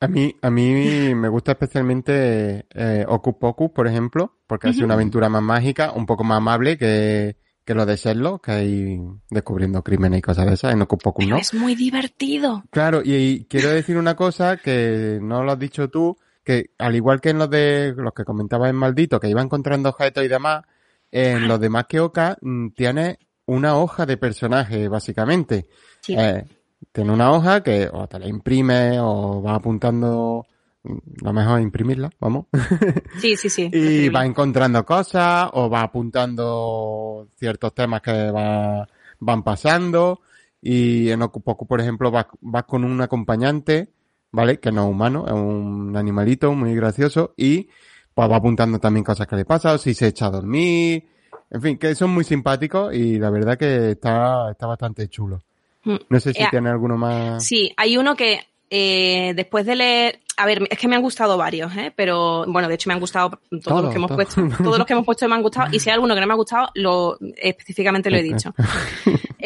A 0.00 0.08
mí, 0.08 0.34
a 0.42 0.50
mí 0.50 1.14
me 1.14 1.28
gusta 1.28 1.52
especialmente 1.52 2.66
eh, 2.74 3.04
Ocus 3.08 3.34
Pocus, 3.40 3.70
por 3.70 3.86
ejemplo, 3.86 4.36
porque 4.46 4.68
hace 4.68 4.84
una 4.84 4.94
aventura 4.94 5.28
más 5.28 5.42
mágica, 5.42 5.92
un 5.92 6.04
poco 6.06 6.22
más 6.22 6.36
amable 6.36 6.76
que, 6.76 7.36
que 7.64 7.74
lo 7.74 7.86
de 7.86 7.96
Sherlock, 7.96 8.44
que 8.44 8.52
hay 8.52 9.00
descubriendo 9.30 9.82
crímenes 9.82 10.18
y 10.18 10.22
cosas 10.22 10.46
de 10.46 10.52
esas. 10.54 10.72
En 10.74 10.86
pero 10.86 11.12
no. 11.28 11.36
es 11.38 11.54
muy 11.54 11.74
divertido. 11.74 12.62
Claro, 12.70 13.00
y, 13.02 13.14
y 13.14 13.44
quiero 13.46 13.70
decir 13.70 13.96
una 13.96 14.14
cosa 14.14 14.58
que 14.58 15.18
no 15.22 15.42
lo 15.42 15.52
has 15.52 15.58
dicho 15.58 15.88
tú, 15.88 16.16
que 16.46 16.70
al 16.78 16.94
igual 16.94 17.20
que 17.20 17.30
en 17.30 17.38
los 17.38 17.50
de 17.50 17.92
los 17.96 18.14
que 18.14 18.24
comentabas 18.24 18.70
en 18.70 18.76
Maldito, 18.76 19.18
que 19.18 19.28
iba 19.28 19.42
encontrando 19.42 19.88
objetos 19.88 20.24
y 20.24 20.28
demás, 20.28 20.64
en 21.10 21.48
los 21.48 21.58
demás 21.58 21.86
que 21.88 21.98
Oca 22.00 22.38
mm, 22.40 22.68
tiene 22.68 23.18
una 23.46 23.76
hoja 23.76 24.06
de 24.06 24.16
personaje, 24.16 24.86
básicamente. 24.88 25.66
Sí. 26.00 26.14
Eh, 26.16 26.44
tiene 26.92 27.12
una 27.12 27.32
hoja 27.32 27.62
que 27.62 27.88
o 27.92 28.06
te 28.06 28.18
la 28.20 28.28
imprime 28.28 29.00
o 29.00 29.42
va 29.42 29.56
apuntando, 29.56 30.46
mm, 30.84 30.96
lo 31.24 31.32
mejor 31.32 31.58
es 31.58 31.64
imprimirla, 31.64 32.10
vamos. 32.20 32.46
Sí, 33.20 33.36
sí, 33.36 33.48
sí. 33.50 33.68
y 33.72 34.08
va 34.08 34.24
encontrando 34.24 34.84
cosas 34.86 35.50
o 35.52 35.68
va 35.68 35.82
apuntando 35.82 37.28
ciertos 37.36 37.74
temas 37.74 38.00
que 38.02 38.30
va- 38.30 38.86
van 39.18 39.42
pasando. 39.42 40.20
Y 40.62 41.10
en 41.10 41.22
Okupoku, 41.22 41.66
por 41.66 41.80
ejemplo, 41.80 42.10
vas, 42.10 42.26
vas 42.40 42.64
con 42.64 42.84
un 42.84 43.00
acompañante, 43.00 43.88
¿vale? 44.36 44.60
Que 44.60 44.70
no 44.70 44.84
es 44.84 44.90
humano, 44.90 45.24
es 45.26 45.32
un 45.32 45.96
animalito 45.96 46.52
muy 46.52 46.74
gracioso 46.74 47.32
y 47.38 47.68
pues 48.14 48.30
va 48.30 48.36
apuntando 48.36 48.78
también 48.78 49.02
cosas 49.02 49.26
que 49.26 49.34
le 49.36 49.44
pasan, 49.46 49.74
o 49.74 49.78
si 49.78 49.94
se 49.94 50.08
echa 50.08 50.26
a 50.26 50.30
dormir, 50.30 51.04
en 51.50 51.62
fin, 51.62 51.78
que 51.78 51.94
son 51.94 52.10
muy 52.10 52.22
simpáticos 52.24 52.94
y 52.94 53.18
la 53.18 53.30
verdad 53.30 53.56
que 53.58 53.92
está, 53.92 54.50
está 54.50 54.66
bastante 54.66 55.08
chulo. 55.08 55.40
Mm. 55.84 55.96
No 56.10 56.20
sé 56.20 56.32
si 56.34 56.42
Eh, 56.42 56.48
tiene 56.50 56.68
alguno 56.68 56.96
más. 56.98 57.44
Sí, 57.44 57.72
hay 57.76 57.96
uno 57.96 58.14
que 58.14 58.40
eh, 58.68 59.32
después 59.36 59.64
de 59.64 59.76
leer, 59.76 60.20
a 60.36 60.44
ver, 60.44 60.66
es 60.70 60.78
que 60.78 60.88
me 60.88 60.96
han 60.96 61.02
gustado 61.02 61.38
varios, 61.38 61.74
¿eh? 61.76 61.92
pero 61.96 62.44
bueno, 62.48 62.68
de 62.68 62.74
hecho 62.74 62.90
me 62.90 62.94
han 62.94 63.00
gustado 63.00 63.38
todos 63.48 63.62
Todo, 63.62 63.82
los 63.82 63.90
que 63.90 63.96
hemos 63.96 64.08
todo. 64.08 64.16
puesto, 64.16 64.42
todos 64.64 64.78
los 64.78 64.86
que 64.86 64.92
hemos 64.92 65.04
puesto 65.06 65.28
me 65.28 65.34
han 65.34 65.42
gustado 65.42 65.68
y 65.72 65.78
si 65.80 65.88
hay 65.88 65.94
alguno 65.94 66.14
que 66.14 66.20
no 66.20 66.26
me 66.26 66.32
ha 66.32 66.36
gustado, 66.36 66.68
lo 66.74 67.16
específicamente 67.36 68.10
lo 68.10 68.16
he 68.18 68.22
dicho. 68.22 68.52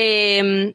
Eh, 0.02 0.74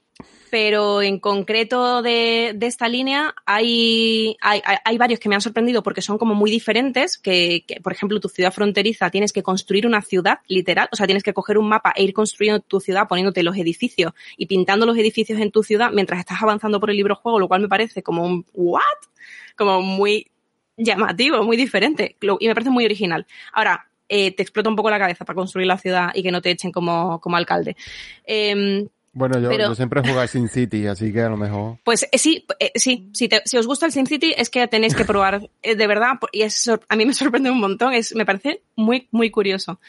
pero 0.56 1.02
en 1.02 1.20
concreto 1.20 2.02
de, 2.02 2.54
de 2.56 2.66
esta 2.66 2.88
línea 2.88 3.36
hay, 3.46 4.38
hay, 4.40 4.62
hay- 4.86 4.98
varios 4.98 5.20
que 5.20 5.28
me 5.28 5.36
han 5.36 5.42
sorprendido 5.42 5.84
porque 5.84 6.02
son 6.02 6.18
como 6.18 6.34
muy 6.34 6.50
diferentes, 6.50 7.18
que, 7.18 7.66
que, 7.68 7.82
por 7.82 7.92
ejemplo 7.92 8.22
tu 8.22 8.30
ciudad 8.30 8.54
fronteriza 8.54 9.10
tienes 9.10 9.34
que 9.34 9.44
construir 9.44 9.86
una 9.86 10.02
ciudad 10.02 10.40
literal, 10.48 10.88
o 10.94 10.96
sea 10.96 11.08
tienes 11.08 11.24
que 11.24 11.34
coger 11.34 11.58
un 11.58 11.68
mapa 11.68 11.92
e 11.94 12.06
ir 12.06 12.14
construyendo 12.14 12.62
tu 12.62 12.80
ciudad 12.80 13.06
poniéndote 13.10 13.44
los 13.44 13.58
edificios 13.58 14.14
y 14.38 14.46
pintando 14.46 14.86
los 14.86 14.98
edificios 14.98 15.42
en 15.42 15.52
tu 15.52 15.62
ciudad 15.62 15.92
mientras 15.92 16.22
estás 16.22 16.42
avanzando 16.42 16.80
por 16.80 16.90
el 16.90 16.96
libro 16.96 17.16
juego, 17.18 17.38
lo 17.38 17.50
cual 17.50 17.60
me 17.60 17.68
parece 17.68 18.02
como 18.02 18.24
un 18.26 18.46
¿what? 18.54 18.80
Como 19.58 19.82
muy 19.82 20.32
llamativo, 20.78 21.44
muy 21.44 21.58
diferente 21.58 22.16
y 22.40 22.48
me 22.48 22.54
parece 22.54 22.70
muy 22.70 22.86
original. 22.86 23.28
Ahora, 23.52 23.90
eh, 24.08 24.32
te 24.32 24.42
explota 24.44 24.70
un 24.70 24.76
poco 24.78 24.90
la 24.90 25.00
cabeza 25.00 25.26
para 25.26 25.36
construir 25.36 25.68
la 25.68 25.78
ciudad 25.78 26.12
y 26.14 26.24
que 26.24 26.32
no 26.32 26.42
te 26.42 26.52
echen 26.52 26.72
como, 26.72 27.20
como 27.20 27.36
alcalde. 27.36 27.76
Em, 28.26 28.88
Bueno, 29.16 29.40
yo, 29.40 29.48
pero- 29.48 29.70
yo 29.70 29.76
siempre 29.76 30.02
jugado 30.02 30.28
Sin 30.28 30.50
City, 30.50 30.88
así 30.88 31.14
que 31.14 31.22
a 31.22 31.30
lo 31.30 31.38
mejor. 31.38 31.78
Pues 31.86 32.04
eh, 32.04 32.18
sí, 32.18 32.46
eh, 32.60 32.74
sí, 32.76 33.10
si, 33.14 33.30
te- 33.30 33.42
si 33.46 33.58
os 33.58 33.66
gusta 33.66 33.86
el 33.86 33.94
SimCity 33.94 34.34
es 34.38 34.50
que 34.50 34.68
tenéis 34.68 34.94
que 34.94 35.06
probar, 35.06 35.50
eh, 35.64 35.76
de 35.76 35.88
verdad, 35.88 36.16
y 36.34 36.42
es, 36.42 36.68
a 36.70 36.96
mí 36.98 37.06
me 37.06 37.14
sorprende 37.14 37.50
un 37.50 37.60
montón, 37.62 37.94
es, 37.94 38.14
me 38.14 38.26
parece 38.26 38.62
muy, 38.76 39.08
muy 39.12 39.32
curioso. 39.32 39.80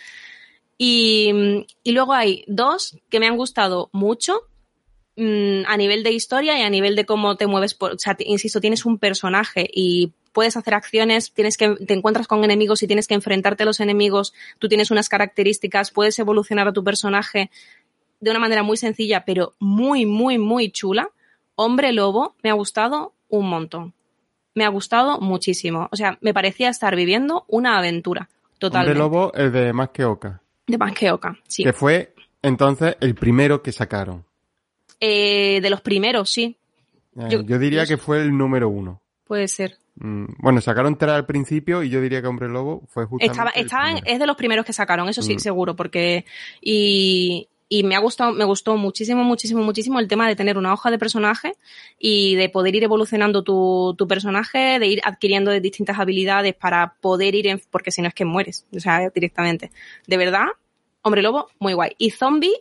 Y, 0.79 1.67
y 1.83 1.91
luego 1.93 2.13
hay 2.13 2.45
dos 2.47 2.97
que 3.11 3.19
me 3.19 3.27
han 3.27 3.37
gustado 3.37 3.91
mucho 3.93 4.43
mm, 5.17 5.63
a 5.67 5.77
nivel 5.77 6.05
de 6.05 6.13
historia 6.13 6.57
y 6.57 6.63
a 6.63 6.71
nivel 6.71 6.95
de 6.95 7.05
cómo 7.05 7.37
te 7.37 7.49
mueves 7.49 7.75
por, 7.75 7.95
o 7.95 7.99
sea, 7.99 8.15
insisto, 8.21 8.61
tienes 8.61 8.87
un 8.87 8.99
personaje 8.99 9.69
y 9.73 10.13
puedes 10.33 10.57
hacer 10.57 10.75
acciones, 10.75 11.33
tienes 11.33 11.57
que, 11.57 11.71
te 11.75 11.95
encuentras 11.95 12.29
con 12.29 12.45
enemigos 12.45 12.83
y 12.83 12.87
tienes 12.87 13.09
que 13.09 13.15
enfrentarte 13.15 13.65
a 13.65 13.67
los 13.67 13.81
enemigos, 13.81 14.35
tú 14.59 14.69
tienes 14.69 14.91
unas 14.93 15.09
características, 15.09 15.91
puedes 15.91 16.17
evolucionar 16.21 16.69
a 16.69 16.73
tu 16.73 16.85
personaje 16.85 17.51
de 18.21 18.31
una 18.31 18.39
manera 18.41 18.63
muy 18.63 18.77
sencilla, 18.77 19.25
pero 19.25 19.55
muy, 19.59 20.07
muy, 20.07 20.39
muy 20.39 20.71
chula. 20.71 21.11
Hombre 21.55 21.93
Lobo 21.93 22.35
me 22.43 22.51
ha 22.51 22.55
gustado 22.55 23.13
un 23.29 23.49
montón. 23.49 23.93
Me 24.55 24.65
ha 24.65 24.69
gustado 24.69 25.21
muchísimo. 25.21 25.89
O 25.93 25.97
sea, 25.97 26.19
me 26.21 26.33
parecía 26.33 26.69
estar 26.71 26.97
viviendo 26.97 27.45
una 27.49 27.77
aventura. 27.79 28.29
Totalmente. 28.59 29.01
Hombre 29.01 29.19
Lobo, 29.19 29.33
el 29.35 29.53
de 29.53 29.73
Más 29.73 29.91
que 29.91 30.05
Oca. 30.05 30.41
De 30.67 30.79
más 30.79 30.93
que 30.95 31.11
Oca, 31.11 31.39
sí. 31.47 31.63
Que 31.63 31.73
fue 31.73 32.15
entonces 32.43 32.97
el 33.01 33.15
primero 33.15 33.63
que 33.63 33.71
sacaron. 33.73 34.25
Eh, 34.99 35.61
de 35.61 35.71
los 35.71 35.81
primeros, 35.83 36.31
sí. 36.31 36.57
Eh, 37.19 37.27
Yo- 37.31 37.43
yo, 37.43 37.59
diría 37.59 37.85
yo- 37.85 37.89
que 37.89 37.97
fue 38.03 38.23
el 38.23 38.37
número 38.37 38.69
uno. 38.69 39.01
Puede 39.27 39.49
ser. 39.49 39.77
Mm, 39.97 40.27
Bueno, 40.39 40.61
sacaron 40.61 40.97
tres 40.99 41.13
al 41.13 41.27
principio 41.27 41.83
y 41.83 41.89
yo 41.91 42.01
diría 42.01 42.21
que 42.21 42.29
Hombre 42.29 42.49
Lobo 42.49 42.83
fue 42.89 43.07
justamente 43.07 43.31
Estaba, 43.33 43.51
estaba 43.51 44.01
es 44.05 44.19
de 44.19 44.27
los 44.27 44.37
primeros 44.37 44.65
que 44.65 44.73
sacaron, 44.73 45.09
eso 45.09 45.23
sí, 45.23 45.37
Mm. 45.37 45.39
seguro, 45.39 45.77
porque 45.77 46.25
y, 46.61 47.49
y 47.69 47.83
me 47.83 47.97
ha 47.97 47.99
gustado, 47.99 48.33
me 48.33 48.45
gustó 48.45 48.77
muchísimo, 48.77 49.25
muchísimo, 49.25 49.63
muchísimo 49.63 49.99
el 49.99 50.07
tema 50.07 50.29
de 50.29 50.37
tener 50.37 50.57
una 50.57 50.73
hoja 50.73 50.91
de 50.91 50.99
personaje 50.99 51.55
y 51.99 52.37
de 52.37 52.49
poder 52.49 52.77
ir 52.77 52.85
evolucionando 52.85 53.43
tu, 53.43 53.95
tu 53.99 54.07
personaje, 54.07 54.79
de 54.79 54.87
ir 54.87 55.01
adquiriendo 55.05 55.51
distintas 55.53 55.99
habilidades 55.99 56.55
para 56.55 56.95
poder 57.01 57.35
ir 57.35 57.49
en, 57.49 57.61
porque 57.71 57.91
si 57.91 58.03
no 58.03 58.09
es 58.09 58.15
que 58.15 58.25
mueres, 58.25 58.67
o 58.75 58.79
sea, 58.79 59.11
directamente. 59.11 59.73
De 60.07 60.17
verdad, 60.17 60.47
hombre 61.03 61.23
lobo, 61.23 61.49
muy 61.59 61.73
guay. 61.73 61.93
Y 61.99 62.11
zombie, 62.11 62.55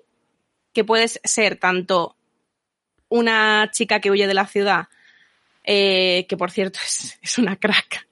que 0.73 0.83
puedes 0.83 1.19
ser 1.23 1.57
tanto 1.57 2.15
una 3.07 3.69
chica 3.71 3.99
que 3.99 4.09
huye 4.09 4.25
de 4.25 4.33
la 4.33 4.47
ciudad, 4.47 4.87
eh, 5.63 6.25
que 6.27 6.35
por 6.35 6.49
cierto 6.49 6.79
es, 6.85 7.19
es 7.21 7.37
una 7.37 7.57
crack, 7.57 8.07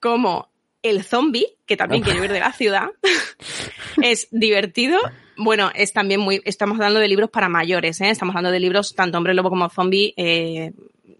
como 0.00 0.50
el 0.82 1.02
zombie, 1.02 1.56
que 1.64 1.76
también 1.76 2.02
quiere 2.02 2.20
huir 2.20 2.32
de 2.32 2.40
la 2.40 2.52
ciudad, 2.52 2.90
es 4.02 4.28
divertido. 4.30 4.98
Bueno, 5.38 5.70
es 5.74 5.92
también 5.92 6.20
muy, 6.20 6.40
estamos 6.44 6.76
hablando 6.76 6.98
de 6.98 7.08
libros 7.08 7.30
para 7.30 7.48
mayores, 7.48 8.00
¿eh? 8.00 8.10
estamos 8.10 8.34
hablando 8.34 8.52
de 8.52 8.60
libros 8.60 8.94
tanto 8.94 9.18
hombre 9.18 9.34
lobo 9.34 9.50
como 9.50 9.68
zombie, 9.68 10.14
eh, 10.16 10.72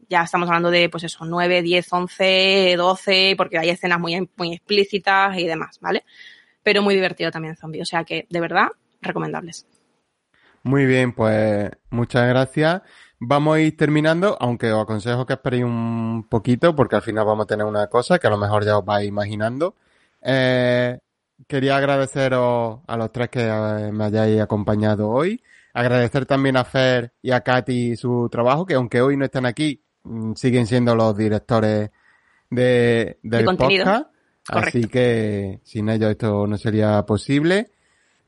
ya 0.09 0.23
estamos 0.23 0.49
hablando 0.49 0.71
de, 0.71 0.89
pues 0.89 1.05
eso, 1.05 1.25
9, 1.25 1.63
10, 1.63 1.93
11, 1.93 2.75
12, 2.77 3.35
porque 3.37 3.59
hay 3.59 3.71
escenas 3.71 4.01
muy, 4.01 4.29
muy 4.37 4.55
explícitas 4.55 5.37
y 5.39 5.47
demás, 5.47 5.79
¿vale? 5.81 6.05
Pero 6.63 6.83
muy 6.83 6.95
divertido 6.95 7.31
también 7.31 7.57
zombie, 7.57 7.83
o 7.83 7.85
sea 7.85 8.05
que, 8.05 8.27
de 8.31 8.41
verdad, 8.41 8.69
recomendables. 9.03 9.67
Muy 10.63 10.87
bien, 10.87 11.13
pues 11.13 11.71
muchas 11.91 12.27
gracias. 12.29 12.83
Vamos 13.19 13.57
a 13.57 13.61
ir 13.61 13.77
terminando, 13.77 14.37
aunque 14.41 14.73
os 14.73 14.83
aconsejo 14.83 15.25
que 15.27 15.35
esperéis 15.35 15.65
un 15.65 16.27
poquito, 16.29 16.75
porque 16.75 16.97
al 16.97 17.03
final 17.03 17.25
vamos 17.25 17.45
a 17.45 17.47
tener 17.47 17.67
una 17.67 17.87
cosa 17.87 18.19
que 18.19 18.27
a 18.27 18.31
lo 18.31 18.37
mejor 18.37 18.65
ya 18.65 18.79
os 18.79 18.85
vais 18.85 19.07
imaginando. 19.07 19.75
Eh, 20.23 20.99
quería 21.47 21.77
agradeceros 21.77 22.81
a 22.87 22.97
los 22.97 23.13
tres 23.13 23.29
que 23.29 23.47
eh, 23.47 23.93
me 23.93 24.05
hayáis 24.05 24.41
acompañado 24.41 25.09
hoy. 25.09 25.43
Agradecer 25.75 26.25
también 26.27 26.57
a 26.57 26.65
Fer 26.65 27.13
y 27.21 27.33
a 27.33 27.43
Katy 27.43 27.97
su 27.97 28.29
trabajo, 28.31 28.65
que 28.65 28.75
aunque 28.75 29.03
hoy 29.03 29.17
no 29.17 29.25
están 29.25 29.47
aquí, 29.47 29.83
mm, 30.05 30.33
siguen 30.35 30.67
siendo 30.67 30.95
los 30.95 31.17
directores 31.17 31.91
de, 32.51 33.19
del 33.23 33.45
podcast. 33.45 34.07
Así 34.49 34.85
que 34.85 35.61
sin 35.65 35.89
ellos 35.89 36.11
esto 36.11 36.47
no 36.47 36.57
sería 36.57 37.05
posible. 37.05 37.71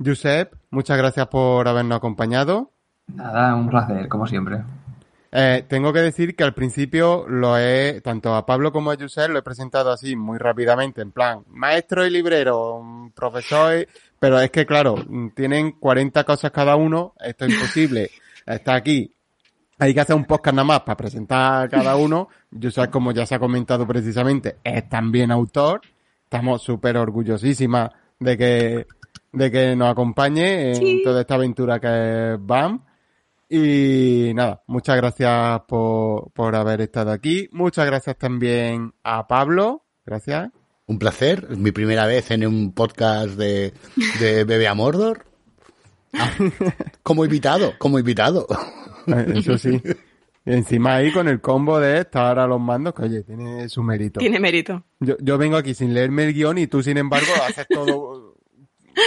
Josep, 0.04 0.52
muchas 0.70 0.98
gracias 0.98 1.26
por 1.28 1.66
habernos 1.68 1.96
acompañado. 1.96 2.72
Nada, 3.06 3.54
un 3.54 3.68
placer, 3.68 4.09
como 4.09 4.26
siempre. 4.26 4.59
Eh, 5.30 5.64
tengo 5.68 5.92
que 5.92 6.00
decir 6.00 6.34
que 6.34 6.42
al 6.42 6.54
principio 6.54 7.26
lo 7.28 7.58
he, 7.58 8.00
tanto 8.00 8.34
a 8.34 8.46
Pablo 8.46 8.72
como 8.72 8.90
a 8.90 8.96
Josep 8.96 9.30
lo 9.30 9.38
he 9.38 9.42
presentado 9.42 9.90
así 9.90 10.16
muy 10.16 10.38
rápidamente, 10.38 11.02
en 11.02 11.12
plan, 11.12 11.44
maestro 11.48 12.06
y 12.06 12.10
librero, 12.10 13.10
profesor, 13.14 13.86
pero 14.18 14.40
es 14.40 14.50
que 14.50 14.64
claro, 14.64 14.94
tienen 15.34 15.72
40 15.72 16.24
cosas 16.24 16.50
cada 16.50 16.76
uno, 16.76 17.12
esto 17.20 17.44
es 17.44 17.52
imposible, 17.52 18.10
está 18.46 18.74
aquí, 18.74 19.12
hay 19.78 19.92
que 19.92 20.00
hacer 20.00 20.16
un 20.16 20.24
podcast 20.24 20.54
nada 20.54 20.64
más 20.64 20.80
para 20.80 20.96
presentar 20.96 21.64
a 21.64 21.68
cada 21.68 21.96
uno, 21.96 22.28
Josep 22.50 22.90
como 22.90 23.12
ya 23.12 23.26
se 23.26 23.34
ha 23.34 23.38
comentado 23.38 23.86
precisamente, 23.86 24.56
es 24.64 24.88
también 24.88 25.30
autor, 25.30 25.82
estamos 26.24 26.62
súper 26.62 26.96
orgullosísimas 26.96 27.90
de 28.18 28.38
que, 28.38 28.86
de 29.32 29.50
que 29.50 29.76
nos 29.76 29.90
acompañe 29.90 30.72
en 30.72 31.02
toda 31.02 31.20
esta 31.20 31.34
aventura 31.34 31.78
que 31.78 32.32
es 32.32 32.46
BAM. 32.46 32.88
Y 33.49 34.32
nada, 34.34 34.62
muchas 34.66 34.96
gracias 34.96 35.62
por, 35.66 36.30
por 36.32 36.55
haber 36.55 36.82
estado 36.82 37.11
aquí. 37.11 37.49
Muchas 37.53 37.86
gracias 37.86 38.18
también 38.18 38.92
a 39.03 39.26
Pablo. 39.26 39.86
Gracias. 40.05 40.51
Un 40.86 40.99
placer. 40.99 41.46
Es 41.51 41.59
mi 41.59 41.72
primera 41.72 42.07
vez 42.07 42.30
en 42.30 42.46
un 42.46 42.72
podcast 42.72 43.30
de, 43.30 43.72
de 44.20 44.44
Bebe 44.44 44.68
a 44.68 44.74
Mordor. 44.74 45.24
Ah, 46.12 46.30
como 47.03 47.24
invitado, 47.24 47.72
como 47.78 47.99
invitado. 47.99 48.46
Eh, 49.07 49.34
eso 49.36 49.57
sí. 49.57 49.80
Encima 50.44 50.96
ahí 50.96 51.12
con 51.12 51.28
el 51.28 51.40
combo 51.40 51.80
de 51.80 52.01
estar 52.01 52.38
a 52.38 52.46
los 52.46 52.61
mandos, 52.61 52.94
que 52.94 53.03
oye, 53.03 53.22
tiene 53.22 53.68
su 53.68 53.82
mérito. 53.82 54.20
Tiene 54.20 54.38
mérito. 54.38 54.84
Yo, 55.01 55.16
yo 55.20 55.38
vengo 55.38 55.57
aquí 55.57 55.74
sin 55.74 55.94
leerme 55.94 56.24
el 56.24 56.34
guion 56.34 56.59
y 56.59 56.66
tú, 56.66 56.82
sin 56.82 56.96
embargo, 56.96 57.28
haces 57.46 57.66
todo 57.68 58.36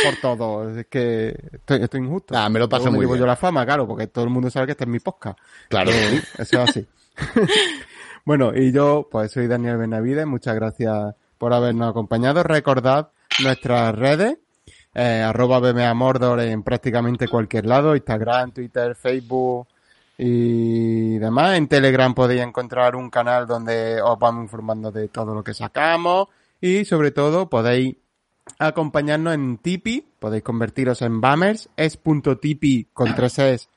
por 0.04 0.16
todo. 0.22 0.78
Es 0.78 0.88
que 0.88 1.36
estoy, 1.54 1.84
estoy 1.84 2.02
injusto. 2.02 2.36
Ah, 2.38 2.50
me 2.50 2.60
lo 2.60 2.68
paso 2.70 2.86
Luego 2.86 2.98
muy 2.98 3.06
bien. 3.06 3.20
yo 3.20 3.26
la 3.26 3.36
fama, 3.36 3.66
claro, 3.66 3.88
porque 3.88 4.08
todo 4.08 4.26
el 4.26 4.30
mundo 4.32 4.50
sabe 4.50 4.68
que 4.68 4.72
este 4.74 4.84
es 4.86 4.90
mi 4.90 5.00
podcast. 5.00 5.38
Claro. 5.70 5.92
Eh, 5.92 6.22
Eso 6.38 6.62
es 6.64 6.70
así. 6.70 6.88
bueno, 8.26 8.52
y 8.56 8.72
yo, 8.72 9.08
pues 9.10 9.32
soy 9.32 9.48
Daniel 9.48 9.78
Benavides. 9.78 10.26
Muchas 10.26 10.56
gracias 10.56 11.16
por 11.38 11.54
habernos 11.54 11.90
acompañado. 11.90 12.44
Recordad 12.44 13.10
nuestras 13.44 13.96
redes. 13.96 14.38
Eh, 14.94 15.22
arroba 15.26 15.60
BMA 15.60 15.94
Mordor 15.94 16.42
en 16.42 16.64
prácticamente 16.64 17.28
cualquier 17.28 17.66
lado. 17.66 17.96
Instagram, 17.96 18.52
Twitter, 18.52 18.96
Facebook 18.96 19.68
y 20.18 21.18
demás. 21.18 21.58
En 21.58 21.68
Telegram 21.68 22.14
podéis 22.14 22.42
encontrar 22.42 22.96
un 22.96 23.10
canal 23.10 23.48
donde 23.48 24.02
os 24.02 24.20
vamos 24.20 24.44
informando 24.44 24.92
de 24.92 25.08
todo 25.08 25.34
lo 25.34 25.44
que 25.44 25.54
sacamos. 25.54 26.28
Y 26.60 26.86
sobre 26.86 27.12
todo 27.12 27.50
podéis 27.50 27.96
acompañarnos 28.60 29.34
en 29.34 29.58
Tipeee, 29.58 30.06
podéis 30.20 30.44
convertiros 30.44 31.02
en 31.02 31.22
Bammers, 31.22 31.70
es.tipeee 31.78 32.88
con 32.94 33.16
tres 33.16 33.40
es 33.40 33.70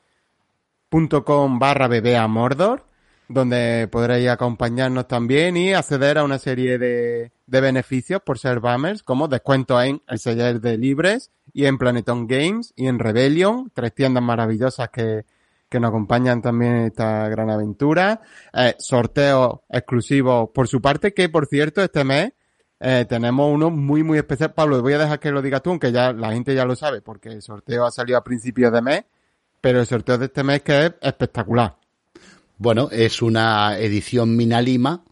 punto 0.89 1.25
com 1.25 1.59
barra 1.59 1.89
bebé 1.89 2.17
a 2.17 2.29
Mordor, 2.29 2.87
donde 3.29 3.89
podréis 3.91 4.29
acompañarnos 4.29 5.09
también 5.09 5.57
y 5.57 5.73
acceder 5.73 6.19
a 6.19 6.25
una 6.25 6.39
serie 6.39 6.79
de, 6.79 7.33
de 7.47 7.61
beneficios 7.61 8.21
por 8.23 8.39
ser 8.39 8.61
Bammers, 8.61 9.03
como 9.03 9.29
descuentos 9.29 9.83
en 9.83 10.03
el 10.07 10.19
seller 10.19 10.61
de 10.61 10.79
libres 10.79 11.31
y 11.53 11.67
en 11.67 11.79
Planeton 11.79 12.27
Games 12.27 12.73
y 12.77 12.87
en 12.87 12.99
Rebellion, 12.99 13.71
tres 13.75 13.95
tiendas 13.95 14.23
maravillosas 14.23 14.91
que, 14.91 15.25
que 15.69 15.81
nos 15.81 15.89
acompañan 15.89 16.43
también 16.43 16.77
en 16.77 16.85
esta 16.87 17.29
gran 17.29 17.51
aventura, 17.51 18.21
eh, 18.53 18.77
sorteos 18.79 19.61
exclusivos 19.69 20.51
por 20.55 20.69
su 20.69 20.81
parte, 20.81 21.13
que 21.13 21.29
por 21.29 21.47
cierto 21.47 21.83
este 21.83 22.05
mes 22.05 22.33
eh, 22.81 23.07
tenemos 23.09 23.53
uno 23.53 23.71
muy, 23.71 24.03
muy 24.03 24.19
especial. 24.19 24.53
Pablo, 24.53 24.81
voy 24.83 24.95
a 24.95 24.99
dejar 24.99 25.21
que 25.21 25.31
lo 25.31 25.43
digas 25.43 25.63
tú, 25.63 25.71
aunque 25.71 25.93
ya 25.93 26.13
la 26.13 26.33
gente 26.33 26.55
ya 26.55 26.65
lo 26.65 26.77
sabe, 26.77 27.01
porque 27.01 27.31
el 27.31 27.43
sorteo 27.43 27.87
ha 27.87 27.91
salido 27.91 28.19
a 28.19 28.25
principios 28.25 28.73
de 28.73 28.83
mes, 28.83 29.05
pero 29.61 29.81
el 29.81 29.87
sorteo 29.87 30.19
de 30.19 30.27
este 30.27 30.43
mes 30.43 30.63
que 30.63 30.87
es 30.87 30.93
espectacular. 31.01 31.77
Bueno, 32.59 32.89
es 32.93 33.23
una 33.23 33.79
edición 33.79 34.37
Minalima 34.37 35.03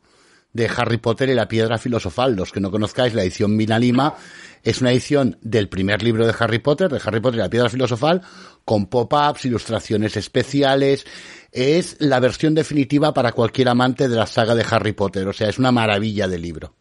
de 0.52 0.70
Harry 0.76 0.98
Potter 0.98 1.28
y 1.30 1.34
la 1.34 1.48
Piedra 1.48 1.78
Filosofal. 1.78 2.36
Los 2.36 2.52
que 2.52 2.60
no 2.60 2.70
conozcáis 2.70 3.14
la 3.14 3.22
edición 3.22 3.56
Minalima 3.56 4.14
es 4.62 4.80
una 4.80 4.92
edición 4.92 5.38
del 5.40 5.68
primer 5.68 6.02
libro 6.02 6.26
de 6.26 6.34
Harry 6.38 6.58
Potter, 6.58 6.90
de 6.90 7.00
Harry 7.04 7.20
Potter 7.20 7.38
y 7.38 7.42
la 7.42 7.50
Piedra 7.50 7.68
Filosofal, 7.68 8.22
con 8.64 8.86
pop-ups, 8.86 9.44
ilustraciones 9.44 10.16
especiales. 10.16 11.06
Es 11.50 11.96
la 12.00 12.20
versión 12.20 12.54
definitiva 12.54 13.12
para 13.12 13.32
cualquier 13.32 13.68
amante 13.68 14.08
de 14.08 14.16
la 14.16 14.26
saga 14.26 14.54
de 14.54 14.64
Harry 14.70 14.92
Potter. 14.92 15.26
O 15.26 15.32
sea, 15.32 15.48
es 15.48 15.58
una 15.58 15.72
maravilla 15.72 16.28
de 16.28 16.38
libro. 16.38 16.74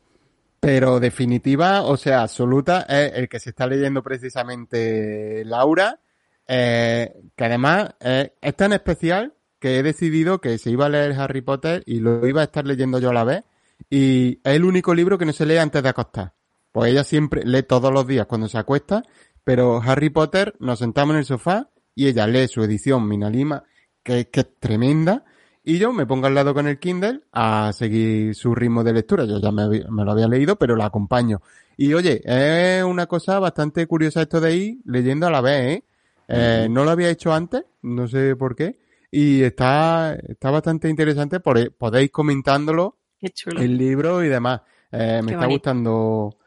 Pero 0.61 0.99
definitiva, 0.99 1.81
o 1.81 1.97
sea, 1.97 2.21
absoluta, 2.21 2.83
es 2.83 3.13
el 3.15 3.27
que 3.27 3.39
se 3.39 3.49
está 3.49 3.65
leyendo 3.65 4.03
precisamente 4.03 5.43
Laura, 5.43 5.99
eh, 6.47 7.13
que 7.35 7.45
además 7.45 7.95
eh, 7.99 8.35
es 8.39 8.55
tan 8.55 8.71
especial 8.71 9.33
que 9.57 9.79
he 9.79 9.83
decidido 9.83 10.39
que 10.39 10.59
se 10.59 10.69
iba 10.69 10.85
a 10.85 10.89
leer 10.89 11.13
Harry 11.13 11.41
Potter 11.41 11.81
y 11.87 11.99
lo 11.99 12.27
iba 12.27 12.41
a 12.41 12.43
estar 12.43 12.67
leyendo 12.67 12.99
yo 12.99 13.09
a 13.09 13.13
la 13.13 13.23
vez. 13.23 13.43
Y 13.89 14.39
es 14.43 14.55
el 14.55 14.63
único 14.63 14.93
libro 14.93 15.17
que 15.17 15.25
no 15.25 15.33
se 15.33 15.47
lee 15.47 15.57
antes 15.57 15.81
de 15.81 15.89
acostar. 15.89 16.33
Pues 16.71 16.91
ella 16.91 17.03
siempre 17.03 17.43
lee 17.43 17.63
todos 17.63 17.91
los 17.91 18.05
días 18.05 18.27
cuando 18.27 18.47
se 18.47 18.59
acuesta, 18.59 19.01
pero 19.43 19.81
Harry 19.81 20.11
Potter 20.11 20.53
nos 20.59 20.77
sentamos 20.77 21.15
en 21.15 21.19
el 21.19 21.25
sofá 21.25 21.71
y 21.95 22.05
ella 22.05 22.27
lee 22.27 22.47
su 22.47 22.63
edición 22.63 23.07
Minalima, 23.07 23.63
que, 24.03 24.29
que 24.29 24.41
es 24.41 24.59
tremenda, 24.59 25.25
y 25.63 25.77
yo 25.77 25.93
me 25.93 26.05
pongo 26.05 26.27
al 26.27 26.35
lado 26.35 26.53
con 26.53 26.67
el 26.67 26.79
Kindle 26.79 27.21
a 27.31 27.71
seguir 27.73 28.33
su 28.35 28.53
ritmo 28.55 28.83
de 28.83 28.93
lectura. 28.93 29.25
Yo 29.25 29.39
ya 29.39 29.51
me, 29.51 29.67
me 29.67 30.03
lo 30.05 30.11
había 30.11 30.27
leído, 30.27 30.55
pero 30.55 30.75
la 30.75 30.85
acompaño. 30.85 31.41
Y 31.77 31.93
oye, 31.93 32.21
es 32.23 32.83
una 32.83 33.05
cosa 33.07 33.39
bastante 33.39 33.85
curiosa 33.87 34.21
esto 34.21 34.39
de 34.41 34.55
ir 34.55 34.77
leyendo 34.85 35.27
a 35.27 35.31
la 35.31 35.41
vez, 35.41 35.77
¿eh? 35.77 35.83
Eh, 36.27 36.67
No 36.69 36.83
lo 36.85 36.91
había 36.91 37.09
hecho 37.09 37.33
antes, 37.33 37.63
no 37.81 38.07
sé 38.07 38.35
por 38.35 38.55
qué. 38.55 38.79
Y 39.11 39.41
está, 39.43 40.15
está 40.15 40.51
bastante 40.51 40.87
interesante, 40.89 41.39
por, 41.39 41.73
podéis 41.73 42.11
comentándolo 42.11 42.97
Qué 43.19 43.29
chulo. 43.29 43.59
el 43.61 43.77
libro 43.77 44.23
y 44.23 44.29
demás. 44.29 44.61
Eh, 44.91 45.19
me 45.21 45.27
Qué 45.27 45.33
está 45.33 45.45
bonito. 45.45 45.49
gustando 45.49 46.37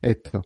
esto. 0.00 0.42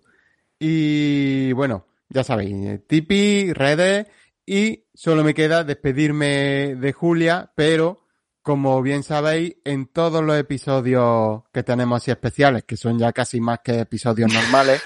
Y 0.59 1.53
bueno, 1.53 1.87
ya 2.09 2.25
sabéis, 2.25 2.53
eh, 2.67 2.79
Tipeee, 2.87 3.55
redes 3.55 4.07
y 4.45 4.85
solo 4.95 5.23
me 5.23 5.35
queda 5.35 5.63
despedirme 5.63 6.75
de 6.77 6.93
Julia, 6.93 7.53
pero 7.55 8.08
como 8.49 8.81
bien 8.81 9.03
sabéis, 9.03 9.57
en 9.63 9.89
todos 9.89 10.25
los 10.25 10.35
episodios 10.39 11.43
que 11.53 11.63
tenemos 11.63 12.01
así 12.01 12.11
especiales, 12.11 12.65
que 12.65 12.79
son 12.79 12.99
ya 12.99 13.13
casi 13.13 13.43
más 13.43 13.59
que 13.63 13.81
episodios 13.81 14.33
normales, 14.33 14.81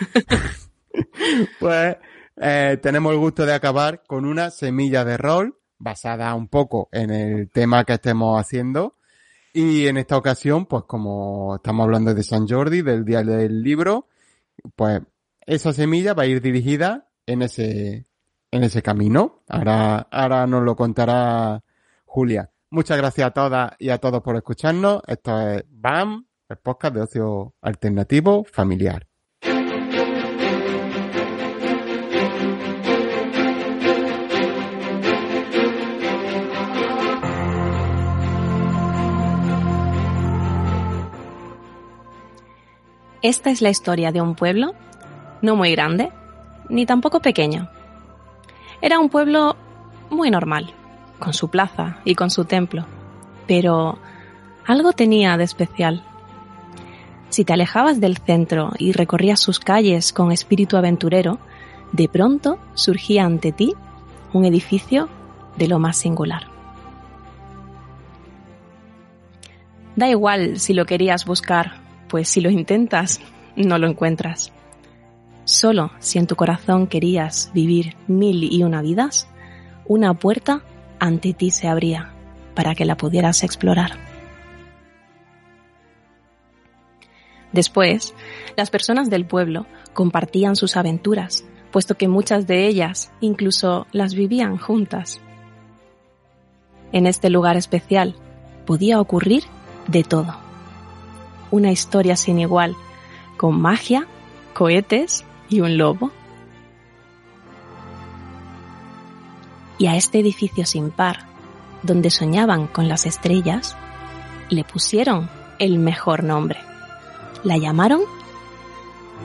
pues 1.61 1.97
eh, 2.41 2.81
tenemos 2.83 3.13
el 3.13 3.21
gusto 3.21 3.47
de 3.47 3.55
acabar 3.55 4.03
con 4.05 4.25
una 4.25 4.51
semilla 4.51 5.05
de 5.05 5.17
rol 5.17 5.61
basada 5.79 6.35
un 6.35 6.49
poco 6.49 6.89
en 6.91 7.13
el 7.13 7.51
tema 7.51 7.85
que 7.85 7.93
estemos 7.93 8.41
haciendo. 8.41 8.97
Y 9.53 9.87
en 9.87 9.97
esta 9.97 10.17
ocasión, 10.17 10.67
pues 10.67 10.83
como 10.89 11.55
estamos 11.55 11.85
hablando 11.85 12.15
de 12.15 12.25
San 12.25 12.49
Jordi, 12.49 12.83
del 12.83 13.05
día 13.05 13.23
del 13.23 13.63
libro, 13.63 14.09
pues 14.75 15.03
esa 15.47 15.73
semilla 15.73 16.15
va 16.15 16.25
a 16.25 16.27
ir 16.27 16.43
dirigida 16.43 17.11
en 17.27 17.43
ese, 17.43 18.09
en 18.51 18.65
ese 18.65 18.83
camino. 18.83 19.45
Ahora, 19.49 20.09
ahora 20.11 20.49
nos 20.49 20.65
lo 20.65 20.75
contará 20.75 21.63
Julia. 22.07 22.53
Muchas 22.73 22.97
gracias 22.97 23.27
a 23.27 23.31
todas 23.33 23.73
y 23.79 23.91
a 23.91 23.99
todos 23.99 24.23
por 24.23 24.35
escucharnos. 24.35 25.03
Esto 25.07 25.39
es 25.43 25.63
BAM, 25.69 26.25
el 26.49 26.57
podcast 26.57 26.95
de 26.95 27.03
ocio 27.03 27.55
alternativo 27.61 28.45
familiar. 28.45 29.07
Esta 43.21 43.51
es 43.51 43.61
la 43.61 43.69
historia 43.69 44.13
de 44.13 44.23
un 44.23 44.35
pueblo, 44.35 44.73
no 45.43 45.57
muy 45.57 45.73
grande, 45.73 46.11
ni 46.71 46.87
tampoco 46.87 47.21
pequeño. 47.21 47.69
Era 48.81 48.99
un 48.99 49.11
pueblo 49.11 49.57
muy 50.09 50.31
normal, 50.31 50.75
con 51.23 51.35
su 51.35 51.49
plaza 51.49 51.99
y 52.05 52.17
con 52.17 52.31
su 52.31 52.47
templo, 52.47 52.85
pero 53.47 53.97
algo 54.67 54.93
tenía 54.93 55.37
de 55.37 55.45
especial. 55.45 56.03
Si 57.29 57.45
te 57.45 57.53
alejabas 57.53 58.01
del 58.01 58.19
centro 58.19 58.73
y 58.77 58.91
recorrías 58.91 59.39
sus 59.39 59.61
calles 59.61 60.13
con 60.13 60.33
espíritu 60.33 60.77
aventurero, 60.77 61.39
de 61.93 62.09
pronto 62.09 62.59
surgía 62.75 63.25
ante 63.25 63.53
ti 63.53 63.73
un 64.33 64.45
edificio 64.45 65.09
de 65.57 65.69
lo 65.69 65.79
más 65.79 65.97
singular. 65.97 66.49
Da 69.95 70.09
igual 70.09 70.59
si 70.59 70.75
lo 70.75 70.87
querías 70.87 71.25
buscar, 71.25 71.75
pues 72.09 72.29
si 72.29 72.41
lo 72.41 72.51
intentas, 72.51 73.21
no 73.55 73.79
lo 73.79 73.87
encuentras. 73.87 74.51
Solo 75.45 75.93
si 76.01 76.19
en 76.19 76.27
tu 76.27 76.35
corazón 76.35 76.89
querías 76.89 77.53
vivir 77.55 77.95
mil 78.09 78.43
y 78.43 78.65
una 78.65 78.83
vidas, 78.83 79.29
una 79.87 80.15
puerta 80.15 80.63
ante 81.03 81.33
ti 81.33 81.51
se 81.51 81.67
abría 81.67 82.13
para 82.55 82.77
que 82.77 82.85
la 82.85 82.97
pudieras 82.97 83.43
explorar. 83.43 83.99
Después, 87.53 88.15
las 88.57 88.71
personas 88.71 89.11
del 89.11 89.27
pueblo 89.27 89.67
compartían 89.95 90.55
sus 90.55 90.77
aventuras, 90.77 91.45
puesto 91.73 91.97
que 91.97 92.07
muchas 92.07 92.47
de 92.47 92.69
ellas 92.69 93.11
incluso 93.21 93.89
las 93.91 94.15
vivían 94.15 94.59
juntas. 94.59 95.21
En 96.93 97.09
este 97.09 97.31
lugar 97.31 97.57
especial 97.57 98.15
podía 98.65 99.01
ocurrir 99.01 99.43
de 99.89 100.05
todo. 100.05 100.37
Una 101.51 101.73
historia 101.73 102.15
sin 102.15 102.39
igual, 102.39 102.77
con 103.37 103.61
magia, 103.61 104.07
cohetes 104.55 105.25
y 105.49 105.63
un 105.63 105.79
lobo. 105.79 106.13
Y 109.83 109.89
a 109.89 109.97
este 109.97 110.21
edificio 110.21 110.65
sin 110.65 110.93
par, 110.93 111.27
donde 111.83 112.11
soñaban 112.11 112.69
con 112.69 112.87
las 112.87 113.05
estrellas, 113.05 113.77
le 114.49 114.63
pusieron 114.63 115.29
el 115.59 115.81
mejor 115.81 116.23
nombre. 116.23 116.61
La 117.43 117.57
llamaron 117.57 118.03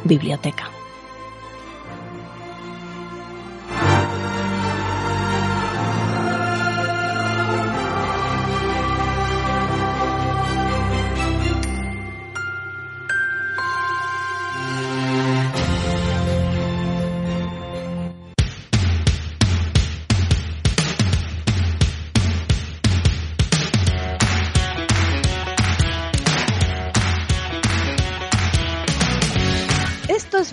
biblioteca. 0.03 0.71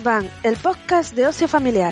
Van, 0.05 0.29
el 0.43 0.55
podcast 0.55 1.15
de 1.15 1.27
ocio 1.27 1.47
familiar. 1.47 1.91